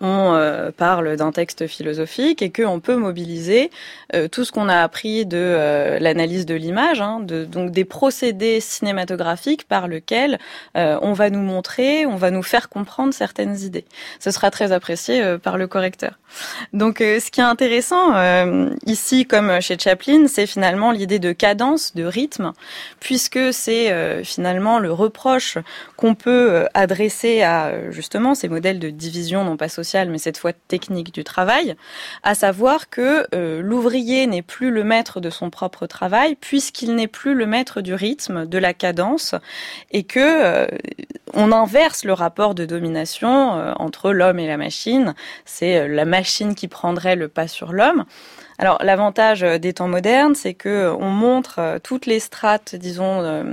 on 0.01 0.33
euh, 0.33 0.71
parle 0.71 1.15
d'un 1.15 1.31
texte 1.31 1.67
philosophique 1.67 2.41
et 2.41 2.51
qu'on 2.51 2.79
peut 2.79 2.95
mobiliser 2.95 3.69
euh, 4.15 4.27
tout 4.27 4.43
ce 4.43 4.51
qu'on 4.51 4.67
a 4.67 4.81
appris 4.81 5.27
de 5.27 5.37
euh, 5.37 5.99
l'analyse 5.99 6.47
de 6.47 6.55
l'image, 6.55 7.01
hein, 7.01 7.19
de, 7.21 7.45
donc 7.45 7.71
des 7.71 7.85
procédés 7.85 8.59
cinématographiques 8.59 9.67
par 9.67 9.87
lesquels 9.87 10.39
on 10.75 11.13
va 11.13 11.29
nous 11.29 11.41
montrer, 11.41 12.05
on 12.05 12.15
va 12.15 12.31
nous 12.31 12.41
faire 12.41 12.69
comprendre 12.69 13.13
certaines 13.13 13.59
idées. 13.59 13.85
Ce 14.19 14.31
sera 14.31 14.49
très 14.49 14.71
apprécié 14.71 15.37
par 15.37 15.57
le 15.57 15.67
correcteur. 15.67 16.17
Donc 16.73 16.97
ce 16.99 17.29
qui 17.29 17.41
est 17.41 17.43
intéressant 17.43 18.13
ici, 18.85 19.25
comme 19.25 19.61
chez 19.61 19.77
Chaplin, 19.77 20.27
c'est 20.27 20.47
finalement 20.47 20.91
l'idée 20.91 21.19
de 21.19 21.31
cadence, 21.31 21.93
de 21.93 22.03
rythme, 22.03 22.53
puisque 22.99 23.53
c'est 23.53 24.23
finalement 24.23 24.79
le 24.79 24.91
reproche 24.91 25.57
qu'on 25.97 26.15
peut 26.15 26.65
adresser 26.73 27.41
à 27.43 27.91
justement 27.91 28.33
ces 28.33 28.47
modèles 28.47 28.79
de 28.79 28.89
division 28.89 29.43
non 29.43 29.57
pas 29.57 29.69
sociale 29.69 29.90
mais 30.09 30.17
cette 30.17 30.37
fois 30.37 30.53
technique 30.53 31.13
du 31.13 31.23
travail, 31.23 31.75
à 32.23 32.35
savoir 32.35 32.89
que 32.89 33.27
euh, 33.33 33.61
l'ouvrier 33.61 34.27
n'est 34.27 34.41
plus 34.41 34.71
le 34.71 34.83
maître 34.83 35.19
de 35.19 35.29
son 35.29 35.49
propre 35.49 35.87
travail 35.87 36.35
puisqu'il 36.35 36.95
n'est 36.95 37.07
plus 37.07 37.33
le 37.33 37.45
maître 37.45 37.81
du 37.81 37.93
rythme, 37.93 38.45
de 38.45 38.57
la 38.57 38.73
cadence, 38.73 39.35
et 39.91 40.03
que 40.03 40.19
euh, 40.19 40.67
on 41.33 41.51
inverse 41.51 42.03
le 42.03 42.13
rapport 42.13 42.55
de 42.55 42.65
domination 42.65 43.55
euh, 43.55 43.73
entre 43.77 44.11
l'homme 44.11 44.39
et 44.39 44.47
la 44.47 44.57
machine. 44.57 45.13
C'est 45.45 45.87
la 45.87 46.05
machine 46.05 46.55
qui 46.55 46.67
prendrait 46.67 47.15
le 47.15 47.27
pas 47.27 47.47
sur 47.47 47.73
l'homme. 47.73 48.05
Alors 48.57 48.77
l'avantage 48.83 49.41
des 49.41 49.73
temps 49.73 49.87
modernes, 49.87 50.35
c'est 50.35 50.53
que 50.53 50.93
on 50.99 51.09
montre 51.09 51.79
toutes 51.83 52.05
les 52.05 52.19
strates, 52.19 52.75
disons, 52.75 53.43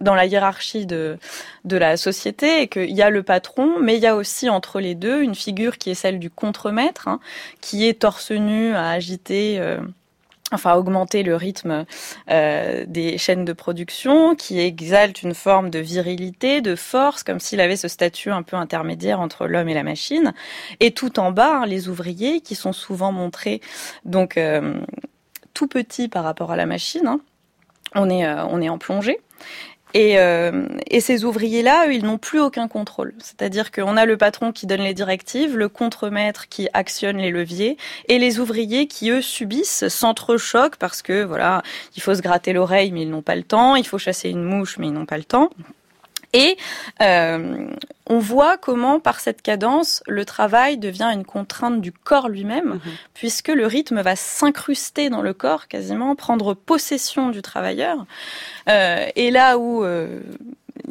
dans 0.00 0.14
la 0.14 0.26
hiérarchie 0.26 0.86
de, 0.86 1.18
de 1.64 1.76
la 1.76 1.96
société 1.96 2.62
et 2.62 2.68
qu'il 2.68 2.90
y 2.90 3.02
a 3.02 3.10
le 3.10 3.22
patron, 3.22 3.78
mais 3.80 3.96
il 3.96 4.02
y 4.02 4.06
a 4.06 4.16
aussi 4.16 4.48
entre 4.48 4.80
les 4.80 4.94
deux 4.94 5.22
une 5.22 5.34
figure 5.34 5.78
qui 5.78 5.90
est 5.90 5.94
celle 5.94 6.18
du 6.18 6.30
contremaître, 6.30 7.08
hein, 7.08 7.20
qui 7.60 7.86
est 7.86 8.00
torse 8.00 8.30
nu 8.30 8.74
à 8.74 8.90
agiter. 8.90 9.58
Euh, 9.58 9.78
enfin 10.52 10.74
augmenter 10.74 11.24
le 11.24 11.34
rythme 11.34 11.86
euh, 12.30 12.84
des 12.86 13.18
chaînes 13.18 13.44
de 13.44 13.52
production, 13.52 14.36
qui 14.36 14.60
exalte 14.60 15.22
une 15.22 15.34
forme 15.34 15.70
de 15.70 15.80
virilité, 15.80 16.60
de 16.60 16.76
force, 16.76 17.24
comme 17.24 17.40
s'il 17.40 17.60
avait 17.60 17.76
ce 17.76 17.88
statut 17.88 18.30
un 18.30 18.42
peu 18.42 18.56
intermédiaire 18.56 19.18
entre 19.18 19.46
l'homme 19.46 19.68
et 19.68 19.74
la 19.74 19.82
machine. 19.82 20.34
Et 20.78 20.92
tout 20.92 21.18
en 21.18 21.32
bas, 21.32 21.62
hein, 21.62 21.66
les 21.66 21.88
ouvriers 21.88 22.40
qui 22.40 22.54
sont 22.54 22.72
souvent 22.72 23.10
montrés 23.10 23.60
donc 24.04 24.36
euh, 24.36 24.80
tout 25.52 25.66
petits 25.66 26.08
par 26.08 26.22
rapport 26.22 26.52
à 26.52 26.56
la 26.56 26.66
machine. 26.66 27.06
Hein. 27.08 27.20
On 27.94 28.10
est 28.10 28.26
on 28.26 28.60
est 28.60 28.68
en 28.68 28.78
plongée 28.78 29.20
et, 29.96 30.18
euh, 30.18 30.66
et, 30.90 31.00
ces 31.00 31.24
ouvriers-là, 31.24 31.86
ils 31.86 32.04
n'ont 32.04 32.18
plus 32.18 32.38
aucun 32.38 32.68
contrôle. 32.68 33.14
C'est-à-dire 33.18 33.72
qu'on 33.72 33.96
a 33.96 34.04
le 34.04 34.18
patron 34.18 34.52
qui 34.52 34.66
donne 34.66 34.82
les 34.82 34.92
directives, 34.92 35.56
le 35.56 35.70
contremaître 35.70 36.48
qui 36.48 36.68
actionne 36.74 37.16
les 37.16 37.30
leviers, 37.30 37.78
et 38.08 38.18
les 38.18 38.38
ouvriers 38.38 38.88
qui, 38.88 39.08
eux, 39.08 39.22
subissent, 39.22 39.88
s'entrechoquent 39.88 40.76
parce 40.76 41.00
que, 41.00 41.24
voilà, 41.24 41.62
il 41.96 42.02
faut 42.02 42.14
se 42.14 42.20
gratter 42.20 42.52
l'oreille, 42.52 42.92
mais 42.92 43.02
ils 43.02 43.10
n'ont 43.10 43.22
pas 43.22 43.36
le 43.36 43.42
temps, 43.42 43.74
il 43.74 43.86
faut 43.86 43.96
chasser 43.96 44.28
une 44.28 44.42
mouche, 44.42 44.76
mais 44.76 44.88
ils 44.88 44.92
n'ont 44.92 45.06
pas 45.06 45.16
le 45.16 45.24
temps. 45.24 45.48
Et 46.32 46.56
euh, 47.00 47.68
on 48.06 48.18
voit 48.18 48.56
comment, 48.56 49.00
par 49.00 49.20
cette 49.20 49.42
cadence, 49.42 50.02
le 50.06 50.24
travail 50.24 50.78
devient 50.78 51.10
une 51.12 51.24
contrainte 51.24 51.80
du 51.80 51.92
corps 51.92 52.28
lui-même, 52.28 52.74
mhm. 52.74 52.80
puisque 53.14 53.48
le 53.48 53.66
rythme 53.66 54.00
va 54.00 54.16
s'incruster 54.16 55.10
dans 55.10 55.22
le 55.22 55.34
corps 55.34 55.68
quasiment, 55.68 56.14
prendre 56.14 56.54
possession 56.54 57.30
du 57.30 57.42
travailleur. 57.42 58.06
Euh, 58.68 59.06
et 59.16 59.30
là 59.30 59.58
où 59.58 59.84
euh, 59.84 60.20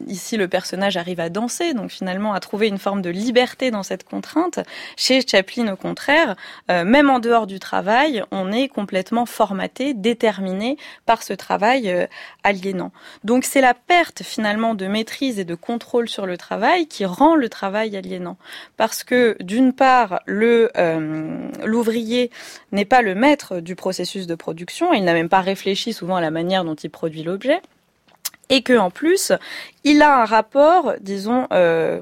ici 0.07 0.37
le 0.37 0.47
personnage 0.47 0.97
arrive 0.97 1.19
à 1.19 1.29
danser, 1.29 1.73
donc 1.73 1.89
finalement 1.89 2.33
à 2.33 2.39
trouver 2.39 2.67
une 2.67 2.77
forme 2.77 3.01
de 3.01 3.09
liberté 3.09 3.71
dans 3.71 3.83
cette 3.83 4.03
contrainte. 4.03 4.59
Chez 4.97 5.25
Chaplin, 5.25 5.73
au 5.73 5.75
contraire, 5.75 6.35
euh, 6.69 6.83
même 6.83 7.09
en 7.09 7.19
dehors 7.19 7.47
du 7.47 7.59
travail, 7.59 8.23
on 8.31 8.51
est 8.51 8.67
complètement 8.67 9.25
formaté, 9.25 9.93
déterminé 9.93 10.77
par 11.05 11.23
ce 11.23 11.33
travail 11.33 11.89
euh, 11.89 12.07
aliénant. 12.43 12.91
Donc 13.23 13.43
c'est 13.43 13.61
la 13.61 13.73
perte 13.73 14.23
finalement 14.23 14.75
de 14.75 14.87
maîtrise 14.87 15.39
et 15.39 15.45
de 15.45 15.55
contrôle 15.55 16.09
sur 16.09 16.25
le 16.25 16.37
travail 16.37 16.87
qui 16.87 17.05
rend 17.05 17.35
le 17.35 17.49
travail 17.49 17.95
aliénant. 17.95 18.37
Parce 18.77 19.03
que 19.03 19.37
d'une 19.39 19.73
part, 19.73 20.21
le 20.25 20.71
euh, 20.77 21.49
l'ouvrier 21.63 22.31
n'est 22.71 22.85
pas 22.85 23.01
le 23.01 23.15
maître 23.15 23.59
du 23.59 23.75
processus 23.75 24.27
de 24.27 24.35
production, 24.35 24.93
il 24.93 25.03
n'a 25.03 25.13
même 25.13 25.29
pas 25.29 25.41
réfléchi 25.41 25.93
souvent 25.93 26.15
à 26.15 26.21
la 26.21 26.31
manière 26.31 26.63
dont 26.63 26.75
il 26.75 26.89
produit 26.89 27.23
l'objet 27.23 27.61
et 28.49 28.61
que 28.61 28.77
en 28.77 28.91
plus 28.91 29.31
il 29.83 30.01
a 30.01 30.21
un 30.21 30.25
rapport, 30.25 30.93
disons, 30.99 31.47
euh, 31.53 31.99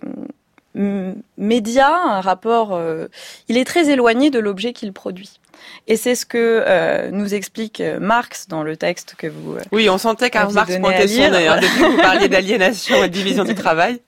média, 0.75 1.89
un 1.89 2.21
rapport, 2.21 2.73
euh, 2.73 3.07
il 3.47 3.57
est 3.57 3.65
très 3.65 3.89
éloigné 3.89 4.29
de 4.29 4.39
l'objet 4.39 4.73
qu'il 4.73 4.93
produit. 4.93 5.39
Et 5.87 5.97
c'est 5.97 6.15
ce 6.15 6.25
que 6.25 6.63
euh, 6.65 7.09
nous 7.11 7.33
explique 7.33 7.79
euh, 7.79 7.99
Marx 7.99 8.47
dans 8.47 8.63
le 8.63 8.75
texte 8.75 9.15
que 9.17 9.27
vous. 9.27 9.57
oui, 9.71 9.89
on 9.89 9.97
sentait 9.97 10.29
qu'un 10.29 10.49
Marx 10.49 10.77
pointait 10.77 11.07
son 11.07 11.31
d'ailleurs 11.31 11.59
depuis 11.59 11.79
que 11.79 11.85
vous 11.85 11.97
parliez 11.97 12.27
d'aliénation 12.29 13.03
et 13.03 13.07
de 13.07 13.13
division 13.13 13.43
du 13.43 13.55
travail. 13.55 14.01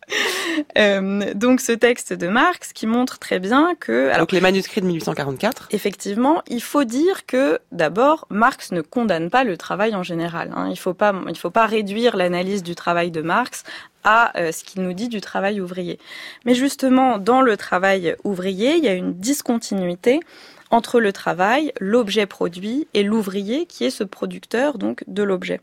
Euh, 0.77 1.33
donc 1.35 1.61
ce 1.61 1.71
texte 1.71 2.11
de 2.11 2.27
Marx 2.27 2.73
qui 2.73 2.85
montre 2.85 3.17
très 3.17 3.39
bien 3.39 3.75
que... 3.79 4.07
Alors, 4.07 4.19
donc 4.19 4.33
les 4.33 4.41
manuscrits 4.41 4.81
de 4.81 4.87
1844. 4.87 5.69
Effectivement, 5.71 6.41
il 6.47 6.61
faut 6.61 6.83
dire 6.83 7.25
que 7.25 7.59
d'abord, 7.71 8.27
Marx 8.29 8.71
ne 8.71 8.81
condamne 8.81 9.29
pas 9.29 9.43
le 9.43 9.55
travail 9.55 9.95
en 9.95 10.03
général. 10.03 10.51
Hein. 10.55 10.67
Il 10.69 10.77
faut 10.77 10.93
pas, 10.93 11.13
il 11.29 11.37
faut 11.37 11.49
pas 11.49 11.65
réduire 11.65 12.17
l'analyse 12.17 12.61
du 12.61 12.75
travail 12.75 13.09
de 13.09 13.21
Marx 13.21 13.63
à 14.03 14.37
euh, 14.37 14.51
ce 14.51 14.63
qu'il 14.63 14.81
nous 14.81 14.93
dit 14.93 15.07
du 15.07 15.21
travail 15.21 15.61
ouvrier. 15.61 15.99
Mais 16.45 16.55
justement, 16.55 17.17
dans 17.17 17.41
le 17.41 17.55
travail 17.57 18.15
ouvrier, 18.23 18.75
il 18.75 18.83
y 18.83 18.89
a 18.89 18.93
une 18.93 19.13
discontinuité 19.13 20.19
entre 20.71 20.99
le 20.99 21.13
travail, 21.13 21.73
l'objet 21.79 22.25
produit 22.25 22.87
et 22.93 23.03
l'ouvrier 23.03 23.65
qui 23.65 23.85
est 23.85 23.89
ce 23.89 24.03
producteur 24.03 24.77
donc 24.77 25.03
de 25.07 25.23
l'objet. 25.23 25.61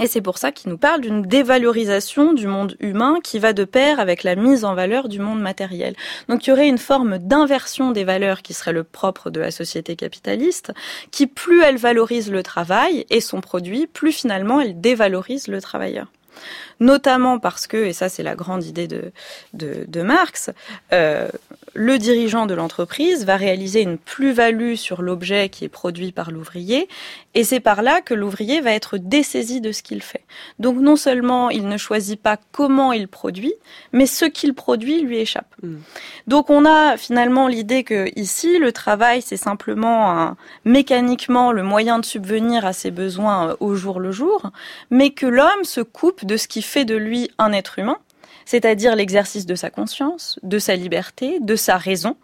Et 0.00 0.06
c'est 0.06 0.20
pour 0.20 0.36
ça 0.36 0.52
qu'il 0.52 0.70
nous 0.70 0.78
parle 0.78 1.00
d'une 1.00 1.22
dévalorisation 1.22 2.34
du 2.34 2.46
monde 2.46 2.76
humain 2.80 3.18
qui 3.22 3.38
va 3.38 3.52
de 3.52 3.64
pair 3.64 3.98
avec 3.98 4.24
la 4.24 4.36
mise 4.36 4.64
en 4.64 4.74
valeur 4.74 5.08
du 5.08 5.20
monde 5.20 5.40
matériel. 5.40 5.94
Donc 6.28 6.46
il 6.46 6.50
y 6.50 6.52
aurait 6.52 6.68
une 6.68 6.78
forme 6.78 7.18
d'inversion 7.18 7.92
des 7.92 8.04
valeurs 8.04 8.42
qui 8.42 8.52
serait 8.52 8.72
le 8.72 8.84
propre 8.84 9.30
de 9.30 9.40
la 9.40 9.50
société 9.50 9.96
capitaliste, 9.96 10.72
qui 11.10 11.26
plus 11.26 11.62
elle 11.62 11.78
valorise 11.78 12.30
le 12.30 12.42
travail 12.42 13.06
et 13.08 13.20
son 13.20 13.40
produit, 13.40 13.86
plus 13.86 14.12
finalement 14.12 14.60
elle 14.60 14.80
dévalorise 14.80 15.48
le 15.48 15.60
travailleur 15.60 16.08
notamment 16.80 17.38
parce 17.38 17.66
que, 17.66 17.78
et 17.78 17.92
ça 17.92 18.08
c'est 18.08 18.22
la 18.22 18.34
grande 18.34 18.64
idée 18.64 18.88
de, 18.88 20.02
Marx, 20.02 20.50
euh, 20.92 21.28
le 21.76 21.98
dirigeant 21.98 22.46
de 22.46 22.54
l'entreprise 22.54 23.26
va 23.26 23.36
réaliser 23.36 23.82
une 23.82 23.98
plus-value 23.98 24.74
sur 24.74 25.02
l'objet 25.02 25.50
qui 25.50 25.64
est 25.64 25.68
produit 25.68 26.10
par 26.10 26.30
l'ouvrier, 26.30 26.88
et 27.34 27.44
c'est 27.44 27.60
par 27.60 27.82
là 27.82 28.00
que 28.00 28.14
l'ouvrier 28.14 28.62
va 28.62 28.72
être 28.72 28.96
dessaisi 28.96 29.60
de 29.60 29.72
ce 29.72 29.82
qu'il 29.82 30.02
fait. 30.02 30.24
Donc 30.58 30.78
non 30.78 30.96
seulement 30.96 31.50
il 31.50 31.68
ne 31.68 31.76
choisit 31.76 32.20
pas 32.20 32.38
comment 32.50 32.92
il 32.92 33.08
produit, 33.08 33.52
mais 33.92 34.06
ce 34.06 34.24
qu'il 34.24 34.54
produit 34.54 35.02
lui 35.02 35.18
échappe. 35.18 35.54
Mm. 35.62 35.76
Donc 36.26 36.48
on 36.48 36.64
a 36.64 36.96
finalement 36.96 37.46
l'idée 37.46 37.84
que 37.84 38.06
ici 38.16 38.58
le 38.58 38.72
travail 38.72 39.20
c'est 39.20 39.36
simplement 39.36 40.10
un, 40.10 40.36
mécaniquement 40.64 41.52
le 41.52 41.62
moyen 41.62 41.98
de 41.98 42.06
subvenir 42.06 42.64
à 42.64 42.72
ses 42.72 42.90
besoins 42.90 43.50
euh, 43.50 43.56
au 43.60 43.74
jour 43.74 44.00
le 44.00 44.12
jour, 44.12 44.50
mais 44.90 45.10
que 45.10 45.26
l'homme 45.26 45.64
se 45.64 45.82
coupe 45.82 46.24
de 46.24 46.38
ce 46.38 46.48
qui 46.48 46.62
fait 46.62 46.86
de 46.86 46.96
lui 46.96 47.30
un 47.38 47.52
être 47.52 47.78
humain, 47.78 47.98
c'est-à-dire 48.46 48.96
l'exercice 48.96 49.44
de 49.44 49.54
sa 49.54 49.68
conscience, 49.68 50.38
de 50.42 50.58
sa 50.58 50.74
liberté, 50.76 51.38
de 51.40 51.56
sa 51.56 51.76
raison, 51.76 52.16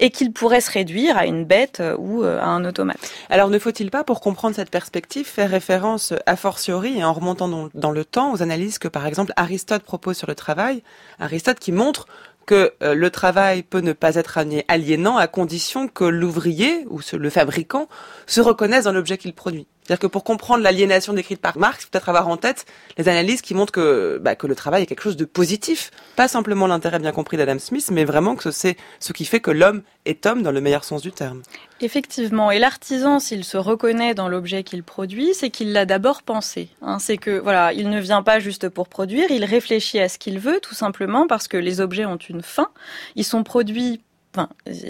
et 0.00 0.10
qu'il 0.10 0.32
pourrait 0.32 0.60
se 0.60 0.70
réduire 0.70 1.16
à 1.16 1.26
une 1.26 1.44
bête 1.44 1.80
euh, 1.80 1.96
ou 1.98 2.22
euh, 2.22 2.40
à 2.40 2.46
un 2.46 2.64
automate. 2.64 2.98
Alors 3.30 3.48
ne 3.48 3.58
faut-il 3.58 3.90
pas, 3.90 4.04
pour 4.04 4.20
comprendre 4.20 4.56
cette 4.56 4.70
perspective, 4.70 5.26
faire 5.26 5.50
référence 5.50 6.12
a 6.26 6.36
fortiori 6.36 6.98
et 6.98 7.04
en 7.04 7.12
remontant 7.12 7.70
dans 7.72 7.90
le 7.90 8.04
temps 8.04 8.32
aux 8.32 8.42
analyses 8.42 8.78
que 8.78 8.88
par 8.88 9.06
exemple 9.06 9.32
Aristote 9.36 9.82
propose 9.82 10.16
sur 10.16 10.26
le 10.26 10.34
travail, 10.34 10.82
Aristote 11.18 11.58
qui 11.58 11.72
montre 11.72 12.06
que 12.46 12.72
euh, 12.82 12.94
le 12.94 13.10
travail 13.10 13.62
peut 13.62 13.80
ne 13.80 13.92
pas 13.92 14.14
être 14.14 14.38
aliénant 14.68 15.18
à 15.18 15.26
condition 15.26 15.86
que 15.86 16.04
l'ouvrier 16.04 16.86
ou 16.88 17.00
le 17.12 17.30
fabricant 17.30 17.88
se 18.26 18.40
reconnaisse 18.40 18.84
dans 18.84 18.92
l'objet 18.92 19.18
qu'il 19.18 19.34
produit. 19.34 19.66
C'est-à-dire 19.88 20.00
que 20.00 20.06
pour 20.06 20.22
comprendre 20.22 20.62
l'aliénation 20.62 21.14
décrite 21.14 21.40
par 21.40 21.56
Marx, 21.56 21.86
peut-être 21.86 22.10
avoir 22.10 22.28
en 22.28 22.36
tête 22.36 22.66
les 22.98 23.08
analyses 23.08 23.40
qui 23.40 23.54
montrent 23.54 23.72
que, 23.72 24.18
bah, 24.20 24.36
que 24.36 24.46
le 24.46 24.54
travail 24.54 24.82
est 24.82 24.86
quelque 24.86 25.00
chose 25.02 25.16
de 25.16 25.24
positif. 25.24 25.90
Pas 26.14 26.28
simplement 26.28 26.66
l'intérêt 26.66 26.98
bien 26.98 27.10
compris 27.10 27.38
d'Adam 27.38 27.58
Smith, 27.58 27.88
mais 27.90 28.04
vraiment 28.04 28.36
que 28.36 28.50
c'est 28.50 28.76
ce 29.00 29.14
qui 29.14 29.24
fait 29.24 29.40
que 29.40 29.50
l'homme 29.50 29.80
est 30.04 30.26
homme 30.26 30.42
dans 30.42 30.52
le 30.52 30.60
meilleur 30.60 30.84
sens 30.84 31.00
du 31.00 31.10
terme. 31.10 31.40
Effectivement. 31.80 32.50
Et 32.50 32.58
l'artisan, 32.58 33.18
s'il 33.18 33.44
se 33.44 33.56
reconnaît 33.56 34.12
dans 34.12 34.28
l'objet 34.28 34.62
qu'il 34.62 34.82
produit, 34.82 35.32
c'est 35.32 35.48
qu'il 35.48 35.72
l'a 35.72 35.86
d'abord 35.86 36.22
pensé. 36.22 36.68
Hein. 36.82 36.98
c'est 36.98 37.16
que, 37.16 37.38
voilà, 37.38 37.72
il 37.72 37.88
ne 37.88 37.98
vient 37.98 38.22
pas 38.22 38.40
juste 38.40 38.68
pour 38.68 38.88
produire, 38.88 39.30
il 39.30 39.46
réfléchit 39.46 40.00
à 40.00 40.10
ce 40.10 40.18
qu'il 40.18 40.38
veut, 40.38 40.60
tout 40.60 40.74
simplement 40.74 41.26
parce 41.26 41.48
que 41.48 41.56
les 41.56 41.80
objets 41.80 42.04
ont 42.04 42.16
une 42.16 42.42
fin. 42.42 42.68
Ils 43.16 43.24
sont 43.24 43.42
produits 43.42 44.02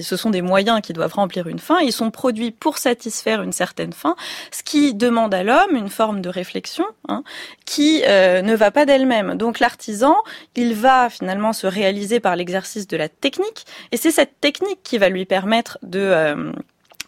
Ce 0.02 0.16
sont 0.16 0.30
des 0.30 0.42
moyens 0.42 0.80
qui 0.80 0.92
doivent 0.92 1.14
remplir 1.14 1.46
une 1.46 1.58
fin, 1.58 1.78
ils 1.80 1.92
sont 1.92 2.10
produits 2.10 2.50
pour 2.50 2.78
satisfaire 2.78 3.42
une 3.42 3.52
certaine 3.52 3.92
fin, 3.92 4.16
ce 4.50 4.62
qui 4.62 4.94
demande 4.94 5.32
à 5.32 5.42
l'homme 5.42 5.74
une 5.74 5.88
forme 5.88 6.20
de 6.20 6.28
réflexion 6.28 6.84
hein, 7.08 7.22
qui 7.64 8.02
euh, 8.06 8.42
ne 8.42 8.54
va 8.54 8.70
pas 8.70 8.84
d'elle-même. 8.84 9.36
Donc 9.36 9.60
l'artisan, 9.60 10.16
il 10.56 10.74
va 10.74 11.08
finalement 11.08 11.52
se 11.52 11.66
réaliser 11.66 12.20
par 12.20 12.36
l'exercice 12.36 12.86
de 12.86 12.96
la 12.96 13.08
technique, 13.08 13.64
et 13.92 13.96
c'est 13.96 14.10
cette 14.10 14.40
technique 14.40 14.80
qui 14.82 14.98
va 14.98 15.08
lui 15.08 15.24
permettre 15.24 15.78
de... 15.82 16.00
Euh, 16.00 16.52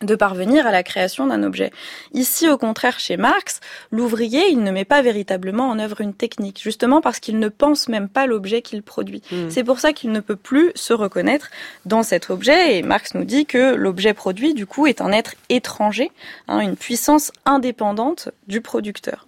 de 0.03 0.15
parvenir 0.15 0.67
à 0.67 0.73
la 0.73 0.83
création 0.83 1.27
d'un 1.27 1.43
objet. 1.43 1.71
Ici, 2.13 2.49
au 2.49 2.57
contraire, 2.57 2.99
chez 2.99 3.17
Marx, 3.17 3.61
l'ouvrier, 3.91 4.49
il 4.51 4.63
ne 4.63 4.71
met 4.71 4.85
pas 4.85 5.03
véritablement 5.03 5.69
en 5.69 5.79
œuvre 5.79 6.01
une 6.01 6.15
technique, 6.15 6.61
justement 6.63 7.01
parce 7.01 7.21
qu'il 7.21 7.39
ne 7.39 7.49
pense 7.49 7.89
même 7.89 8.09
pas 8.09 8.27
l'objet 8.27 8.63
qu'il 8.63 8.83
produit. 8.83 9.23
Hmm. 9.31 9.51
C'est 9.51 9.65
pour 9.65 9.79
ça 9.79 9.93
qu'il 9.93 10.13
ne 10.13 10.21
peut 10.21 10.37
plus 10.37 10.73
se 10.75 10.93
reconnaître 10.93 11.51
dans 11.85 12.03
cet 12.03 12.31
objet, 12.31 12.79
et 12.79 12.83
Marx 12.83 13.15
nous 13.15 13.25
dit 13.25 13.47
que 13.47 13.75
l'objet 13.75 14.15
produit, 14.15 14.55
du 14.55 14.67
coup, 14.67 14.87
est 14.87 15.01
un 15.01 15.13
être 15.13 15.35
étranger, 15.49 16.11
hein, 16.49 16.61
une 16.61 16.77
puissance 16.77 17.33
indépendante 17.45 18.31
du 18.49 18.61
producteur. 18.61 19.27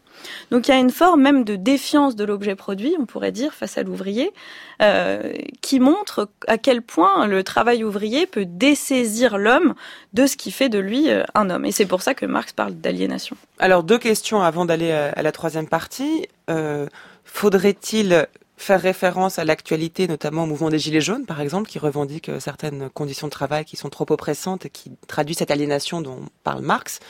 Donc 0.51 0.69
il 0.69 0.71
y 0.71 0.75
a 0.75 0.79
une 0.79 0.91
forme 0.91 1.23
même 1.23 1.45
de 1.45 1.57
défiance 1.57 2.17
de 2.17 2.25
l'objet 2.25 2.55
produit, 2.55 2.95
on 2.99 3.07
pourrait 3.07 3.33
dire, 3.33 3.55
face 3.55 3.79
à 3.79 3.83
l'ouvrier, 3.83 4.33
euh, 4.81 5.33
qui 5.61 5.81
montre 5.81 6.29
à 6.47 6.59
quel 6.59 6.83
point 6.83 7.27
le 7.27 7.43
travail 7.45 7.85
ouvrier 7.85 8.27
peut 8.27 8.47
dessaisir 8.47 9.39
l'homme 9.39 9.75
de 10.13 10.27
ce 10.27 10.37
qui 10.37 10.51
fait 10.51 10.69
de 10.69 10.79
lui 10.79 11.11
euh, 11.11 11.23
un 11.35 11.51
homme. 11.51 11.65
Et 11.65 11.73
c'est 11.73 11.87
pour 11.87 12.03
ça 12.03 12.15
que 12.15 12.27
Marx 12.27 12.53
parle 12.53 12.75
d'aliénation. 12.75 13.37
Alors 13.59 13.83
deux 13.83 13.99
questions 13.99 14.43
avant 14.43 14.65
d'aller 14.65 14.93
à 14.93 15.23
la 15.23 15.33
troisième 15.33 15.69
partie. 15.69 16.29
Euh, 16.51 16.87
faudrait-il 17.25 18.27
faire 18.63 18.81
référence 18.81 19.39
à 19.39 19.45
l'actualité, 19.45 20.07
notamment 20.07 20.45
au 20.45 20.47
mouvement 20.47 20.71
des 20.71 20.79
Gilets 20.79 21.01
jaunes, 21.01 21.27
par 21.27 21.41
exemple, 21.41 21.69
qui 21.69 21.79
revendique 21.79 22.29
euh, 22.29 22.39
certaines 22.39 22.89
conditions 22.91 23.27
de 23.27 23.33
travail 23.33 23.65
qui 23.65 23.77
sont 23.77 23.91
trop 23.91 24.07
oppressantes 24.09 24.67
et 24.67 24.71
qui 24.71 24.93
traduit 25.09 25.35
cette 25.35 25.51
aliénation 25.51 26.01
dont 26.01 26.21
parle 26.45 26.63
Marx. 26.63 27.01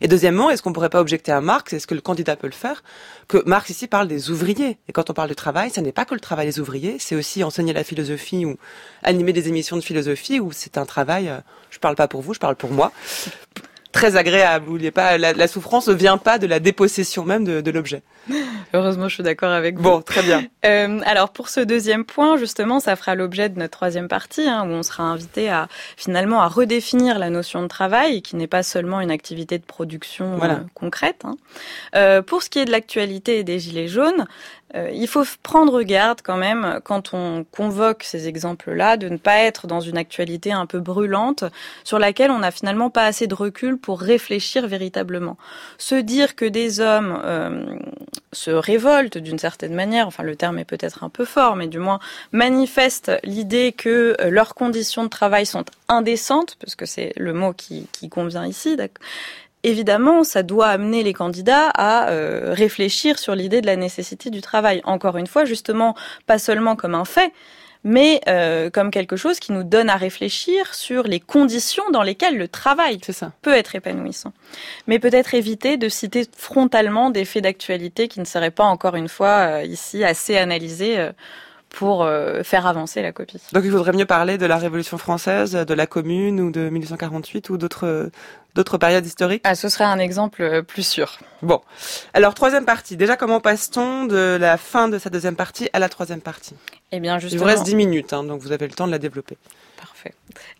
Et 0.00 0.08
deuxièmement, 0.08 0.50
est-ce 0.50 0.62
qu'on 0.62 0.72
pourrait 0.72 0.88
pas 0.88 1.00
objecter 1.00 1.30
à 1.30 1.40
Marx, 1.40 1.74
est-ce 1.74 1.86
que 1.86 1.94
le 1.94 2.00
candidat 2.00 2.34
peut 2.34 2.46
le 2.46 2.52
faire, 2.52 2.82
que 3.28 3.42
Marx 3.46 3.68
ici 3.70 3.86
parle 3.86 4.08
des 4.08 4.30
ouvriers. 4.30 4.78
Et 4.88 4.92
quand 4.92 5.10
on 5.10 5.12
parle 5.12 5.28
de 5.28 5.34
travail, 5.34 5.70
ce 5.70 5.80
n'est 5.80 5.92
pas 5.92 6.06
que 6.06 6.14
le 6.14 6.20
travail 6.20 6.46
des 6.46 6.60
ouvriers, 6.60 6.96
c'est 6.98 7.14
aussi 7.14 7.44
enseigner 7.44 7.74
la 7.74 7.84
philosophie 7.84 8.46
ou 8.46 8.56
animer 9.02 9.34
des 9.34 9.48
émissions 9.48 9.76
de 9.76 9.82
philosophie 9.82 10.40
où 10.40 10.50
c'est 10.50 10.78
un 10.78 10.86
travail, 10.86 11.28
euh, 11.28 11.38
je 11.70 11.78
parle 11.78 11.94
pas 11.94 12.08
pour 12.08 12.22
vous, 12.22 12.32
je 12.32 12.40
parle 12.40 12.56
pour 12.56 12.70
moi, 12.70 12.90
très 13.92 14.16
agréable, 14.16 14.66
il 14.80 14.90
pas, 14.90 15.18
la, 15.18 15.48
souffrance 15.48 15.88
ne 15.88 15.94
vient 15.94 16.18
pas 16.18 16.38
de 16.38 16.46
la 16.46 16.58
dépossession 16.60 17.24
même 17.24 17.44
de, 17.44 17.60
de 17.60 17.70
l'objet. 17.70 18.02
Heureusement, 18.74 19.08
je 19.08 19.14
suis 19.14 19.22
d'accord 19.22 19.50
avec 19.50 19.76
vous. 19.76 19.82
Bon, 19.82 20.02
très 20.02 20.22
bien. 20.22 20.44
Euh, 20.64 21.00
alors 21.06 21.30
pour 21.30 21.48
ce 21.48 21.58
deuxième 21.58 22.04
point, 22.04 22.36
justement, 22.36 22.78
ça 22.78 22.94
fera 22.94 23.16
l'objet 23.16 23.48
de 23.48 23.58
notre 23.58 23.72
troisième 23.72 24.06
partie, 24.06 24.48
hein, 24.48 24.64
où 24.64 24.70
on 24.70 24.84
sera 24.84 25.02
invité 25.02 25.48
à 25.48 25.66
finalement 25.96 26.40
à 26.40 26.46
redéfinir 26.46 27.18
la 27.18 27.30
notion 27.30 27.62
de 27.62 27.66
travail, 27.66 28.22
qui 28.22 28.36
n'est 28.36 28.46
pas 28.46 28.62
seulement 28.62 29.00
une 29.00 29.10
activité 29.10 29.58
de 29.58 29.64
production 29.64 30.40
euh, 30.40 30.58
concrète. 30.74 31.22
Hein. 31.24 31.34
Euh, 31.96 32.22
pour 32.22 32.44
ce 32.44 32.50
qui 32.50 32.60
est 32.60 32.64
de 32.64 32.70
l'actualité 32.70 33.40
et 33.40 33.44
des 33.44 33.58
gilets 33.58 33.88
jaunes, 33.88 34.26
euh, 34.74 34.90
il 34.92 35.06
faut 35.06 35.24
prendre 35.42 35.82
garde 35.82 36.20
quand 36.22 36.36
même 36.36 36.80
quand 36.84 37.12
on 37.12 37.44
convoque 37.50 38.02
ces 38.04 38.28
exemples-là 38.28 38.96
de 38.96 39.08
ne 39.08 39.16
pas 39.16 39.38
être 39.38 39.66
dans 39.66 39.80
une 39.80 39.98
actualité 39.98 40.52
un 40.52 40.66
peu 40.66 40.80
brûlante 40.80 41.44
sur 41.84 41.98
laquelle 41.98 42.30
on 42.30 42.38
n'a 42.38 42.50
finalement 42.50 42.90
pas 42.90 43.04
assez 43.04 43.26
de 43.26 43.34
recul 43.34 43.76
pour 43.76 44.00
réfléchir 44.00 44.66
véritablement. 44.66 45.36
Se 45.78 45.94
dire 45.94 46.36
que 46.36 46.44
des 46.44 46.80
hommes 46.80 47.20
euh, 47.24 47.76
se 48.32 48.50
révoltent 48.50 49.18
d'une 49.18 49.38
certaine 49.38 49.74
manière, 49.74 50.06
enfin 50.06 50.22
le 50.22 50.36
terme 50.36 50.58
est 50.58 50.64
peut-être 50.64 51.04
un 51.04 51.10
peu 51.10 51.24
fort, 51.24 51.56
mais 51.56 51.66
du 51.66 51.78
moins 51.78 52.00
manifestent 52.32 53.12
l'idée 53.24 53.72
que 53.72 54.16
euh, 54.20 54.30
leurs 54.30 54.54
conditions 54.54 55.04
de 55.04 55.08
travail 55.08 55.46
sont 55.46 55.64
indécentes, 55.88 56.56
parce 56.60 56.74
que 56.76 56.86
c'est 56.86 57.12
le 57.16 57.34
mot 57.34 57.52
qui 57.52 57.86
convient 58.08 58.46
ici, 58.46 58.76
évidemment, 59.62 60.24
ça 60.24 60.42
doit 60.42 60.68
amener 60.68 61.02
les 61.02 61.12
candidats 61.12 61.68
à 61.74 62.10
euh, 62.10 62.52
réfléchir 62.52 63.18
sur 63.18 63.34
l'idée 63.34 63.60
de 63.60 63.66
la 63.66 63.76
nécessité 63.76 64.30
du 64.30 64.40
travail. 64.40 64.80
Encore 64.84 65.16
une 65.16 65.26
fois, 65.26 65.44
justement, 65.44 65.94
pas 66.26 66.38
seulement 66.38 66.76
comme 66.76 66.94
un 66.94 67.04
fait, 67.04 67.32
mais 67.84 68.20
euh, 68.28 68.70
comme 68.70 68.90
quelque 68.90 69.16
chose 69.16 69.40
qui 69.40 69.52
nous 69.52 69.64
donne 69.64 69.90
à 69.90 69.96
réfléchir 69.96 70.74
sur 70.74 71.02
les 71.04 71.20
conditions 71.20 71.90
dans 71.92 72.02
lesquelles 72.02 72.38
le 72.38 72.48
travail 72.48 73.00
peut 73.42 73.54
être 73.54 73.74
épanouissant. 73.74 74.32
Mais 74.86 74.98
peut-être 74.98 75.34
éviter 75.34 75.76
de 75.76 75.88
citer 75.88 76.26
frontalement 76.36 77.10
des 77.10 77.24
faits 77.24 77.42
d'actualité 77.42 78.08
qui 78.08 78.20
ne 78.20 78.24
seraient 78.24 78.50
pas, 78.50 78.64
encore 78.64 78.94
une 78.94 79.08
fois, 79.08 79.60
euh, 79.60 79.64
ici 79.64 80.04
assez 80.04 80.36
analysés 80.36 81.10
pour 81.74 82.08
faire 82.42 82.66
avancer 82.66 83.02
la 83.02 83.12
copie. 83.12 83.40
Donc 83.52 83.62
il 83.64 83.70
faudrait 83.70 83.92
mieux 83.92 84.04
parler 84.04 84.38
de 84.38 84.46
la 84.46 84.58
Révolution 84.58 84.98
française, 84.98 85.52
de 85.52 85.74
la 85.74 85.86
Commune 85.86 86.40
ou 86.40 86.50
de 86.50 86.68
1848 86.68 87.50
ou 87.50 87.56
d'autres 87.56 88.10
d'autres 88.54 88.78
périodes 88.78 89.06
historiques? 89.06 89.42
Ah, 89.44 89.54
Ce 89.54 89.68
serait 89.68 89.84
un 89.84 89.98
exemple 89.98 90.42
euh, 90.42 90.62
plus 90.62 90.86
sûr. 90.86 91.18
Bon. 91.42 91.60
Alors, 92.14 92.34
troisième 92.34 92.64
partie. 92.64 92.96
Déjà, 92.96 93.16
comment 93.16 93.40
passe-t-on 93.40 94.04
de 94.04 94.36
la 94.40 94.56
fin 94.56 94.88
de 94.88 94.98
sa 94.98 95.10
deuxième 95.10 95.36
partie 95.36 95.68
à 95.72 95.78
la 95.78 95.88
troisième 95.88 96.20
partie? 96.20 96.54
Eh 96.92 97.00
bien, 97.00 97.18
justement... 97.18 97.40
Il 97.40 97.42
vous 97.42 97.48
reste 97.48 97.64
dix 97.64 97.74
minutes, 97.74 98.12
hein, 98.12 98.24
donc 98.24 98.40
vous 98.40 98.52
avez 98.52 98.66
le 98.66 98.74
temps 98.74 98.86
de 98.86 98.92
la 98.92 98.98
développer. 98.98 99.38
Parfait. 99.76 100.14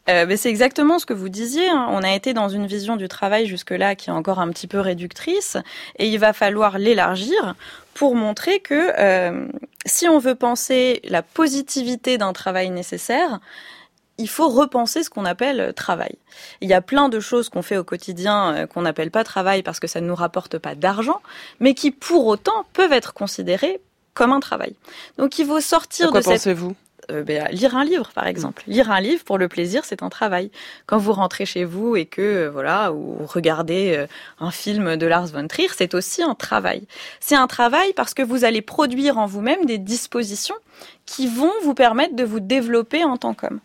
Euh, 0.08 0.24
mais 0.26 0.36
c'est 0.36 0.48
exactement 0.48 0.98
ce 0.98 1.06
que 1.06 1.12
vous 1.12 1.28
disiez. 1.28 1.68
Hein. 1.68 1.86
On 1.90 2.02
a 2.02 2.12
été 2.12 2.34
dans 2.34 2.48
une 2.48 2.66
vision 2.66 2.96
du 2.96 3.08
travail 3.08 3.46
jusque-là 3.46 3.94
qui 3.94 4.10
est 4.10 4.12
encore 4.12 4.40
un 4.40 4.48
petit 4.48 4.66
peu 4.66 4.80
réductrice, 4.80 5.56
et 5.98 6.08
il 6.08 6.18
va 6.18 6.32
falloir 6.32 6.78
l'élargir 6.78 7.54
pour 7.94 8.14
montrer 8.14 8.60
que 8.60 8.92
euh, 8.98 9.46
si 9.86 10.08
on 10.08 10.18
veut 10.18 10.34
penser 10.34 11.00
la 11.04 11.22
positivité 11.22 12.18
d'un 12.18 12.32
travail 12.32 12.70
nécessaire, 12.70 13.40
il 14.18 14.28
faut 14.28 14.48
repenser 14.48 15.02
ce 15.02 15.10
qu'on 15.10 15.24
appelle 15.24 15.60
euh, 15.60 15.72
travail. 15.72 16.14
Il 16.60 16.68
y 16.68 16.74
a 16.74 16.80
plein 16.80 17.08
de 17.08 17.20
choses 17.20 17.48
qu'on 17.48 17.62
fait 17.62 17.76
au 17.76 17.84
quotidien 17.84 18.54
euh, 18.54 18.66
qu'on 18.66 18.82
n'appelle 18.82 19.10
pas 19.10 19.24
travail 19.24 19.62
parce 19.62 19.80
que 19.80 19.86
ça 19.86 20.00
ne 20.00 20.06
nous 20.06 20.14
rapporte 20.14 20.58
pas 20.58 20.74
d'argent, 20.74 21.20
mais 21.60 21.74
qui 21.74 21.90
pour 21.90 22.26
autant 22.26 22.66
peuvent 22.72 22.92
être 22.92 23.14
considérées 23.14 23.80
comme 24.14 24.32
un 24.32 24.40
travail. 24.40 24.74
Donc 25.18 25.38
il 25.38 25.46
faut 25.46 25.60
sortir 25.60 26.12
de 26.12 26.20
cette... 26.20 26.32
pensez-vous? 26.32 26.74
Euh, 27.10 27.22
ben, 27.22 27.48
lire 27.50 27.76
un 27.76 27.84
livre, 27.84 28.10
par 28.14 28.26
exemple. 28.26 28.62
Lire 28.66 28.90
un 28.90 29.00
livre 29.00 29.24
pour 29.24 29.38
le 29.38 29.48
plaisir, 29.48 29.84
c'est 29.84 30.02
un 30.02 30.08
travail. 30.08 30.50
Quand 30.86 30.98
vous 30.98 31.12
rentrez 31.12 31.46
chez 31.46 31.64
vous 31.64 31.96
et 31.96 32.06
que 32.06 32.48
voilà, 32.48 32.92
ou 32.92 33.18
regardez 33.26 34.06
un 34.38 34.50
film 34.50 34.96
de 34.96 35.06
Lars 35.06 35.26
von 35.26 35.46
Trier, 35.48 35.68
c'est 35.76 35.94
aussi 35.94 36.22
un 36.22 36.34
travail. 36.34 36.86
C'est 37.20 37.36
un 37.36 37.46
travail 37.46 37.92
parce 37.94 38.14
que 38.14 38.22
vous 38.22 38.44
allez 38.44 38.62
produire 38.62 39.18
en 39.18 39.26
vous-même 39.26 39.64
des 39.64 39.78
dispositions 39.78 40.56
qui 41.06 41.26
vont 41.26 41.52
vous 41.62 41.74
permettre 41.74 42.14
de 42.14 42.24
vous 42.24 42.40
développer 42.40 43.04
en 43.04 43.16
tant 43.16 43.34
qu'homme. 43.34 43.60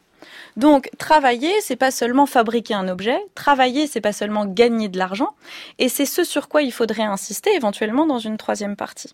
Donc 0.57 0.89
travailler, 0.97 1.53
c'est 1.61 1.75
pas 1.75 1.91
seulement 1.91 2.25
fabriquer 2.25 2.73
un 2.73 2.87
objet, 2.87 3.19
travailler, 3.35 3.85
c'est 3.85 4.01
pas 4.01 4.11
seulement 4.11 4.45
gagner 4.45 4.89
de 4.89 4.97
l'argent, 4.97 5.35
et 5.77 5.87
c'est 5.87 6.07
ce 6.07 6.23
sur 6.23 6.49
quoi 6.49 6.63
il 6.63 6.73
faudrait 6.73 7.03
insister 7.03 7.53
éventuellement 7.53 8.07
dans 8.07 8.17
une 8.17 8.37
troisième 8.37 8.75
partie. 8.75 9.13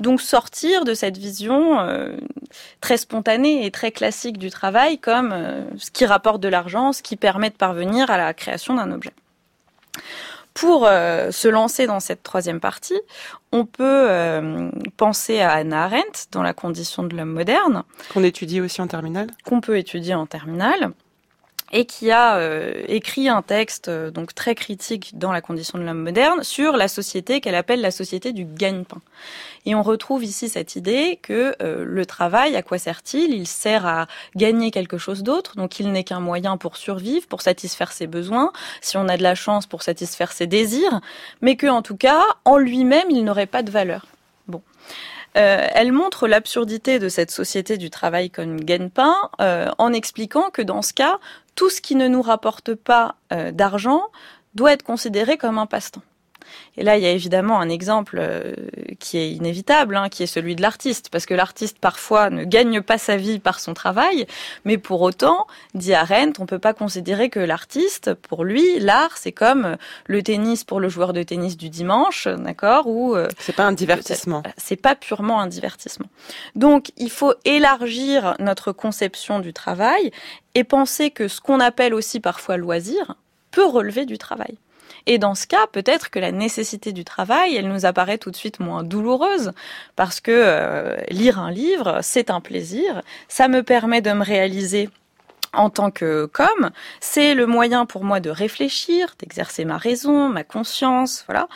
Donc 0.00 0.20
sortir 0.20 0.84
de 0.84 0.94
cette 0.94 1.16
vision 1.16 1.80
euh, 1.80 2.16
très 2.80 2.96
spontanée 2.96 3.64
et 3.64 3.70
très 3.70 3.90
classique 3.90 4.38
du 4.38 4.50
travail 4.50 4.98
comme 4.98 5.32
euh, 5.32 5.62
ce 5.78 5.90
qui 5.90 6.04
rapporte 6.06 6.40
de 6.40 6.48
l'argent, 6.48 6.92
ce 6.92 7.02
qui 7.02 7.16
permet 7.16 7.50
de 7.50 7.56
parvenir 7.56 8.10
à 8.10 8.16
la 8.16 8.34
création 8.34 8.74
d'un 8.74 8.90
objet. 8.92 9.12
Pour 10.54 10.86
euh, 10.86 11.30
se 11.30 11.48
lancer 11.48 11.86
dans 11.86 12.00
cette 12.00 12.22
troisième 12.22 12.60
partie, 12.60 13.00
on 13.52 13.64
peut 13.64 14.08
penser 14.96 15.40
à 15.40 15.52
Anna 15.52 15.84
Arendt 15.84 16.26
dans 16.30 16.42
la 16.42 16.52
condition 16.52 17.02
de 17.02 17.16
l'homme 17.16 17.32
moderne. 17.32 17.84
Qu'on 18.12 18.22
étudie 18.22 18.60
aussi 18.60 18.82
en 18.82 18.86
terminale? 18.86 19.28
Qu'on 19.44 19.60
peut 19.60 19.78
étudier 19.78 20.14
en 20.14 20.26
terminale 20.26 20.92
et 21.72 21.86
qui 21.86 22.10
a 22.10 22.36
euh, 22.36 22.84
écrit 22.86 23.28
un 23.28 23.42
texte 23.42 23.90
donc 23.90 24.34
très 24.34 24.54
critique 24.54 25.18
dans 25.18 25.32
la 25.32 25.40
condition 25.40 25.78
de 25.78 25.84
l'homme 25.84 26.02
moderne 26.02 26.42
sur 26.42 26.76
la 26.76 26.86
société 26.86 27.40
qu'elle 27.40 27.54
appelle 27.54 27.80
la 27.80 27.90
société 27.90 28.32
du 28.32 28.44
gagne-pain. 28.44 29.00
Et 29.64 29.74
on 29.74 29.82
retrouve 29.82 30.24
ici 30.24 30.48
cette 30.48 30.76
idée 30.76 31.18
que 31.22 31.54
euh, 31.62 31.84
le 31.86 32.06
travail, 32.06 32.56
à 32.56 32.62
quoi 32.62 32.78
sert-il? 32.78 33.32
Il 33.32 33.46
sert 33.46 33.86
à 33.86 34.06
gagner 34.36 34.70
quelque 34.70 34.98
chose 34.98 35.22
d'autre, 35.22 35.56
donc 35.56 35.80
il 35.80 35.92
n'est 35.92 36.04
qu'un 36.04 36.20
moyen 36.20 36.56
pour 36.56 36.76
survivre, 36.76 37.26
pour 37.26 37.42
satisfaire 37.42 37.92
ses 37.92 38.06
besoins, 38.06 38.52
si 38.80 38.96
on 38.96 39.08
a 39.08 39.16
de 39.16 39.22
la 39.22 39.34
chance 39.34 39.66
pour 39.66 39.82
satisfaire 39.82 40.32
ses 40.32 40.46
désirs, 40.46 41.00
mais 41.40 41.56
que 41.56 41.68
en 41.68 41.82
tout 41.82 41.96
cas, 41.96 42.22
en 42.44 42.58
lui-même, 42.58 43.08
il 43.10 43.24
n'aurait 43.24 43.46
pas 43.46 43.62
de 43.62 43.70
valeur. 43.70 44.06
Bon. 44.48 44.62
Euh, 45.36 45.66
elle 45.72 45.92
montre 45.92 46.28
l'absurdité 46.28 46.98
de 46.98 47.08
cette 47.08 47.30
société 47.30 47.78
du 47.78 47.88
travail 47.88 48.28
comme 48.28 48.60
gagne-pain 48.60 49.16
euh, 49.40 49.70
en 49.78 49.92
expliquant 49.92 50.50
que 50.50 50.60
dans 50.60 50.82
ce 50.82 50.92
cas, 50.92 51.18
tout 51.54 51.70
ce 51.70 51.80
qui 51.80 51.94
ne 51.94 52.08
nous 52.08 52.22
rapporte 52.22 52.74
pas 52.74 53.16
d'argent 53.52 54.02
doit 54.54 54.72
être 54.72 54.82
considéré 54.82 55.38
comme 55.38 55.58
un 55.58 55.66
passe-temps. 55.66 56.02
Et 56.76 56.82
là, 56.82 56.96
il 56.96 57.02
y 57.02 57.06
a 57.06 57.10
évidemment 57.10 57.60
un 57.60 57.68
exemple 57.68 58.18
euh, 58.20 58.54
qui 58.98 59.18
est 59.18 59.30
inévitable, 59.32 59.96
hein, 59.96 60.08
qui 60.08 60.22
est 60.22 60.26
celui 60.26 60.56
de 60.56 60.62
l'artiste, 60.62 61.08
parce 61.10 61.26
que 61.26 61.34
l'artiste 61.34 61.78
parfois 61.78 62.30
ne 62.30 62.44
gagne 62.44 62.80
pas 62.80 62.98
sa 62.98 63.16
vie 63.16 63.38
par 63.38 63.60
son 63.60 63.74
travail, 63.74 64.26
mais 64.64 64.78
pour 64.78 65.02
autant, 65.02 65.46
dit 65.74 65.94
Arendt, 65.94 66.40
on 66.40 66.46
peut 66.46 66.58
pas 66.58 66.74
considérer 66.74 67.28
que 67.30 67.40
l'artiste, 67.40 68.14
pour 68.14 68.44
lui, 68.44 68.78
l'art, 68.78 69.16
c'est 69.16 69.32
comme 69.32 69.76
le 70.06 70.22
tennis 70.22 70.64
pour 70.64 70.80
le 70.80 70.88
joueur 70.88 71.12
de 71.12 71.22
tennis 71.22 71.56
du 71.56 71.68
dimanche, 71.68 72.28
d'accord 72.28 72.86
Ou 72.86 73.14
euh, 73.14 73.28
c'est 73.38 73.56
pas 73.56 73.64
un 73.64 73.72
divertissement. 73.72 74.42
C'est 74.56 74.76
pas 74.76 74.94
purement 74.94 75.40
un 75.40 75.46
divertissement. 75.46 76.06
Donc, 76.54 76.92
il 76.96 77.10
faut 77.10 77.34
élargir 77.44 78.34
notre 78.38 78.72
conception 78.72 79.38
du 79.38 79.52
travail 79.52 80.10
et 80.54 80.64
penser 80.64 81.10
que 81.10 81.28
ce 81.28 81.40
qu'on 81.40 81.60
appelle 81.60 81.94
aussi 81.94 82.20
parfois 82.20 82.56
loisir 82.56 83.16
peut 83.50 83.66
relever 83.66 84.06
du 84.06 84.18
travail. 84.18 84.56
Et 85.06 85.18
dans 85.18 85.34
ce 85.34 85.46
cas, 85.46 85.66
peut-être 85.70 86.10
que 86.10 86.18
la 86.18 86.32
nécessité 86.32 86.92
du 86.92 87.04
travail, 87.04 87.56
elle 87.56 87.68
nous 87.68 87.86
apparaît 87.86 88.18
tout 88.18 88.30
de 88.30 88.36
suite 88.36 88.60
moins 88.60 88.82
douloureuse, 88.82 89.52
parce 89.96 90.20
que 90.20 90.30
euh, 90.32 90.96
lire 91.10 91.38
un 91.38 91.50
livre, 91.50 92.00
c'est 92.02 92.30
un 92.30 92.40
plaisir, 92.40 93.02
ça 93.28 93.48
me 93.48 93.62
permet 93.62 94.00
de 94.00 94.12
me 94.12 94.24
réaliser 94.24 94.88
en 95.52 95.70
tant 95.70 95.90
que 95.90 96.26
com, 96.26 96.70
c'est 97.00 97.34
le 97.34 97.46
moyen 97.46 97.86
pour 97.86 98.04
moi 98.04 98.20
de 98.20 98.30
réfléchir, 98.30 99.14
d'exercer 99.18 99.64
ma 99.64 99.76
raison, 99.76 100.28
ma 100.28 100.44
conscience, 100.44 101.24
voilà. 101.26 101.48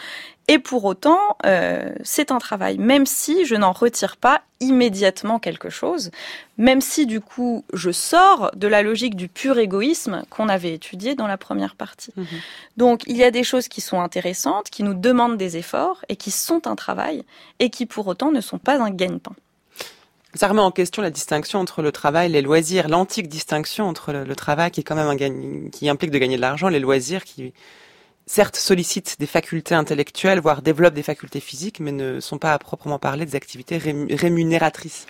Et 0.48 0.60
pour 0.60 0.84
autant, 0.84 1.18
euh, 1.44 1.92
c'est 2.04 2.30
un 2.30 2.38
travail, 2.38 2.78
même 2.78 3.04
si 3.04 3.44
je 3.46 3.56
n'en 3.56 3.72
retire 3.72 4.16
pas 4.16 4.42
immédiatement 4.60 5.40
quelque 5.40 5.70
chose, 5.70 6.12
même 6.56 6.80
si 6.80 7.04
du 7.04 7.20
coup 7.20 7.64
je 7.72 7.90
sors 7.90 8.52
de 8.54 8.68
la 8.68 8.82
logique 8.82 9.16
du 9.16 9.28
pur 9.28 9.58
égoïsme 9.58 10.22
qu'on 10.30 10.48
avait 10.48 10.72
étudié 10.72 11.16
dans 11.16 11.26
la 11.26 11.36
première 11.36 11.74
partie. 11.74 12.12
Mhm. 12.16 12.26
Donc 12.76 13.02
il 13.06 13.16
y 13.16 13.24
a 13.24 13.32
des 13.32 13.42
choses 13.42 13.66
qui 13.66 13.80
sont 13.80 14.00
intéressantes, 14.00 14.70
qui 14.70 14.84
nous 14.84 14.94
demandent 14.94 15.36
des 15.36 15.56
efforts 15.56 16.04
et 16.08 16.14
qui 16.16 16.30
sont 16.30 16.68
un 16.68 16.76
travail 16.76 17.24
et 17.58 17.68
qui 17.68 17.84
pour 17.84 18.06
autant 18.06 18.30
ne 18.30 18.40
sont 18.40 18.58
pas 18.58 18.80
un 18.80 18.90
gagne-pain. 18.90 19.34
Ça 20.36 20.48
remet 20.48 20.60
en 20.60 20.70
question 20.70 21.02
la 21.02 21.10
distinction 21.10 21.60
entre 21.60 21.82
le 21.82 21.92
travail 21.92 22.26
et 22.26 22.32
les 22.32 22.42
loisirs, 22.42 22.88
l'antique 22.88 23.28
distinction 23.28 23.88
entre 23.88 24.12
le, 24.12 24.36
travail 24.36 24.70
qui 24.70 24.84
qui 24.84 25.88
implique 25.88 26.10
de 26.10 26.18
gagner 26.18 26.36
de 26.36 26.40
l'argent, 26.42 26.68
les 26.68 26.80
loisirs 26.80 27.24
qui 27.24 27.54
certes 28.26 28.56
sollicitent 28.56 29.16
des 29.18 29.26
facultés 29.26 29.74
intellectuelles, 29.74 30.40
voire 30.40 30.60
développent 30.60 30.94
des 30.94 31.02
facultés 31.02 31.40
physiques, 31.40 31.80
mais 31.80 31.92
ne 31.92 32.20
sont 32.20 32.38
pas 32.38 32.52
à 32.52 32.58
proprement 32.58 32.98
parler 32.98 33.24
des 33.24 33.36
activités 33.36 33.78
rémunératrices. 33.78 35.06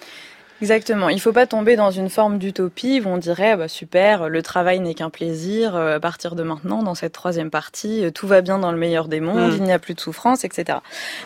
Exactement. 0.63 1.09
Il 1.11 1.17
ne 1.17 1.21
faut 1.21 1.33
pas 1.33 1.47
tomber 1.47 1.77
dans 1.77 1.91
une 1.91 2.09
forme 2.09 2.39
d'utopie 2.39 3.03
où 3.05 3.09
on 3.09 3.19
dirait 3.19 3.57
bah, 3.57 3.69
super, 3.69 4.29
le 4.29 4.43
travail 4.43 4.81
n'est 4.81 4.95
qu'un 4.95 5.11
plaisir. 5.11 5.77
Euh, 5.77 5.97
à 5.97 6.01
partir 6.01 6.35
de 6.35 6.43
maintenant, 6.43 6.83
dans 6.83 6.95
cette 6.95 7.13
troisième 7.13 7.51
partie, 7.51 8.05
euh, 8.05 8.11
tout 8.11 8.27
va 8.27 8.41
bien 8.41 8.59
dans 8.59 8.73
le 8.73 8.79
meilleur 8.79 9.09
des 9.09 9.21
mondes, 9.21 9.53
mm. 9.53 9.57
il 9.57 9.63
n'y 9.65 9.73
a 9.73 9.79
plus 9.79 9.95
de 9.95 10.01
souffrance, 10.01 10.45
etc. 10.45 10.79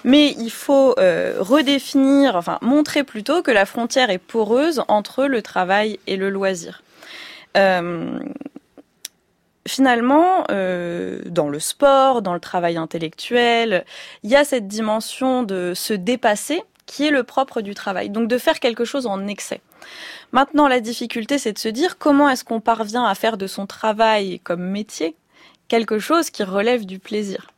Mais 0.05 0.35
il 0.39 0.51
faut 0.51 0.95
euh, 0.99 1.37
redéfinir, 1.39 2.35
enfin 2.35 2.59
montrer 2.61 3.05
plutôt 3.05 3.43
que 3.43 3.51
la 3.51 3.66
frontière 3.66 4.11
est 4.11 4.18
poreuse 4.18 4.83
entre 4.89 5.26
le 5.26 5.43
travail 5.43 6.01
et 6.07 6.16
le 6.16 6.28
loisir. 6.28 6.83
Euh, 7.57 8.18
finalement, 9.66 10.45
euh, 10.51 11.20
dans 11.26 11.49
le 11.49 11.61
sport, 11.61 12.22
dans 12.22 12.35
le 12.35 12.41
travail 12.41 12.76
intellectuel, 12.76 13.85
il 14.22 14.31
y 14.31 14.37
a 14.37 14.45
cette 14.45 14.66
dimension 14.66 15.43
de 15.43 15.72
se 15.74 15.95
dépasser 15.95 16.62
qui 16.91 17.07
est 17.07 17.12
le 17.12 17.22
propre 17.22 17.61
du 17.61 17.72
travail. 17.72 18.11
Donc 18.11 18.26
de 18.26 18.36
faire 18.36 18.59
quelque 18.59 18.84
chose 18.84 19.07
en 19.07 19.28
excès. 19.28 19.61
Maintenant, 20.32 20.66
la 20.66 20.80
difficulté, 20.80 21.38
c'est 21.38 21.53
de 21.53 21.59
se 21.59 21.68
dire 21.68 21.99
comment 21.99 22.28
est-ce 22.28 22.43
qu'on 22.43 22.61
parvient 22.61 23.05
à 23.05 23.14
faire 23.14 23.36
de 23.36 23.47
son 23.47 23.66
travail 23.66 24.41
comme 24.41 24.62
métier 24.62 25.14
quelque 25.68 26.01
chose 26.01 26.30
qui 26.30 26.43
relève 26.43 26.84
du 26.84 26.99
plaisir. 26.99 27.53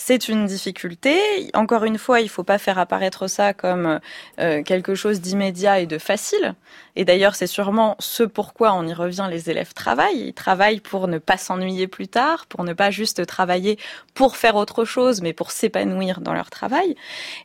C'est 0.00 0.28
une 0.28 0.46
difficulté. 0.46 1.18
Encore 1.54 1.84
une 1.84 1.98
fois, 1.98 2.20
il 2.20 2.24
ne 2.26 2.28
faut 2.30 2.44
pas 2.44 2.58
faire 2.58 2.78
apparaître 2.78 3.26
ça 3.26 3.52
comme 3.52 3.98
euh, 4.38 4.62
quelque 4.62 4.94
chose 4.94 5.20
d'immédiat 5.20 5.80
et 5.80 5.86
de 5.86 5.98
facile. 5.98 6.54
Et 6.94 7.04
d'ailleurs, 7.04 7.34
c'est 7.34 7.48
sûrement 7.48 7.96
ce 7.98 8.22
pourquoi 8.22 8.74
on 8.74 8.86
y 8.86 8.94
revient, 8.94 9.26
les 9.28 9.50
élèves 9.50 9.74
travaillent. 9.74 10.28
Ils 10.28 10.34
travaillent 10.34 10.80
pour 10.80 11.08
ne 11.08 11.18
pas 11.18 11.36
s'ennuyer 11.36 11.88
plus 11.88 12.06
tard, 12.06 12.46
pour 12.46 12.62
ne 12.62 12.74
pas 12.74 12.92
juste 12.92 13.26
travailler 13.26 13.76
pour 14.14 14.36
faire 14.36 14.54
autre 14.54 14.84
chose, 14.84 15.20
mais 15.20 15.32
pour 15.32 15.50
s'épanouir 15.50 16.20
dans 16.20 16.32
leur 16.32 16.48
travail. 16.48 16.94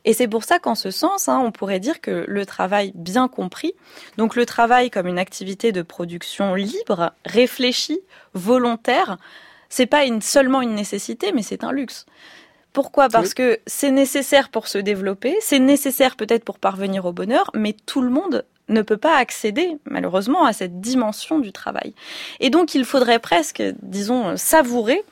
Et 0.05 0.13
c'est 0.13 0.27
pour 0.27 0.43
ça 0.43 0.59
qu'en 0.59 0.75
ce 0.75 0.91
sens, 0.91 1.27
hein, 1.27 1.41
on 1.43 1.51
pourrait 1.51 1.79
dire 1.79 2.01
que 2.01 2.23
le 2.27 2.45
travail 2.45 2.91
bien 2.93 3.27
compris, 3.27 3.73
donc 4.17 4.35
le 4.35 4.45
travail 4.45 4.91
comme 4.91 5.07
une 5.07 5.19
activité 5.19 5.71
de 5.71 5.81
production 5.81 6.53
libre, 6.53 7.13
réfléchie, 7.25 8.01
volontaire, 8.35 9.17
c'est 9.69 9.87
pas 9.87 10.03
seulement 10.21 10.61
une 10.61 10.75
nécessité, 10.75 11.31
mais 11.33 11.41
c'est 11.41 11.63
un 11.63 11.71
luxe. 11.71 12.05
Pourquoi? 12.73 13.07
Parce 13.07 13.33
que 13.35 13.59
c'est 13.67 13.91
nécessaire 13.91 14.49
pour 14.49 14.67
se 14.67 14.79
développer, 14.79 15.35
c'est 15.39 15.59
nécessaire 15.59 16.15
peut-être 16.15 16.43
pour 16.43 16.57
parvenir 16.57 17.05
au 17.05 17.13
bonheur, 17.13 17.51
mais 17.53 17.75
tout 17.85 18.01
le 18.01 18.09
monde 18.09 18.45
ne 18.69 18.81
peut 18.81 18.97
pas 18.97 19.15
accéder, 19.17 19.77
malheureusement, 19.85 20.45
à 20.45 20.53
cette 20.53 20.81
dimension 20.81 21.39
du 21.39 21.51
travail. 21.51 21.93
Et 22.39 22.49
donc, 22.49 22.75
il 22.75 22.85
faudrait 22.85 23.19
presque, 23.19 23.61
disons, 23.81 24.37
savourer 24.37 25.03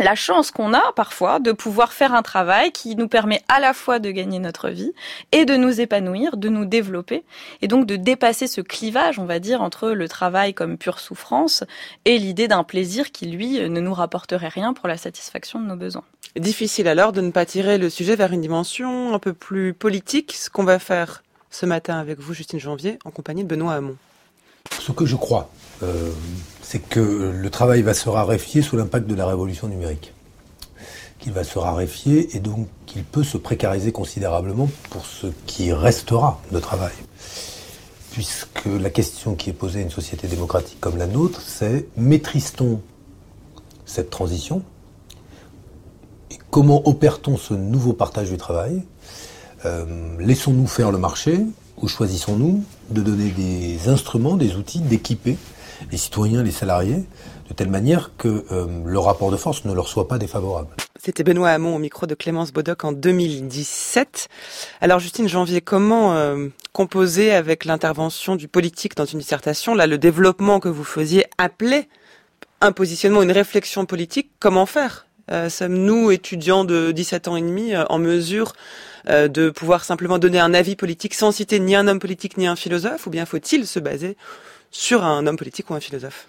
la 0.00 0.14
chance 0.14 0.50
qu'on 0.50 0.74
a 0.74 0.92
parfois 0.94 1.40
de 1.40 1.52
pouvoir 1.52 1.92
faire 1.92 2.14
un 2.14 2.22
travail 2.22 2.70
qui 2.70 2.94
nous 2.94 3.08
permet 3.08 3.42
à 3.48 3.58
la 3.60 3.72
fois 3.72 3.98
de 3.98 4.10
gagner 4.10 4.38
notre 4.38 4.68
vie 4.68 4.92
et 5.32 5.44
de 5.44 5.56
nous 5.56 5.80
épanouir, 5.80 6.36
de 6.36 6.48
nous 6.48 6.64
développer 6.64 7.24
et 7.62 7.68
donc 7.68 7.86
de 7.86 7.96
dépasser 7.96 8.46
ce 8.46 8.60
clivage, 8.60 9.18
on 9.18 9.24
va 9.24 9.40
dire, 9.40 9.60
entre 9.60 9.90
le 9.90 10.08
travail 10.08 10.54
comme 10.54 10.78
pure 10.78 11.00
souffrance 11.00 11.64
et 12.04 12.18
l'idée 12.18 12.48
d'un 12.48 12.64
plaisir 12.64 13.10
qui, 13.10 13.26
lui, 13.26 13.58
ne 13.68 13.80
nous 13.80 13.94
rapporterait 13.94 14.48
rien 14.48 14.72
pour 14.72 14.88
la 14.88 14.96
satisfaction 14.96 15.60
de 15.60 15.66
nos 15.66 15.76
besoins. 15.76 16.04
Difficile 16.36 16.88
alors 16.88 17.12
de 17.12 17.20
ne 17.20 17.30
pas 17.30 17.46
tirer 17.46 17.78
le 17.78 17.90
sujet 17.90 18.14
vers 18.14 18.32
une 18.32 18.40
dimension 18.40 19.14
un 19.14 19.18
peu 19.18 19.32
plus 19.32 19.72
politique, 19.72 20.34
ce 20.34 20.50
qu'on 20.50 20.64
va 20.64 20.78
faire 20.78 21.22
ce 21.50 21.66
matin 21.66 21.98
avec 21.98 22.20
vous, 22.20 22.34
Justine 22.34 22.60
Janvier, 22.60 22.98
en 23.04 23.10
compagnie 23.10 23.42
de 23.42 23.48
Benoît 23.48 23.74
Hamon. 23.74 23.96
Ce 24.78 24.92
que 24.92 25.06
je 25.06 25.16
crois, 25.16 25.50
euh, 25.82 26.10
c'est 26.62 26.80
que 26.80 27.32
le 27.34 27.50
travail 27.50 27.82
va 27.82 27.94
se 27.94 28.08
raréfier 28.08 28.62
sous 28.62 28.76
l'impact 28.76 29.06
de 29.06 29.14
la 29.14 29.26
révolution 29.26 29.68
numérique. 29.68 30.12
Qu'il 31.18 31.32
va 31.32 31.42
se 31.42 31.58
raréfier 31.58 32.36
et 32.36 32.40
donc 32.40 32.68
qu'il 32.86 33.02
peut 33.02 33.24
se 33.24 33.38
précariser 33.38 33.90
considérablement 33.90 34.70
pour 34.90 35.06
ce 35.06 35.28
qui 35.46 35.72
restera 35.72 36.40
de 36.52 36.60
travail. 36.60 36.92
Puisque 38.12 38.66
la 38.66 38.90
question 38.90 39.34
qui 39.34 39.50
est 39.50 39.54
posée 39.54 39.80
à 39.80 39.82
une 39.82 39.90
société 39.90 40.28
démocratique 40.28 40.78
comme 40.80 40.96
la 40.96 41.06
nôtre, 41.06 41.40
c'est 41.40 41.86
maîtrise-t-on 41.96 42.80
cette 43.86 44.10
transition 44.10 44.62
comment 46.50 46.86
opère-t-on 46.88 47.36
ce 47.36 47.54
nouveau 47.54 47.92
partage 47.92 48.30
du 48.30 48.36
travail 48.36 48.82
euh, 49.64 49.84
Laissons-nous 50.18 50.66
faire 50.66 50.90
le 50.90 50.98
marché 50.98 51.40
ou 51.80 51.88
choisissons-nous 51.88 52.64
de 52.90 53.02
donner 53.02 53.30
des 53.30 53.88
instruments, 53.88 54.36
des 54.36 54.56
outils, 54.56 54.80
d'équiper 54.80 55.36
les 55.90 55.98
citoyens, 55.98 56.42
les 56.42 56.50
salariés, 56.50 57.04
de 57.48 57.54
telle 57.54 57.68
manière 57.68 58.10
que 58.18 58.44
euh, 58.50 58.66
le 58.84 58.98
rapport 58.98 59.30
de 59.30 59.36
force 59.36 59.64
ne 59.64 59.72
leur 59.72 59.88
soit 59.88 60.08
pas 60.08 60.18
défavorable. 60.18 60.68
C'était 61.00 61.22
Benoît 61.22 61.50
Hamon 61.50 61.76
au 61.76 61.78
micro 61.78 62.06
de 62.06 62.14
Clémence 62.14 62.52
Bodoc 62.52 62.84
en 62.84 62.92
2017. 62.92 64.28
Alors 64.80 64.98
Justine 64.98 65.28
Janvier, 65.28 65.60
comment 65.60 66.14
euh, 66.14 66.48
composer 66.72 67.32
avec 67.32 67.64
l'intervention 67.64 68.36
du 68.36 68.48
politique 68.48 68.96
dans 68.96 69.04
une 69.04 69.20
dissertation 69.20 69.74
Là, 69.74 69.86
le 69.86 69.98
développement 69.98 70.58
que 70.60 70.68
vous 70.68 70.84
faisiez 70.84 71.24
appelait 71.38 71.88
un 72.60 72.72
positionnement, 72.72 73.22
une 73.22 73.32
réflexion 73.32 73.86
politique? 73.86 74.30
Comment 74.40 74.66
faire? 74.66 75.07
Sommes-nous, 75.48 76.10
étudiants 76.10 76.64
de 76.64 76.92
17 76.92 77.28
ans 77.28 77.36
et 77.36 77.42
demi, 77.42 77.76
en 77.76 77.98
mesure 77.98 78.54
de 79.06 79.50
pouvoir 79.50 79.84
simplement 79.84 80.18
donner 80.18 80.40
un 80.40 80.54
avis 80.54 80.76
politique 80.76 81.14
sans 81.14 81.32
citer 81.32 81.60
ni 81.60 81.74
un 81.76 81.86
homme 81.88 82.00
politique 82.00 82.36
ni 82.36 82.46
un 82.46 82.56
philosophe 82.56 83.06
Ou 83.06 83.10
bien 83.10 83.26
faut-il 83.26 83.66
se 83.66 83.78
baser 83.78 84.16
sur 84.70 85.04
un 85.04 85.26
homme 85.26 85.36
politique 85.36 85.70
ou 85.70 85.74
un 85.74 85.80
philosophe? 85.80 86.26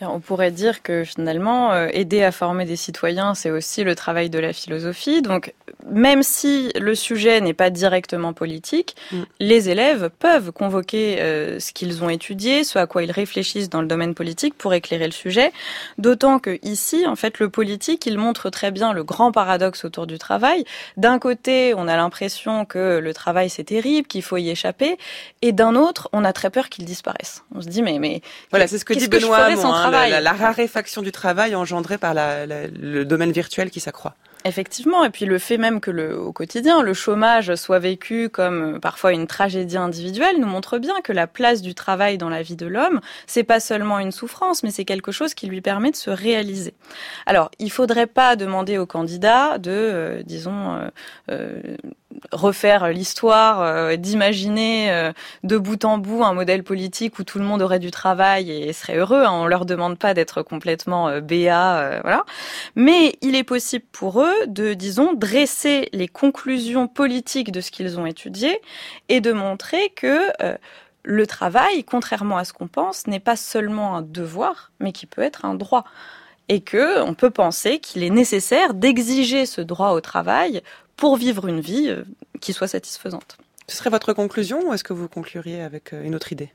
On 0.00 0.20
pourrait 0.20 0.50
dire 0.50 0.82
que 0.82 1.04
finalement, 1.04 1.72
euh, 1.72 1.88
aider 1.92 2.22
à 2.22 2.30
former 2.30 2.64
des 2.64 2.76
citoyens, 2.76 3.34
c'est 3.34 3.50
aussi 3.50 3.82
le 3.82 3.94
travail 3.94 4.30
de 4.30 4.38
la 4.38 4.52
philosophie. 4.52 5.22
Donc, 5.22 5.54
même 5.90 6.22
si 6.22 6.70
le 6.78 6.94
sujet 6.94 7.40
n'est 7.40 7.54
pas 7.54 7.70
directement 7.70 8.32
politique, 8.32 8.94
mm. 9.10 9.22
les 9.40 9.70
élèves 9.70 10.10
peuvent 10.18 10.52
convoquer 10.52 11.20
euh, 11.20 11.58
ce 11.58 11.72
qu'ils 11.72 12.04
ont 12.04 12.10
étudié, 12.10 12.64
ce 12.64 12.78
à 12.78 12.86
quoi 12.86 13.02
ils 13.02 13.10
réfléchissent 13.10 13.70
dans 13.70 13.80
le 13.80 13.88
domaine 13.88 14.14
politique 14.14 14.54
pour 14.54 14.72
éclairer 14.72 15.06
le 15.06 15.12
sujet. 15.12 15.52
D'autant 15.98 16.38
que 16.38 16.58
ici, 16.62 17.06
en 17.06 17.16
fait, 17.16 17.40
le 17.40 17.48
politique, 17.48 18.06
il 18.06 18.18
montre 18.18 18.50
très 18.50 18.70
bien 18.70 18.92
le 18.92 19.02
grand 19.02 19.32
paradoxe 19.32 19.84
autour 19.84 20.06
du 20.06 20.18
travail. 20.18 20.64
D'un 20.96 21.18
côté, 21.18 21.74
on 21.76 21.88
a 21.88 21.96
l'impression 21.96 22.64
que 22.64 22.98
le 22.98 23.14
travail 23.14 23.50
c'est 23.50 23.64
terrible, 23.64 24.06
qu'il 24.06 24.22
faut 24.22 24.36
y 24.36 24.50
échapper, 24.50 24.96
et 25.42 25.52
d'un 25.52 25.74
autre, 25.74 26.08
on 26.12 26.24
a 26.24 26.32
très 26.32 26.50
peur 26.50 26.68
qu'il 26.68 26.84
disparaisse. 26.84 27.42
On 27.54 27.60
se 27.60 27.68
dit 27.68 27.82
mais 27.82 27.98
mais 27.98 28.20
voilà, 28.50 28.66
c'est 28.66 28.78
ce 28.78 28.84
que 28.84 28.94
dit 28.94 29.08
Benoît. 29.08 29.48
La, 29.90 30.32
raréfaction 30.32 31.02
du 31.02 31.12
travail 31.12 31.54
engendrée 31.54 31.98
par 31.98 32.14
le 32.14 33.04
domaine 33.04 33.32
virtuel 33.32 33.70
qui 33.70 33.80
s'accroît. 33.80 34.14
Effectivement, 34.44 35.04
et 35.04 35.10
puis 35.10 35.24
le 35.24 35.38
fait 35.38 35.58
même 35.58 35.80
que 35.80 35.90
le, 35.90 36.16
au 36.16 36.32
quotidien, 36.32 36.82
le 36.82 36.94
chômage 36.94 37.54
soit 37.56 37.80
vécu 37.80 38.28
comme 38.28 38.76
euh, 38.76 38.78
parfois 38.78 39.12
une 39.12 39.26
tragédie 39.26 39.76
individuelle 39.76 40.36
nous 40.38 40.46
montre 40.46 40.78
bien 40.78 41.00
que 41.02 41.12
la 41.12 41.26
place 41.26 41.60
du 41.60 41.74
travail 41.74 42.18
dans 42.18 42.28
la 42.28 42.42
vie 42.42 42.54
de 42.54 42.66
l'homme, 42.66 43.00
c'est 43.26 43.42
pas 43.42 43.58
seulement 43.58 43.98
une 43.98 44.12
souffrance, 44.12 44.62
mais 44.62 44.70
c'est 44.70 44.84
quelque 44.84 45.10
chose 45.10 45.34
qui 45.34 45.48
lui 45.48 45.60
permet 45.60 45.90
de 45.90 45.96
se 45.96 46.10
réaliser. 46.10 46.74
Alors, 47.26 47.50
il 47.58 47.70
faudrait 47.70 48.06
pas 48.06 48.36
demander 48.36 48.78
aux 48.78 48.86
candidats 48.86 49.58
de, 49.58 49.70
euh, 49.72 50.22
disons, 50.22 50.76
euh, 50.76 50.88
euh, 51.30 51.76
refaire 52.32 52.88
l'histoire, 52.88 53.60
euh, 53.62 53.96
d'imaginer 53.96 54.90
euh, 54.90 55.12
de 55.44 55.58
bout 55.58 55.84
en 55.84 55.98
bout 55.98 56.24
un 56.24 56.32
modèle 56.32 56.64
politique 56.64 57.18
où 57.18 57.24
tout 57.24 57.38
le 57.38 57.44
monde 57.44 57.62
aurait 57.62 57.78
du 57.78 57.90
travail 57.90 58.50
et 58.50 58.72
serait 58.72 58.96
heureux. 58.96 59.24
Hein. 59.24 59.32
On 59.32 59.46
leur 59.46 59.66
demande 59.66 59.98
pas 59.98 60.14
d'être 60.14 60.42
complètement 60.42 61.08
euh, 61.08 61.20
béat, 61.20 61.78
euh, 61.78 62.00
voilà. 62.02 62.24
Mais 62.76 63.16
il 63.22 63.34
est 63.34 63.44
possible 63.44 63.84
pour 63.92 64.22
eux 64.22 64.46
de, 64.46 64.74
disons, 64.74 65.12
dresser 65.14 65.88
les 65.92 66.08
conclusions 66.08 66.88
politiques 66.88 67.52
de 67.52 67.60
ce 67.60 67.70
qu'ils 67.70 67.98
ont 67.98 68.06
étudié 68.06 68.60
et 69.08 69.20
de 69.20 69.32
montrer 69.32 69.90
que 69.90 70.18
le 71.02 71.26
travail, 71.26 71.84
contrairement 71.84 72.38
à 72.38 72.44
ce 72.44 72.52
qu'on 72.52 72.68
pense, 72.68 73.06
n'est 73.06 73.20
pas 73.20 73.36
seulement 73.36 73.96
un 73.96 74.02
devoir, 74.02 74.72
mais 74.80 74.92
qui 74.92 75.06
peut 75.06 75.22
être 75.22 75.44
un 75.44 75.54
droit 75.54 75.84
et 76.48 76.60
que 76.60 77.00
on 77.02 77.14
peut 77.14 77.30
penser 77.30 77.78
qu'il 77.78 78.02
est 78.02 78.10
nécessaire 78.10 78.74
d'exiger 78.74 79.46
ce 79.46 79.60
droit 79.60 79.90
au 79.90 80.00
travail 80.00 80.62
pour 80.98 81.16
vivre 81.16 81.48
une 81.48 81.60
vie 81.60 81.88
euh, 81.88 82.04
qui 82.40 82.52
soit 82.52 82.68
satisfaisante. 82.68 83.38
Ce 83.68 83.76
serait 83.76 83.90
votre 83.90 84.14
conclusion 84.14 84.66
ou 84.66 84.72
est-ce 84.72 84.82
que 84.82 84.94
vous 84.94 85.08
concluriez 85.08 85.60
avec 85.60 85.92
euh, 85.92 86.02
une 86.02 86.14
autre 86.14 86.32
idée? 86.32 86.48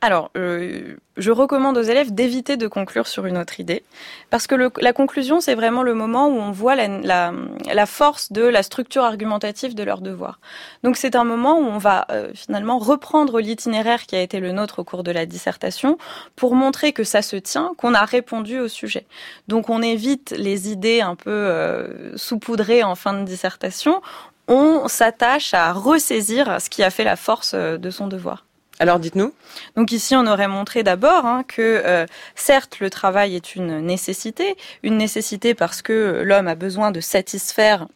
Alors, 0.00 0.30
euh, 0.34 0.96
je 1.18 1.30
recommande 1.30 1.76
aux 1.76 1.82
élèves 1.82 2.14
d'éviter 2.14 2.56
de 2.56 2.66
conclure 2.66 3.06
sur 3.06 3.26
une 3.26 3.36
autre 3.36 3.60
idée, 3.60 3.84
parce 4.30 4.46
que 4.46 4.54
la 4.80 4.92
conclusion, 4.94 5.42
c'est 5.42 5.54
vraiment 5.54 5.82
le 5.82 5.92
moment 5.92 6.28
où 6.28 6.38
on 6.38 6.52
voit 6.52 6.74
la, 6.74 7.86
force 7.86 8.32
de 8.32 8.42
la 8.42 8.62
structure 8.62 9.04
argumentative 9.04 9.74
de 9.74 9.82
leur 9.82 10.00
devoir. 10.00 10.40
Donc 10.82 10.96
c'est 10.96 11.16
un 11.16 11.24
moment 11.24 11.58
où 11.58 11.64
on 11.64 11.76
va 11.76 12.06
euh, 12.10 12.30
finalement 12.34 12.78
reprendre 12.78 13.40
l'itinéraire 13.40 14.06
qui 14.06 14.16
a 14.16 14.22
été 14.22 14.40
le 14.40 14.52
nôtre 14.52 14.78
au 14.78 14.84
cours 14.84 15.02
de 15.02 15.12
la 15.12 15.26
dissertation 15.26 15.98
pour 16.34 16.54
montrer 16.54 16.94
que 16.94 17.04
ça 17.04 17.20
se 17.20 17.36
tient, 17.36 17.72
qu'on 17.76 17.92
a 17.92 18.06
répondu 18.06 18.58
au 18.58 18.68
sujet. 18.68 19.04
Donc 19.48 19.68
on 19.68 19.82
évite 19.82 20.34
les 20.38 20.70
idées 20.70 21.02
un 21.02 21.14
peu 21.14 22.14
saupoudrées 22.16 22.82
en 22.82 22.94
fin 22.94 23.12
de 23.12 23.24
dissertation 23.24 24.00
on 24.48 24.88
s'attache 24.88 25.54
à 25.54 25.72
ressaisir 25.72 26.60
ce 26.60 26.68
qui 26.70 26.82
a 26.82 26.90
fait 26.90 27.04
la 27.04 27.16
force 27.16 27.54
de 27.54 27.90
son 27.90 28.06
devoir. 28.06 28.44
Alors 28.80 28.98
dites-nous. 28.98 29.32
Donc 29.76 29.92
ici, 29.92 30.16
on 30.16 30.26
aurait 30.26 30.48
montré 30.48 30.82
d'abord 30.82 31.26
hein, 31.26 31.44
que 31.46 31.82
euh, 31.84 32.06
certes, 32.34 32.80
le 32.80 32.90
travail 32.90 33.36
est 33.36 33.54
une 33.54 33.80
nécessité, 33.80 34.56
une 34.82 34.96
nécessité 34.96 35.54
parce 35.54 35.80
que 35.80 36.22
l'homme 36.24 36.48
a 36.48 36.56
besoin 36.56 36.90
de 36.90 37.00
satisfaire 37.00 37.86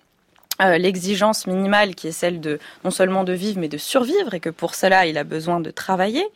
euh, 0.61 0.77
l'exigence 0.77 1.47
minimale 1.47 1.95
qui 1.95 2.09
est 2.09 2.13
celle 2.13 2.41
de 2.41 2.59
non 2.85 2.91
seulement 2.91 3.23
de 3.23 3.33
vivre 3.33 3.61
mais 3.61 3.69
de 3.69 3.79
survivre 3.79 4.35
et 4.35 4.41
que 4.41 4.51
pour 4.51 4.75
cela 4.75 5.07
il 5.07 5.17
a 5.17 5.25
besoin 5.25 5.61
de 5.61 5.71
travailler, 5.71 6.27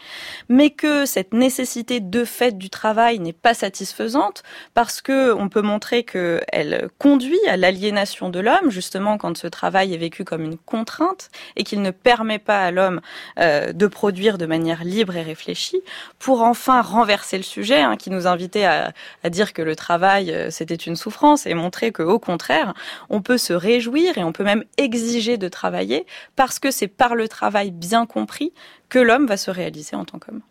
mais 0.48 0.70
que 0.70 1.06
cette 1.06 1.32
nécessité 1.32 1.98
de 1.98 2.24
fait 2.24 2.56
du 2.56 2.70
travail 2.70 3.18
n'est 3.18 3.32
pas 3.32 3.54
satisfaisante 3.54 4.44
parce 4.74 5.00
que 5.00 5.32
on 5.32 5.48
peut 5.48 5.62
montrer 5.62 6.04
que 6.04 6.40
elle 6.52 6.88
conduit 6.98 7.40
à 7.48 7.56
l'aliénation 7.56 8.30
de 8.30 8.38
l'homme 8.38 8.70
justement 8.70 9.18
quand 9.18 9.36
ce 9.36 9.48
travail 9.48 9.92
est 9.92 9.98
vécu 9.98 10.24
comme 10.24 10.44
une 10.44 10.58
contrainte 10.58 11.30
et 11.56 11.64
qu'il 11.64 11.82
ne 11.82 11.90
permet 11.90 12.38
pas 12.38 12.62
à 12.62 12.70
l'homme 12.70 13.00
euh, 13.38 13.72
de 13.72 13.86
produire 13.86 14.38
de 14.38 14.46
manière 14.46 14.84
libre 14.84 15.16
et 15.16 15.22
réfléchie. 15.22 15.82
Pour 16.18 16.42
enfin 16.42 16.80
renverser 16.80 17.36
le 17.36 17.42
sujet 17.42 17.80
hein, 17.80 17.96
qui 17.96 18.10
nous 18.10 18.26
invitait 18.26 18.64
à, 18.64 18.92
à, 19.24 19.30
dire 19.30 19.52
que 19.52 19.62
le 19.62 19.74
travail 19.74 20.30
euh, 20.30 20.50
c'était 20.50 20.74
une 20.74 20.96
souffrance 20.96 21.46
et 21.46 21.54
montrer 21.54 21.90
que 21.90 22.02
au 22.02 22.18
contraire 22.20 22.74
on 23.10 23.20
peut 23.20 23.38
se 23.38 23.52
réjouir 23.52 24.11
et 24.18 24.24
on 24.24 24.32
peut 24.32 24.44
même 24.44 24.64
exiger 24.76 25.36
de 25.36 25.48
travailler 25.48 26.06
parce 26.36 26.58
que 26.58 26.70
c'est 26.70 26.88
par 26.88 27.14
le 27.14 27.28
travail 27.28 27.70
bien 27.70 28.06
compris 28.06 28.52
que 28.88 28.98
l'homme 28.98 29.26
va 29.26 29.36
se 29.36 29.50
réaliser 29.50 29.96
en 29.96 30.04
tant 30.04 30.18
qu'homme. 30.18 30.42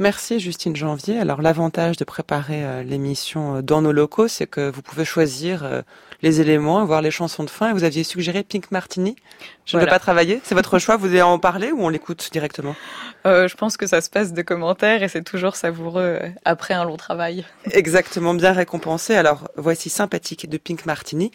Merci 0.00 0.40
Justine 0.40 0.74
Janvier. 0.74 1.20
Alors 1.20 1.40
l'avantage 1.40 1.96
de 1.96 2.04
préparer 2.04 2.64
euh, 2.64 2.82
l'émission 2.82 3.62
dans 3.62 3.80
nos 3.80 3.92
locaux, 3.92 4.26
c'est 4.26 4.48
que 4.48 4.68
vous 4.68 4.82
pouvez 4.82 5.04
choisir 5.04 5.64
euh, 5.64 5.82
les 6.24 6.40
éléments, 6.40 6.84
voir 6.84 7.02
les 7.02 7.10
chansons 7.12 7.44
de 7.44 7.50
fin. 7.50 7.70
Et 7.70 7.72
vous 7.72 7.84
aviez 7.84 8.02
suggéré 8.02 8.42
Pink 8.42 8.70
Martini. 8.72 9.14
Je 9.66 9.76
ne 9.76 9.80
voilà. 9.80 9.84
veux 9.92 9.94
pas 9.94 10.00
travailler. 10.00 10.40
C'est 10.42 10.54
votre 10.56 10.78
choix. 10.80 10.96
Vous 10.96 11.06
allez 11.06 11.22
en 11.22 11.38
parler 11.38 11.70
ou 11.70 11.84
on 11.84 11.88
l'écoute 11.88 12.28
directement? 12.32 12.74
Euh, 13.26 13.46
Je 13.46 13.54
pense 13.54 13.76
que 13.76 13.86
ça 13.86 14.00
se 14.00 14.10
passe 14.10 14.32
de 14.32 14.42
commentaires 14.42 15.02
et 15.02 15.08
c'est 15.08 15.22
toujours 15.22 15.54
savoureux 15.54 16.18
après 16.44 16.74
un 16.74 16.84
long 16.84 16.96
travail. 16.96 17.44
Exactement, 17.70 18.34
bien 18.34 18.52
récompensé. 18.52 19.14
Alors 19.14 19.48
voici 19.56 19.90
Sympathique 19.90 20.48
de 20.48 20.56
Pink 20.58 20.86
Martini. 20.86 21.30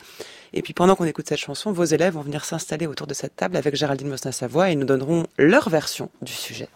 Et 0.54 0.62
puis 0.64 0.74
pendant 0.74 0.96
qu'on 0.96 1.06
écoute 1.06 1.28
cette 1.30 1.40
chanson, 1.40 1.72
vos 1.72 1.84
élèves 1.86 2.14
vont 2.16 2.22
venir 2.22 2.44
s'installer 2.44 2.88
autour 2.88 3.06
de 3.06 3.14
cette 3.14 3.36
table 3.36 3.56
avec 3.56 3.76
Géraldine 3.76 4.10
Mosna-Savoie 4.10 4.72
et 4.72 4.76
nous 4.76 4.86
donneront 4.86 5.28
leur 5.38 5.70
version 5.70 6.10
du 6.24 6.34
sujet. 6.34 6.68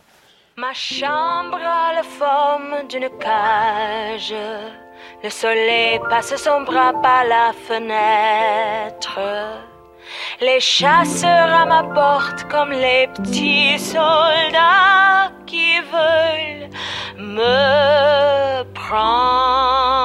Ma 0.56 0.72
chambre 0.74 1.58
a 1.58 1.94
la 1.96 2.04
forme 2.04 2.88
d'une 2.88 3.10
cage. 3.20 4.36
Le 5.24 5.30
soleil 5.30 6.00
passe 6.10 6.36
son 6.36 6.62
bras 6.62 6.94
par 7.02 7.24
la 7.24 7.54
fenêtre. 7.68 9.20
Les 10.42 10.60
chasseurs 10.60 11.54
à 11.62 11.66
ma 11.66 11.84
porte 11.84 12.44
comme 12.52 12.72
les 12.72 13.08
petits 13.16 13.80
soldats 13.80 15.32
qui 15.46 15.80
veulent 15.80 16.70
me 17.18 18.64
prendre. 18.74 20.04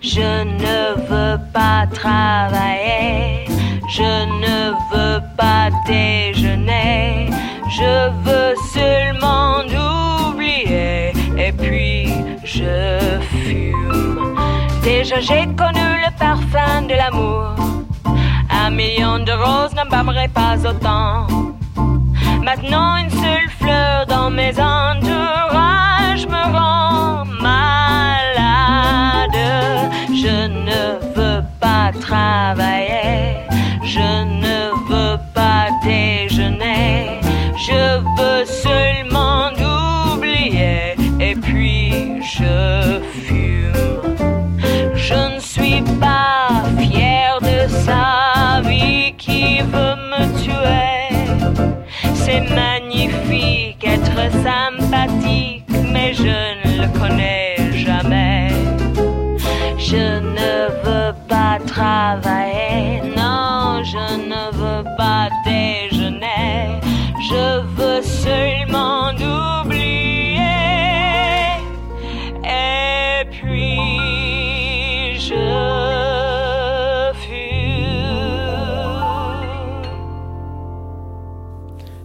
Je 0.00 0.44
ne 0.44 0.94
veux 1.08 1.38
pas 1.52 1.86
travailler, 1.92 3.46
je 3.88 4.12
ne 4.44 4.58
veux 4.92 5.20
pas 5.36 5.70
déjeuner, 5.86 7.30
je 7.78 8.10
veux 8.24 8.54
seulement 8.72 9.64
oublier 10.30 11.12
et 11.36 11.52
puis 11.52 11.83
je 12.54 13.20
fume. 13.30 14.36
Déjà 14.82 15.18
j'ai 15.20 15.46
connu 15.60 15.86
le 16.04 16.10
parfum 16.18 16.82
de 16.90 16.94
l'amour, 16.94 17.56
un 18.62 18.70
million 18.70 19.18
de 19.18 19.32
roses 19.32 19.74
n'embâmerait 19.74 20.32
pas 20.42 20.56
autant. 20.70 21.26
Maintenant 22.48 22.96
une 23.02 23.10
seule 23.10 23.50
fleur 23.58 24.06
dans 24.06 24.30
mes 24.30 24.54
entourages 24.60 26.26
me 26.34 26.42
rend 26.56 27.24
malade. 27.48 29.40
Je 30.22 30.36
ne 30.68 30.82
veux 31.16 31.42
pas 31.60 31.90
travailler, 32.08 33.38
je 33.82 34.10
ne 34.44 34.58
veux 34.90 35.18
pas 35.34 35.66
déjeuner, 35.82 37.20
je 37.66 37.82
veux 38.16 38.44
seulement 38.44 39.43
je 44.94 45.34
ne 45.34 45.38
suis 45.38 45.82
pas 46.00 46.62
fière 46.78 47.38
de 47.40 47.68
sa 47.68 48.60
vie 48.62 49.12
qui 49.18 49.60
veut 49.60 49.96
me 50.10 50.22
tuer. 50.42 51.74
C'est 52.14 52.44
magnifique 52.62 53.84
être 53.86 54.20
sympathique, 54.48 55.68
mais 55.92 56.14
je 56.14 56.36
ne 56.60 56.82
le 56.82 56.98
connais 56.98 57.56
jamais. 57.72 58.48
Je 59.76 60.20
ne 60.36 60.52
veux 60.84 61.12
pas 61.28 61.58
travailler, 61.66 63.02
non, 63.16 63.82
je 63.84 64.06
ne 64.32 64.42
veux 64.60 64.84
pas 64.96 65.28
déjeuner. 65.44 66.80
Je 67.30 67.60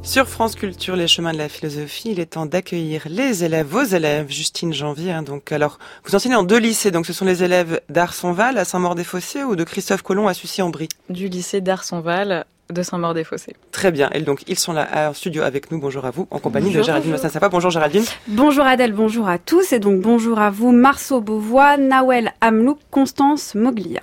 Sur 0.10 0.28
France 0.28 0.56
Culture, 0.56 0.96
les 0.96 1.08
chemins 1.08 1.34
de 1.34 1.38
la 1.38 1.50
philosophie, 1.50 2.10
il 2.14 2.20
est 2.20 2.32
temps 2.32 2.48
d'accueillir 2.48 3.04
les 3.08 3.44
élèves, 3.44 3.68
vos 3.68 3.84
élèves, 3.84 4.28
Justine 4.32 4.74
Janvier. 4.74 5.12
Hein, 5.12 5.22
donc, 5.22 5.52
alors, 5.52 5.78
vous 6.04 6.16
enseignez 6.16 6.34
en 6.34 6.42
deux 6.42 6.58
lycées, 6.58 6.90
donc 6.90 7.06
ce 7.06 7.14
sont 7.14 7.26
les 7.26 7.44
élèves 7.44 7.80
d'Arsonval 7.90 8.58
à 8.58 8.66
Saint-Maur-des-Fossés 8.66 9.44
ou 9.44 9.56
de 9.56 9.64
Christophe 9.64 10.02
Colomb 10.02 10.28
à 10.28 10.34
Sucy-en-Brie 10.34 10.90
Du 11.12 11.28
lycée 11.28 11.62
d'Arsonval 11.62 12.46
de 12.72 12.82
Saint-Maur-des-Fossés. 12.82 13.56
Très 13.72 13.92
bien. 13.92 14.10
Et 14.16 14.22
donc, 14.22 14.42
ils 14.48 14.58
sont 14.58 14.74
là 14.74 15.12
en 15.12 15.14
studio 15.14 15.44
avec 15.44 15.70
nous. 15.70 15.80
Bonjour 15.80 16.04
à 16.06 16.10
vous, 16.10 16.28
en 16.32 16.40
compagnie 16.40 16.70
bonjour, 16.70 16.82
de 16.82 16.86
Géraldine 16.88 17.12
Massin-Sapa. 17.12 17.50
Bonjour 17.50 17.70
Géraldine. 17.70 18.06
Bonjour 18.30 18.66
Adèle, 18.66 18.94
bonjour 18.94 19.30
à 19.30 19.38
tous. 19.38 19.74
Et 19.74 19.80
donc, 19.80 20.02
bonjour 20.02 20.40
à 20.40 20.50
vous, 20.50 20.72
Marceau 20.72 21.22
Beauvois, 21.22 21.78
Nawel 21.78 22.34
Amlouk, 22.42 22.80
Constance 22.90 23.54
Moglia. 23.54 24.02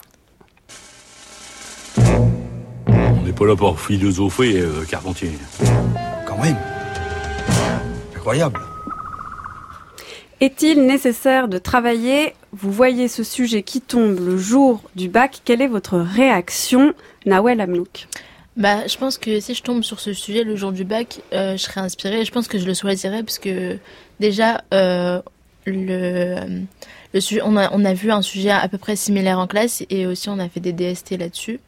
Pas 3.36 3.46
là 3.46 3.54
pour 3.54 3.78
philosopher, 3.78 4.60
euh, 4.60 4.84
Carpentier. 4.88 5.30
Quand 6.26 6.38
même. 6.42 6.56
Incroyable. 8.16 8.58
Est-il 10.40 10.86
nécessaire 10.86 11.48
de 11.48 11.58
travailler? 11.58 12.34
Vous 12.52 12.72
voyez 12.72 13.08
ce 13.08 13.22
sujet 13.22 13.62
qui 13.62 13.82
tombe 13.82 14.18
le 14.18 14.38
jour 14.38 14.80
du 14.94 15.08
bac, 15.08 15.42
quelle 15.44 15.60
est 15.60 15.68
votre 15.68 15.98
réaction, 15.98 16.94
Nawel 17.26 17.60
Amlouk? 17.60 18.08
Bah, 18.56 18.86
je 18.86 18.96
pense 18.96 19.18
que 19.18 19.38
si 19.38 19.54
je 19.54 19.62
tombe 19.62 19.82
sur 19.82 20.00
ce 20.00 20.14
sujet 20.14 20.42
le 20.42 20.56
jour 20.56 20.72
du 20.72 20.84
bac, 20.84 21.20
euh, 21.34 21.58
je 21.58 21.62
serais 21.62 21.82
inspirée. 21.82 22.24
Je 22.24 22.32
pense 22.32 22.48
que 22.48 22.58
je 22.58 22.64
le 22.64 22.72
choisirais 22.72 23.22
parce 23.22 23.38
que 23.38 23.76
déjà, 24.18 24.62
euh, 24.72 25.20
le, 25.66 26.36
le 27.12 27.20
sujet, 27.20 27.42
on 27.44 27.54
a, 27.58 27.70
on 27.72 27.84
a 27.84 27.92
vu 27.92 28.10
un 28.10 28.22
sujet 28.22 28.50
à 28.50 28.66
peu 28.68 28.78
près 28.78 28.96
similaire 28.96 29.38
en 29.38 29.46
classe 29.46 29.84
et 29.90 30.06
aussi 30.06 30.30
on 30.30 30.38
a 30.38 30.48
fait 30.48 30.60
des 30.60 30.72
DST 30.72 31.18
là-dessus. 31.18 31.60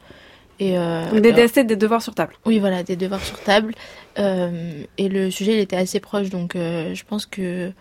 Et 0.59 0.77
euh, 0.77 1.09
Donc 1.09 1.21
des 1.21 1.63
des 1.63 1.75
devoirs 1.75 2.01
sur 2.01 2.13
table. 2.13 2.33
Oui, 2.45 2.59
voilà, 2.59 2.83
des 2.83 2.95
devoirs 2.95 3.23
sur 3.23 3.39
table. 3.39 3.73
Euh, 4.17 4.83
et 4.97 5.07
le 5.07 5.31
sujet, 5.31 5.53
il 5.53 5.59
était 5.59 5.77
assez 5.77 5.99
proche, 5.99 6.29
donc 6.29 6.55
euh, 6.55 6.93
je 6.93 7.03
pense 7.07 7.25
que 7.25 7.71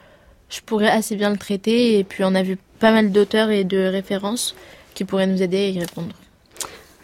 je 0.49 0.61
pourrais 0.64 0.89
assez 0.89 1.16
bien 1.16 1.31
le 1.31 1.37
traiter. 1.37 1.99
Et 1.99 2.05
puis 2.05 2.22
on 2.24 2.35
a 2.35 2.43
vu 2.43 2.57
pas 2.79 2.93
mal 2.93 3.11
d'auteurs 3.11 3.51
et 3.51 3.64
de 3.64 3.79
références 3.79 4.55
qui 4.95 5.05
pourraient 5.05 5.26
nous 5.26 5.43
aider 5.43 5.59
à 5.59 5.68
y 5.68 5.79
répondre. 5.81 6.14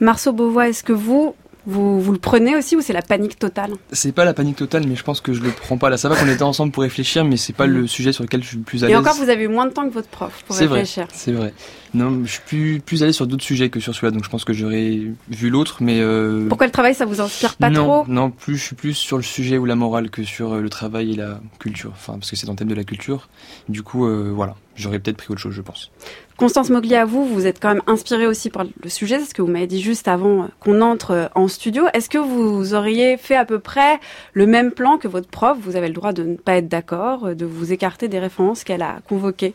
Marceau 0.00 0.32
Beauvois, 0.32 0.68
est-ce 0.68 0.84
que 0.84 0.92
vous, 0.92 1.34
vous, 1.66 2.00
vous 2.00 2.12
le 2.12 2.18
prenez 2.18 2.56
aussi 2.56 2.76
ou 2.76 2.80
c'est 2.80 2.92
la 2.92 3.02
panique 3.02 3.38
totale? 3.38 3.72
C'est 3.92 4.12
pas 4.12 4.24
la 4.24 4.34
panique 4.34 4.56
totale, 4.56 4.84
mais 4.86 4.96
je 4.96 5.02
pense 5.02 5.20
que 5.20 5.32
je 5.32 5.40
le 5.40 5.50
prends 5.50 5.78
pas 5.78 5.90
là. 5.90 5.96
Ça 5.96 6.08
va 6.08 6.16
qu'on 6.16 6.28
était 6.28 6.42
ensemble 6.42 6.72
pour 6.72 6.82
réfléchir, 6.82 7.24
mais 7.24 7.36
c'est 7.36 7.52
pas 7.52 7.66
le 7.66 7.86
sujet 7.86 8.12
sur 8.12 8.22
lequel 8.24 8.42
je 8.42 8.48
suis 8.48 8.56
le 8.58 8.62
plus 8.64 8.84
à 8.84 8.86
Et 8.86 8.90
l'aise. 8.90 8.98
encore, 8.98 9.14
vous 9.14 9.28
avez 9.28 9.44
eu 9.44 9.48
moins 9.48 9.66
de 9.66 9.72
temps 9.72 9.88
que 9.88 9.92
votre 9.94 10.08
prof 10.08 10.42
pour 10.46 10.54
C'est 10.54 10.66
vrai, 10.66 10.80
réfléchir. 10.80 11.06
c'est 11.12 11.32
vrai. 11.32 11.52
Non, 11.94 12.22
je 12.24 12.30
suis 12.32 12.40
plus, 12.44 12.80
plus 12.80 13.02
allé 13.04 13.12
sur 13.12 13.26
d'autres 13.28 13.44
sujets 13.44 13.70
que 13.70 13.78
sur 13.78 13.94
celui-là, 13.94 14.10
donc 14.10 14.24
je 14.24 14.28
pense 14.28 14.44
que 14.44 14.52
j'aurais 14.52 15.00
vu 15.28 15.48
l'autre, 15.48 15.76
mais. 15.80 16.00
euh, 16.00 16.48
Pourquoi 16.48 16.66
le 16.66 16.72
travail, 16.72 16.94
ça 16.94 17.06
vous 17.06 17.20
inspire 17.20 17.54
pas 17.54 17.70
non, 17.70 18.02
trop? 18.02 18.04
Non, 18.12 18.30
plus, 18.32 18.56
je 18.56 18.64
suis 18.64 18.74
plus 18.74 18.94
sur 18.94 19.16
le 19.16 19.22
sujet 19.22 19.58
ou 19.58 19.64
la 19.64 19.76
morale 19.76 20.10
que 20.10 20.24
sur 20.24 20.54
euh, 20.54 20.60
le 20.60 20.68
travail 20.68 21.12
et 21.12 21.16
la 21.16 21.40
culture. 21.60 21.92
Enfin, 21.92 22.14
parce 22.14 22.30
que 22.30 22.36
c'est 22.36 22.46
dans 22.46 22.52
le 22.54 22.58
thème 22.58 22.68
de 22.68 22.74
la 22.74 22.82
culture. 22.82 23.28
Du 23.68 23.82
coup, 23.82 24.06
euh, 24.06 24.32
voilà, 24.34 24.56
j'aurais 24.74 24.98
peut-être 24.98 25.18
pris 25.18 25.28
autre 25.30 25.40
chose, 25.40 25.54
je 25.54 25.62
pense. 25.62 25.92
Constance 26.36 26.68
Mogli, 26.70 26.96
à 26.96 27.04
vous, 27.04 27.24
vous 27.26 27.46
êtes 27.46 27.60
quand 27.62 27.68
même 27.68 27.82
inspirée 27.86 28.26
aussi 28.26 28.50
par 28.50 28.64
le 28.64 28.90
sujet, 28.90 29.20
c'est 29.20 29.26
ce 29.26 29.34
que 29.34 29.42
vous 29.42 29.46
m'avez 29.52 29.68
dit 29.68 29.80
juste 29.80 30.08
avant 30.08 30.48
qu'on 30.58 30.80
entre 30.80 31.30
en 31.36 31.46
studio. 31.46 31.84
Est-ce 31.94 32.10
que 32.10 32.18
vous 32.18 32.74
auriez 32.74 33.16
fait 33.18 33.36
à 33.36 33.44
peu 33.44 33.60
près 33.60 34.00
le 34.32 34.48
même 34.48 34.72
plan 34.72 34.98
que 34.98 35.06
votre 35.06 35.28
prof? 35.28 35.56
Vous 35.60 35.76
avez 35.76 35.86
le 35.86 35.94
droit 35.94 36.12
de 36.12 36.24
ne 36.24 36.34
pas 36.34 36.56
être 36.56 36.68
d'accord, 36.68 37.36
de 37.36 37.46
vous 37.46 37.72
écarter 37.72 38.08
des 38.08 38.18
références 38.18 38.64
qu'elle 38.64 38.82
a 38.82 38.96
convoquées. 39.08 39.54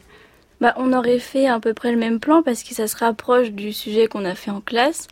Bah, 0.62 0.74
on 0.78 0.91
aurait 0.91 1.20
fait 1.20 1.47
à 1.47 1.60
peu 1.60 1.74
près 1.74 1.91
le 1.91 1.97
même 1.97 2.20
plan 2.20 2.43
parce 2.43 2.64
que 2.64 2.74
ça 2.74 2.88
se 2.88 2.97
rapproche 2.97 3.51
du 3.51 3.72
sujet 3.72 4.07
qu'on 4.07 4.26
a 4.26 4.36
fait 4.36 4.51
en 4.51 4.60
classe. 4.60 5.07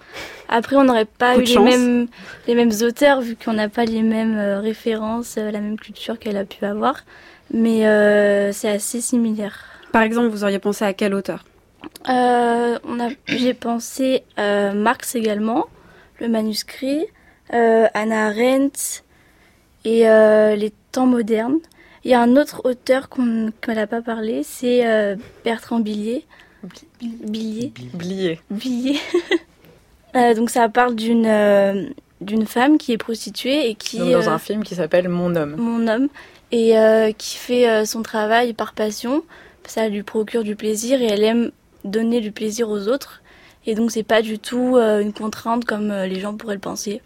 Après, 0.49 0.75
on 0.75 0.83
n'aurait 0.83 1.05
pas 1.05 1.35
Coup 1.35 1.41
eu 1.41 1.43
les 1.43 1.59
mêmes, 1.59 2.07
les 2.47 2.55
mêmes 2.55 2.73
auteurs 2.81 3.21
vu 3.21 3.37
qu'on 3.37 3.53
n'a 3.53 3.69
pas 3.69 3.85
les 3.85 4.01
mêmes 4.01 4.37
euh, 4.37 4.59
références, 4.59 5.35
euh, 5.37 5.49
la 5.51 5.61
même 5.61 5.79
culture 5.79 6.19
qu'elle 6.19 6.35
a 6.37 6.43
pu 6.43 6.65
avoir. 6.65 7.05
Mais 7.53 7.87
euh, 7.87 8.51
c'est 8.51 8.69
assez 8.69 8.99
similaire. 8.99 9.63
Par 9.93 10.01
exemple, 10.01 10.27
vous 10.27 10.43
auriez 10.43 10.59
pensé 10.59 10.83
à 10.83 10.93
quel 10.93 11.13
auteur? 11.13 11.45
Euh, 12.09 12.77
j'ai 13.27 13.53
pensé 13.53 14.23
euh, 14.39 14.73
Marx 14.73 15.15
également, 15.15 15.65
le 16.19 16.27
manuscrit, 16.27 17.05
euh, 17.53 17.87
Anna 17.93 18.27
Arendt 18.27 19.03
et 19.85 20.01
les 20.03 20.73
temps 20.91 21.05
modernes. 21.05 21.59
Il 22.07 22.11
y 22.11 22.13
a 22.13 22.21
un 22.21 22.37
autre 22.37 22.61
auteur 22.63 23.09
qu'on 23.09 23.51
n'a 23.67 23.85
pas 23.85 24.01
parlé, 24.01 24.41
c'est 24.41 24.87
euh, 24.87 25.17
Bertrand 25.43 25.81
Billier. 25.81 26.25
Billier. 27.01 27.73
Blier. 27.93 28.39
Billier. 28.49 28.99
Euh, 30.15 30.33
donc 30.33 30.49
ça 30.49 30.67
parle 30.69 30.95
d'une 30.95 31.27
euh, 31.27 31.89
d'une 32.21 32.47
femme 32.47 32.77
qui 32.77 32.93
est 32.93 32.97
prostituée 32.97 33.69
et 33.69 33.75
qui 33.75 33.99
Donc, 33.99 34.09
dans 34.09 34.29
un 34.29 34.39
film 34.39 34.63
qui 34.63 34.73
s'appelle 34.73 35.09
Mon 35.09 35.35
homme. 35.35 35.55
mon 35.57 35.85
homme 35.85 36.07
et 36.53 36.73
qui 37.17 37.37
fait 37.37 37.85
son 37.85 38.03
travail 38.03 38.53
par 38.53 38.73
passion. 38.73 39.23
Ça 39.65 39.89
lui 39.89 40.03
procure 40.03 40.43
du 40.43 40.55
plaisir 40.55 41.01
et 41.01 41.07
elle 41.07 41.25
aime 41.25 41.51
donner 41.83 42.21
du 42.21 42.31
plaisir 42.31 42.69
aux 42.69 42.87
autres. 42.87 43.21
Et 43.65 43.75
donc 43.75 43.91
c'est 43.91 44.01
pas 44.01 44.21
du 44.21 44.39
tout 44.39 44.77
une 44.77 45.11
contrainte 45.11 45.65
comme 45.65 45.91
les 45.91 46.19
gens 46.21 46.35
pourraient 46.35 46.55
le 46.55 46.61
penser. 46.61 47.01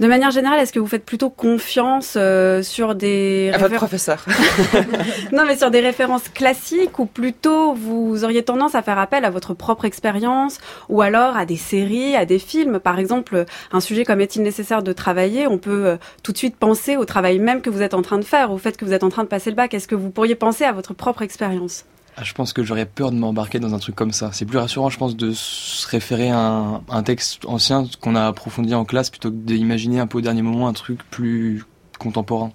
De 0.00 0.06
manière 0.06 0.30
générale, 0.30 0.60
est-ce 0.60 0.72
que 0.72 0.78
vous 0.78 0.86
faites 0.86 1.04
plutôt 1.04 1.30
confiance 1.30 2.14
euh, 2.16 2.62
sur 2.62 2.94
des 2.94 3.50
À 3.54 3.58
votre 3.58 3.74
professeur. 3.74 4.24
non, 5.32 5.44
mais 5.46 5.56
sur 5.56 5.70
des 5.70 5.80
références 5.80 6.28
classiques 6.28 6.98
ou 6.98 7.06
plutôt 7.06 7.74
vous 7.74 8.24
auriez 8.24 8.42
tendance 8.42 8.74
à 8.74 8.82
faire 8.82 8.98
appel 8.98 9.24
à 9.24 9.30
votre 9.30 9.54
propre 9.54 9.84
expérience 9.84 10.58
ou 10.88 11.02
alors 11.02 11.36
à 11.36 11.46
des 11.46 11.56
séries, 11.56 12.16
à 12.16 12.24
des 12.24 12.38
films? 12.38 12.78
Par 12.78 12.98
exemple, 12.98 13.44
un 13.72 13.80
sujet 13.80 14.04
comme 14.04 14.20
est-il 14.20 14.42
nécessaire 14.42 14.82
de 14.82 14.92
travailler, 14.92 15.46
on 15.46 15.58
peut 15.58 15.86
euh, 15.86 15.96
tout 16.22 16.32
de 16.32 16.38
suite 16.38 16.56
penser 16.56 16.96
au 16.96 17.04
travail 17.04 17.38
même 17.38 17.62
que 17.62 17.70
vous 17.70 17.82
êtes 17.82 17.94
en 17.94 18.02
train 18.02 18.18
de 18.18 18.24
faire, 18.24 18.52
au 18.52 18.58
fait 18.58 18.76
que 18.76 18.84
vous 18.84 18.92
êtes 18.92 19.04
en 19.04 19.10
train 19.10 19.24
de 19.24 19.28
passer 19.28 19.50
le 19.50 19.56
bac. 19.56 19.74
Est-ce 19.74 19.88
que 19.88 19.94
vous 19.94 20.10
pourriez 20.10 20.34
penser 20.34 20.64
à 20.64 20.72
votre 20.72 20.94
propre 20.94 21.22
expérience? 21.22 21.84
Ah, 22.18 22.24
je 22.24 22.32
pense 22.32 22.54
que 22.54 22.62
j'aurais 22.62 22.86
peur 22.86 23.10
de 23.10 23.16
m'embarquer 23.16 23.58
dans 23.58 23.74
un 23.74 23.78
truc 23.78 23.94
comme 23.94 24.12
ça. 24.12 24.30
C'est 24.32 24.46
plus 24.46 24.56
rassurant, 24.58 24.88
je 24.88 24.96
pense, 24.96 25.16
de 25.16 25.32
se 25.32 25.86
référer 25.86 26.30
à 26.30 26.38
un, 26.38 26.82
un 26.88 27.02
texte 27.02 27.44
ancien 27.44 27.84
qu'on 28.00 28.14
a 28.14 28.26
approfondi 28.26 28.74
en 28.74 28.86
classe 28.86 29.10
plutôt 29.10 29.30
que 29.30 29.36
d'imaginer 29.36 30.00
un 30.00 30.06
peu 30.06 30.18
au 30.18 30.20
dernier 30.22 30.40
moment 30.42 30.66
un 30.66 30.72
truc 30.72 31.00
plus 31.10 31.64
contemporain. 31.98 32.52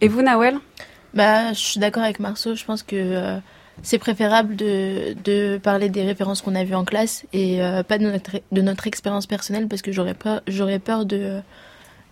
Et 0.00 0.08
vous, 0.08 0.22
Nawel? 0.22 0.58
Bah, 1.12 1.52
je 1.52 1.58
suis 1.58 1.80
d'accord 1.80 2.02
avec 2.02 2.18
Marceau. 2.18 2.54
Je 2.54 2.64
pense 2.64 2.82
que 2.82 2.96
euh, 2.96 3.38
c'est 3.82 3.98
préférable 3.98 4.56
de, 4.56 5.14
de 5.22 5.58
parler 5.62 5.90
des 5.90 6.04
références 6.04 6.40
qu'on 6.40 6.54
a 6.54 6.64
vues 6.64 6.74
en 6.74 6.84
classe 6.84 7.26
et 7.34 7.62
euh, 7.62 7.82
pas 7.82 7.98
de 7.98 8.04
notre, 8.10 8.40
de 8.52 8.62
notre 8.62 8.86
expérience 8.86 9.26
personnelle 9.26 9.68
parce 9.68 9.82
que 9.82 9.92
j'aurais 9.92 10.14
peur, 10.14 10.40
j'aurais 10.46 10.78
peur 10.78 11.04
de 11.04 11.16
de- 11.18 11.42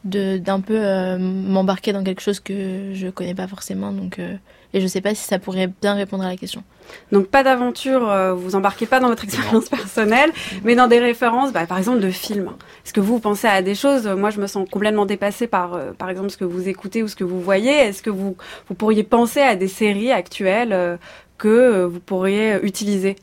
d'un 0.06 0.60
peu 0.60 0.76
euh, 0.76 1.18
m'embarquer 1.18 1.92
dans 1.92 2.04
quelque 2.04 2.20
chose 2.20 2.40
que 2.40 2.92
je 2.94 3.08
connais 3.08 3.34
pas 3.34 3.46
forcément 3.48 3.92
donc 3.92 4.18
euh, 4.18 4.36
et 4.74 4.80
je 4.80 4.86
sais 4.86 5.00
pas 5.00 5.14
si 5.14 5.24
ça 5.24 5.38
pourrait 5.38 5.70
bien 5.80 5.94
répondre 5.94 6.24
à 6.24 6.28
la 6.28 6.36
question. 6.36 6.62
Donc 7.10 7.28
pas 7.28 7.42
d'aventure, 7.42 8.10
euh, 8.10 8.34
vous 8.34 8.54
embarquez 8.54 8.86
pas 8.86 9.00
dans 9.00 9.08
votre 9.08 9.24
expérience 9.24 9.68
personnelle, 9.70 10.30
mais 10.64 10.74
dans 10.74 10.86
des 10.86 10.98
références, 10.98 11.52
bah, 11.52 11.66
par 11.66 11.78
exemple 11.78 12.00
de 12.00 12.10
films. 12.10 12.50
Est-ce 12.84 12.92
que 12.92 13.00
vous 13.00 13.18
pensez 13.18 13.46
à 13.46 13.62
des 13.62 13.74
choses? 13.74 14.06
Moi, 14.06 14.30
je 14.30 14.40
me 14.40 14.46
sens 14.46 14.68
complètement 14.70 15.06
dépassée 15.06 15.46
par, 15.46 15.74
euh, 15.74 15.92
par 15.92 16.10
exemple, 16.10 16.30
ce 16.30 16.36
que 16.36 16.44
vous 16.44 16.68
écoutez 16.68 17.02
ou 17.02 17.08
ce 17.08 17.16
que 17.16 17.24
vous 17.24 17.40
voyez. 17.40 17.72
Est-ce 17.72 18.02
que 18.02 18.10
vous, 18.10 18.36
vous 18.68 18.74
pourriez 18.74 19.02
penser 19.02 19.40
à 19.40 19.56
des 19.56 19.68
séries 19.68 20.12
actuelles 20.12 20.98
que 21.38 21.84
vous 21.84 22.00
pourriez 22.00 22.58
utiliser? 22.62 23.16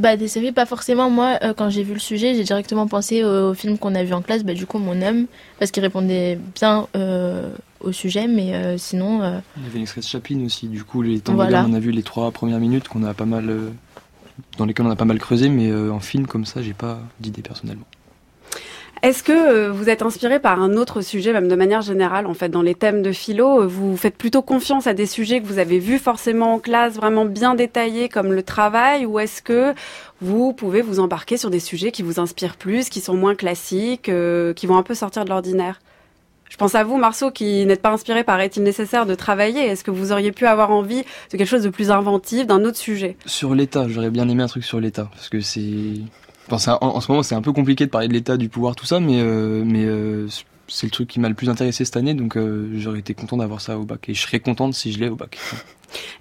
Bah 0.00 0.16
des 0.16 0.28
séries 0.28 0.52
pas 0.52 0.64
forcément 0.66 1.10
moi 1.10 1.38
euh, 1.42 1.52
quand 1.54 1.68
j'ai 1.68 1.82
vu 1.82 1.92
le 1.92 1.98
sujet 2.00 2.34
j'ai 2.34 2.42
directement 2.44 2.86
pensé 2.86 3.22
au, 3.22 3.50
au 3.50 3.54
film 3.54 3.76
qu'on 3.76 3.94
a 3.94 4.02
vu 4.02 4.14
en 4.14 4.22
classe 4.22 4.44
bah 4.44 4.54
du 4.54 4.64
coup 4.66 4.78
mon 4.78 5.02
homme 5.02 5.26
parce 5.58 5.70
qu'il 5.70 5.82
répondait 5.82 6.38
bien 6.54 6.88
euh, 6.96 7.50
au 7.80 7.92
sujet 7.92 8.26
mais 8.26 8.54
euh, 8.54 8.78
sinon 8.78 9.18
Il 9.58 9.62
y 9.64 9.66
avait 9.66 9.78
l'extrait 9.78 10.00
de 10.00 10.06
Chaplin 10.06 10.44
aussi, 10.46 10.68
du 10.68 10.84
coup, 10.84 11.02
les 11.02 11.20
temps 11.20 11.34
Voilà. 11.34 11.66
on 11.68 11.74
a 11.74 11.80
vu 11.80 11.90
les 11.90 12.02
trois 12.02 12.30
premières 12.30 12.60
minutes 12.60 12.88
qu'on 12.88 13.04
a 13.04 13.12
pas 13.12 13.26
mal, 13.26 13.54
dans 14.56 14.64
lesquelles 14.64 14.86
on 14.86 14.90
a 14.90 14.96
pas 14.96 15.04
mal 15.04 15.18
creusé, 15.18 15.48
mais 15.50 15.70
en 15.90 16.00
film 16.00 16.26
comme 16.26 16.46
ça, 16.46 16.62
j'ai 16.62 16.72
pas 16.74 16.98
d'idée 17.20 17.42
personnellement. 17.42 17.86
Est-ce 19.02 19.22
que 19.22 19.32
euh, 19.32 19.72
vous 19.72 19.88
êtes 19.88 20.02
inspiré 20.02 20.40
par 20.40 20.60
un 20.60 20.76
autre 20.76 21.00
sujet, 21.00 21.32
même 21.32 21.48
de 21.48 21.54
manière 21.54 21.80
générale, 21.80 22.26
en 22.26 22.34
fait, 22.34 22.50
dans 22.50 22.60
les 22.60 22.74
thèmes 22.74 23.00
de 23.00 23.12
philo 23.12 23.62
euh, 23.62 23.66
Vous 23.66 23.96
faites 23.96 24.14
plutôt 24.14 24.42
confiance 24.42 24.86
à 24.86 24.92
des 24.92 25.06
sujets 25.06 25.40
que 25.40 25.46
vous 25.46 25.58
avez 25.58 25.78
vus 25.78 25.98
forcément 25.98 26.52
en 26.52 26.58
classe, 26.58 26.96
vraiment 26.96 27.24
bien 27.24 27.54
détaillés, 27.54 28.10
comme 28.10 28.30
le 28.30 28.42
travail, 28.42 29.06
ou 29.06 29.18
est-ce 29.18 29.40
que 29.40 29.72
vous 30.20 30.52
pouvez 30.52 30.82
vous 30.82 31.00
embarquer 31.00 31.38
sur 31.38 31.48
des 31.48 31.60
sujets 31.60 31.92
qui 31.92 32.02
vous 32.02 32.20
inspirent 32.20 32.56
plus, 32.56 32.90
qui 32.90 33.00
sont 33.00 33.14
moins 33.14 33.34
classiques, 33.34 34.10
euh, 34.10 34.52
qui 34.52 34.66
vont 34.66 34.76
un 34.76 34.82
peu 34.82 34.94
sortir 34.94 35.24
de 35.24 35.30
l'ordinaire? 35.30 35.80
Je 36.50 36.58
pense 36.58 36.74
à 36.74 36.84
vous, 36.84 36.98
Marceau, 36.98 37.30
qui 37.30 37.64
n'êtes 37.64 37.80
pas 37.80 37.92
inspiré 37.92 38.22
par 38.22 38.38
est-il 38.40 38.62
nécessaire 38.64 39.06
de 39.06 39.14
travailler. 39.14 39.62
Est-ce 39.62 39.82
que 39.82 39.90
vous 39.90 40.12
auriez 40.12 40.32
pu 40.32 40.44
avoir 40.46 40.72
envie 40.72 41.04
de 41.32 41.38
quelque 41.38 41.46
chose 41.46 41.62
de 41.62 41.70
plus 41.70 41.90
inventif, 41.90 42.46
d'un 42.46 42.64
autre 42.66 42.76
sujet? 42.76 43.16
Sur 43.24 43.54
l'État, 43.54 43.86
j'aurais 43.88 44.10
bien 44.10 44.28
aimé 44.28 44.42
un 44.42 44.48
truc 44.48 44.64
sur 44.64 44.78
l'État, 44.78 45.08
parce 45.14 45.30
que 45.30 45.40
c'est... 45.40 45.94
Enfin, 46.50 46.78
en, 46.80 46.88
en 46.88 47.00
ce 47.00 47.10
moment, 47.10 47.22
c'est 47.22 47.34
un 47.34 47.42
peu 47.42 47.52
compliqué 47.52 47.86
de 47.86 47.90
parler 47.90 48.08
de 48.08 48.12
l'État, 48.12 48.36
du 48.36 48.48
pouvoir, 48.48 48.74
tout 48.76 48.86
ça, 48.86 49.00
mais, 49.00 49.20
euh, 49.20 49.62
mais 49.64 49.84
euh, 49.84 50.26
c'est 50.68 50.86
le 50.86 50.90
truc 50.90 51.08
qui 51.08 51.20
m'a 51.20 51.28
le 51.28 51.34
plus 51.34 51.48
intéressé 51.48 51.84
cette 51.84 51.96
année, 51.96 52.14
donc 52.14 52.36
euh, 52.36 52.70
j'aurais 52.76 53.00
été 53.00 53.14
content 53.14 53.36
d'avoir 53.36 53.60
ça 53.60 53.78
au 53.78 53.84
bac, 53.84 54.08
et 54.08 54.14
je 54.14 54.20
serais 54.20 54.40
contente 54.40 54.74
si 54.74 54.92
je 54.92 54.98
l'ai 54.98 55.08
au 55.08 55.16
bac. 55.16 55.38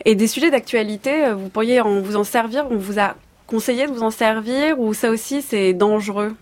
Et 0.06 0.16
des 0.16 0.28
sujets 0.28 0.52
d'actualité, 0.52 1.32
vous 1.34 1.50
pourriez 1.50 1.82
en, 1.82 2.02
vous 2.02 2.16
en 2.16 2.24
servir 2.24 2.66
On 2.72 2.78
vous 2.78 3.00
a 3.00 3.16
conseillé 3.46 3.86
de 3.86 3.92
vous 3.92 4.04
en 4.04 4.12
servir 4.12 4.80
Ou 4.80 4.94
ça 4.94 5.12
aussi, 5.12 5.42
c'est 5.42 5.74
dangereux? 5.74 6.36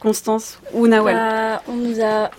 Constance 0.00 0.60
ou 0.74 0.86
Nawel? 0.86 1.16
Bah, 1.16 1.62
on 1.66 1.76
nous 1.76 2.02
a 2.02 2.30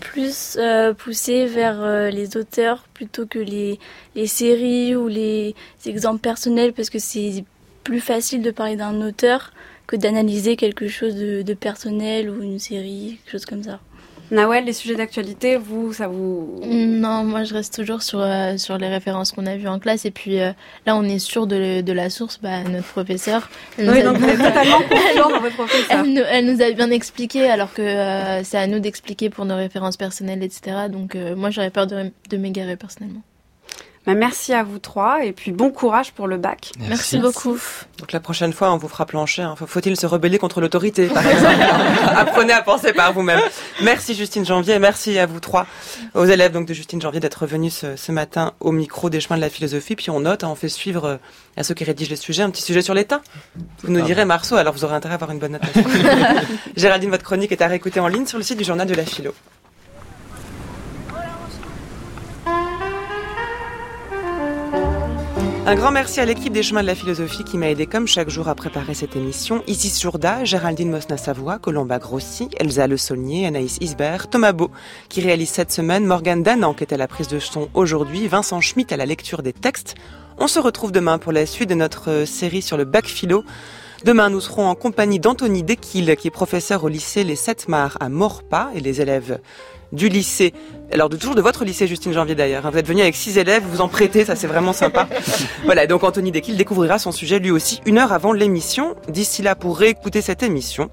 plus 0.00 0.56
euh, 0.58 0.94
poussé 0.94 1.44
vers 1.44 1.82
euh, 1.82 2.08
les 2.10 2.36
auteurs 2.38 2.84
plutôt 2.94 3.26
que 3.26 3.38
les, 3.38 3.78
les 4.14 4.26
séries 4.26 4.96
ou 4.96 5.08
les 5.08 5.54
exemples 5.84 6.20
personnels 6.20 6.72
parce 6.72 6.88
que 6.88 6.98
c'est 6.98 7.44
plus 7.84 8.00
facile 8.00 8.40
de 8.40 8.50
parler 8.50 8.76
d'un 8.76 9.02
auteur 9.02 9.52
que 9.90 9.96
d'analyser 9.96 10.54
quelque 10.54 10.86
chose 10.86 11.16
de, 11.16 11.42
de 11.42 11.54
personnel 11.54 12.30
ou 12.30 12.42
une 12.44 12.60
série, 12.60 13.18
quelque 13.24 13.32
chose 13.32 13.44
comme 13.44 13.64
ça. 13.64 13.80
Nawel, 14.30 14.64
les 14.64 14.72
sujets 14.72 14.94
d'actualité, 14.94 15.56
vous, 15.56 15.92
ça 15.92 16.06
vous... 16.06 16.60
non 16.64 17.24
moi 17.24 17.42
je 17.42 17.52
reste 17.52 17.74
toujours 17.74 18.00
sur 18.00 18.20
euh, 18.20 18.56
sur 18.58 18.78
les 18.78 18.86
références 18.86 19.32
qu'on 19.32 19.46
a 19.46 19.56
vues 19.56 19.66
en 19.66 19.80
classe 19.80 20.04
et 20.04 20.12
puis 20.12 20.38
euh, 20.38 20.52
là 20.86 20.94
on 20.94 21.02
est 21.02 21.18
sûr 21.18 21.48
de, 21.48 21.80
de 21.80 21.92
la 21.92 22.08
source 22.10 22.38
bah 22.40 22.62
notre 22.62 22.86
professeur 22.86 23.50
elle 23.76 23.90
Oui, 23.90 24.04
donc 24.04 24.18
vous 24.18 24.28
êtes 24.28 24.36
totalement 24.38 24.78
confiant 24.88 25.30
dans 25.30 25.40
votre 25.40 25.56
professeur. 25.56 26.04
elle 26.04 26.12
nous, 26.12 26.22
elle 26.30 26.46
nous 26.46 26.62
a 26.62 26.70
bien 26.70 26.92
expliqué 26.92 27.50
alors 27.50 27.74
que 27.74 27.82
euh, 27.82 28.44
c'est 28.44 28.58
à 28.58 28.68
nous 28.68 28.78
d'expliquer 28.78 29.30
pour 29.30 29.46
nos 29.46 29.56
références 29.56 29.96
personnelles 29.96 30.44
etc 30.44 30.86
donc 30.88 31.16
euh, 31.16 31.34
moi 31.34 31.50
j'aurais 31.50 31.70
peur 31.70 31.88
de, 31.88 32.12
de 32.30 32.36
m'égarer 32.36 32.76
personnellement 32.76 33.22
Bah, 34.10 34.16
merci 34.16 34.52
à 34.52 34.64
vous 34.64 34.80
trois 34.80 35.24
et 35.24 35.30
puis 35.30 35.52
bon 35.52 35.70
courage 35.70 36.10
pour 36.12 36.26
le 36.26 36.36
bac. 36.36 36.72
Merci, 36.88 37.18
beaucoup. 37.18 37.58
Donc 37.98 38.10
la 38.10 38.18
prochaine 38.18 38.52
fois, 38.52 38.72
on 38.72 38.76
vous 38.76 38.88
fera 38.88 39.06
plancher. 39.06 39.42
hein. 39.42 39.54
Faut- 39.56 39.68
Faut-il 39.68 39.96
se 39.96 40.04
rebeller 40.06 40.38
contre 40.38 40.60
l'autorité, 40.60 41.06
par 41.06 41.24
exemple? 41.24 41.54
Apprenez 42.16 42.52
à 42.52 42.62
penser 42.62 42.92
par 42.92 43.12
vous-même. 43.12 43.40
Merci 43.82 44.14
Justine 44.14 44.44
Janvier, 44.44 44.74
et 44.74 44.78
merci 44.80 45.16
à 45.18 45.26
vous 45.26 45.38
trois, 45.38 45.66
aux 46.14 46.24
élèves 46.24 46.50
donc 46.50 46.66
de 46.66 46.74
Justine 46.74 47.00
Janvier, 47.00 47.20
d'être 47.20 47.46
venus 47.46 47.72
ce, 47.74 47.94
ce 47.94 48.10
matin 48.10 48.52
au 48.58 48.72
micro 48.72 49.10
des 49.10 49.20
chemins 49.20 49.36
de 49.36 49.42
la 49.42 49.48
philosophie. 49.50 49.94
Puis 49.94 50.10
on 50.10 50.18
note, 50.20 50.42
hein, 50.42 50.48
on 50.50 50.56
fait 50.56 50.68
suivre 50.68 51.04
euh, 51.04 51.16
à 51.56 51.62
ceux 51.62 51.74
qui 51.74 51.84
rédigent 51.84 52.10
les 52.10 52.16
sujets 52.16 52.42
un 52.42 52.50
petit 52.50 52.62
sujet 52.62 52.82
sur 52.82 52.94
l'État. 52.94 53.20
Vous 53.84 53.92
nous 53.92 54.00
direz 54.02 54.24
Marceau, 54.24 54.56
alors 54.56 54.74
vous 54.74 54.84
aurez 54.84 54.94
intérêt 54.96 55.12
à 55.12 55.16
avoir 55.16 55.30
une 55.30 55.38
bonne 55.38 55.52
notation. 55.52 55.84
Géraldine, 56.76 57.10
votre 57.10 57.24
chronique 57.24 57.52
est 57.52 57.62
à 57.62 57.68
réécouter 57.68 58.00
en 58.00 58.08
ligne 58.08 58.26
sur 58.26 58.38
le 58.38 58.44
site 58.44 58.58
du 58.58 58.64
journal 58.64 58.88
de 58.88 58.94
la 58.94 59.04
philo. 59.04 59.32
Un 65.66 65.74
grand 65.74 65.90
merci 65.90 66.20
à 66.20 66.24
l'équipe 66.24 66.52
des 66.52 66.62
Chemins 66.62 66.80
de 66.80 66.86
la 66.86 66.94
Philosophie 66.94 67.44
qui 67.44 67.58
m'a 67.58 67.68
aidé 67.70 67.86
comme 67.86 68.06
chaque 68.08 68.30
jour 68.30 68.48
à 68.48 68.54
préparer 68.54 68.94
cette 68.94 69.14
émission. 69.14 69.62
Isis 69.66 70.00
Jourda, 70.00 70.42
Géraldine 70.44 70.90
Mosna-Savoie, 70.90 71.58
Colomba 71.58 71.98
Grossi, 71.98 72.48
Elsa 72.56 72.86
Le 72.86 72.96
Saulnier, 72.96 73.46
Anaïs 73.46 73.76
Isbert, 73.80 74.30
Thomas 74.30 74.52
Beau 74.52 74.70
qui 75.10 75.20
réalise 75.20 75.50
cette 75.50 75.70
semaine, 75.70 76.06
Morgane 76.06 76.42
Danan 76.42 76.74
qui 76.74 76.82
est 76.82 76.94
à 76.94 76.96
la 76.96 77.06
prise 77.06 77.28
de 77.28 77.38
son 77.38 77.68
aujourd'hui, 77.74 78.26
Vincent 78.26 78.60
Schmitt 78.60 78.90
à 78.90 78.96
la 78.96 79.06
lecture 79.06 79.42
des 79.42 79.52
textes. 79.52 79.94
On 80.38 80.48
se 80.48 80.58
retrouve 80.58 80.92
demain 80.92 81.18
pour 81.18 81.32
la 81.32 81.44
suite 81.44 81.68
de 81.68 81.74
notre 81.74 82.10
euh, 82.10 82.26
série 82.26 82.62
sur 82.62 82.78
le 82.78 82.84
bac 82.84 83.06
philo. 83.06 83.44
Demain, 84.04 84.30
nous 84.30 84.40
serons 84.40 84.66
en 84.66 84.74
compagnie 84.74 85.20
d'Anthony 85.20 85.62
Dequille, 85.62 86.16
qui 86.16 86.28
est 86.28 86.30
professeur 86.30 86.84
au 86.84 86.88
lycée 86.88 87.22
Les 87.22 87.36
Sept 87.36 87.68
Mars 87.68 87.98
à 88.00 88.08
Morpas, 88.08 88.70
et 88.74 88.80
les 88.80 89.02
élèves 89.02 89.38
du 89.92 90.08
lycée, 90.08 90.52
alors 90.92 91.08
de 91.08 91.16
toujours 91.16 91.34
de 91.34 91.40
votre 91.40 91.64
lycée, 91.64 91.86
Justine 91.86 92.12
Janvier 92.12 92.34
d'ailleurs. 92.34 92.66
hein. 92.66 92.70
Vous 92.70 92.78
êtes 92.78 92.86
venu 92.86 93.00
avec 93.02 93.16
six 93.16 93.38
élèves, 93.38 93.62
vous 93.68 93.80
en 93.80 93.88
prêtez, 93.88 94.24
ça 94.24 94.36
c'est 94.36 94.46
vraiment 94.46 94.72
sympa. 94.72 95.08
voilà, 95.64 95.86
donc 95.86 96.04
Anthony 96.04 96.32
Dequille 96.32 96.56
découvrira 96.56 96.98
son 96.98 97.12
sujet 97.12 97.38
lui 97.38 97.50
aussi 97.50 97.80
une 97.86 97.98
heure 97.98 98.12
avant 98.12 98.32
l'émission. 98.32 98.96
D'ici 99.08 99.42
là, 99.42 99.54
pour 99.54 99.78
réécouter 99.78 100.20
cette 100.20 100.42
émission, 100.42 100.90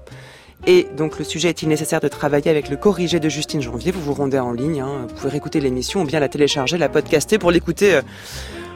et 0.66 0.86
donc 0.96 1.18
le 1.18 1.24
sujet 1.24 1.48
est-il 1.48 1.68
nécessaire 1.68 2.00
de 2.00 2.08
travailler 2.08 2.50
avec 2.50 2.68
le 2.68 2.76
corrigé 2.76 3.20
de 3.20 3.28
Justine 3.28 3.62
Janvier? 3.62 3.92
Vous 3.92 4.00
vous 4.00 4.14
rendez 4.14 4.38
en 4.38 4.52
ligne, 4.52 4.80
hein, 4.80 5.06
vous 5.08 5.14
pouvez 5.14 5.30
réécouter 5.30 5.60
l'émission 5.60 6.02
ou 6.02 6.04
bien 6.04 6.20
la 6.20 6.28
télécharger, 6.28 6.78
la 6.78 6.88
podcaster 6.88 7.38
pour 7.38 7.50
l'écouter 7.50 7.94
euh, 7.94 8.02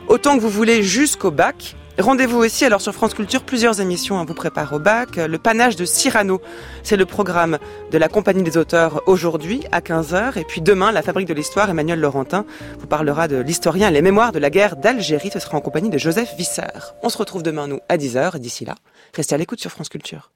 autant 0.08 0.36
que 0.36 0.42
vous 0.42 0.48
voulez 0.50 0.82
jusqu'au 0.82 1.30
bac. 1.30 1.76
Rendez-vous 1.98 2.38
aussi 2.38 2.64
alors 2.64 2.80
sur 2.80 2.94
France 2.94 3.12
Culture, 3.12 3.42
plusieurs 3.42 3.80
émissions 3.82 4.24
vous 4.24 4.34
préparent 4.34 4.72
au 4.72 4.78
bac. 4.78 5.16
Le 5.16 5.36
panache 5.36 5.76
de 5.76 5.84
Cyrano, 5.84 6.40
c'est 6.82 6.96
le 6.96 7.04
programme 7.04 7.58
de 7.90 7.98
la 7.98 8.08
Compagnie 8.08 8.42
des 8.42 8.56
auteurs 8.56 9.02
aujourd'hui 9.06 9.62
à 9.72 9.80
15h. 9.80 10.38
Et 10.38 10.44
puis 10.44 10.62
demain, 10.62 10.90
la 10.90 11.02
Fabrique 11.02 11.28
de 11.28 11.34
l'Histoire, 11.34 11.68
Emmanuel 11.68 12.00
Laurentin 12.00 12.46
vous 12.78 12.86
parlera 12.86 13.28
de 13.28 13.36
l'historien 13.36 13.88
et 13.88 13.92
les 13.92 14.00
mémoires 14.00 14.32
de 14.32 14.38
la 14.38 14.48
guerre 14.48 14.76
d'Algérie. 14.76 15.30
Ce 15.32 15.38
sera 15.38 15.58
en 15.58 15.60
compagnie 15.60 15.90
de 15.90 15.98
Joseph 15.98 16.34
Visser. 16.36 16.62
On 17.02 17.10
se 17.10 17.18
retrouve 17.18 17.42
demain, 17.42 17.68
nous, 17.68 17.80
à 17.90 17.98
10h. 17.98 18.38
D'ici 18.38 18.64
là, 18.64 18.74
restez 19.14 19.34
à 19.34 19.38
l'écoute 19.38 19.60
sur 19.60 19.70
France 19.70 19.90
Culture. 19.90 20.30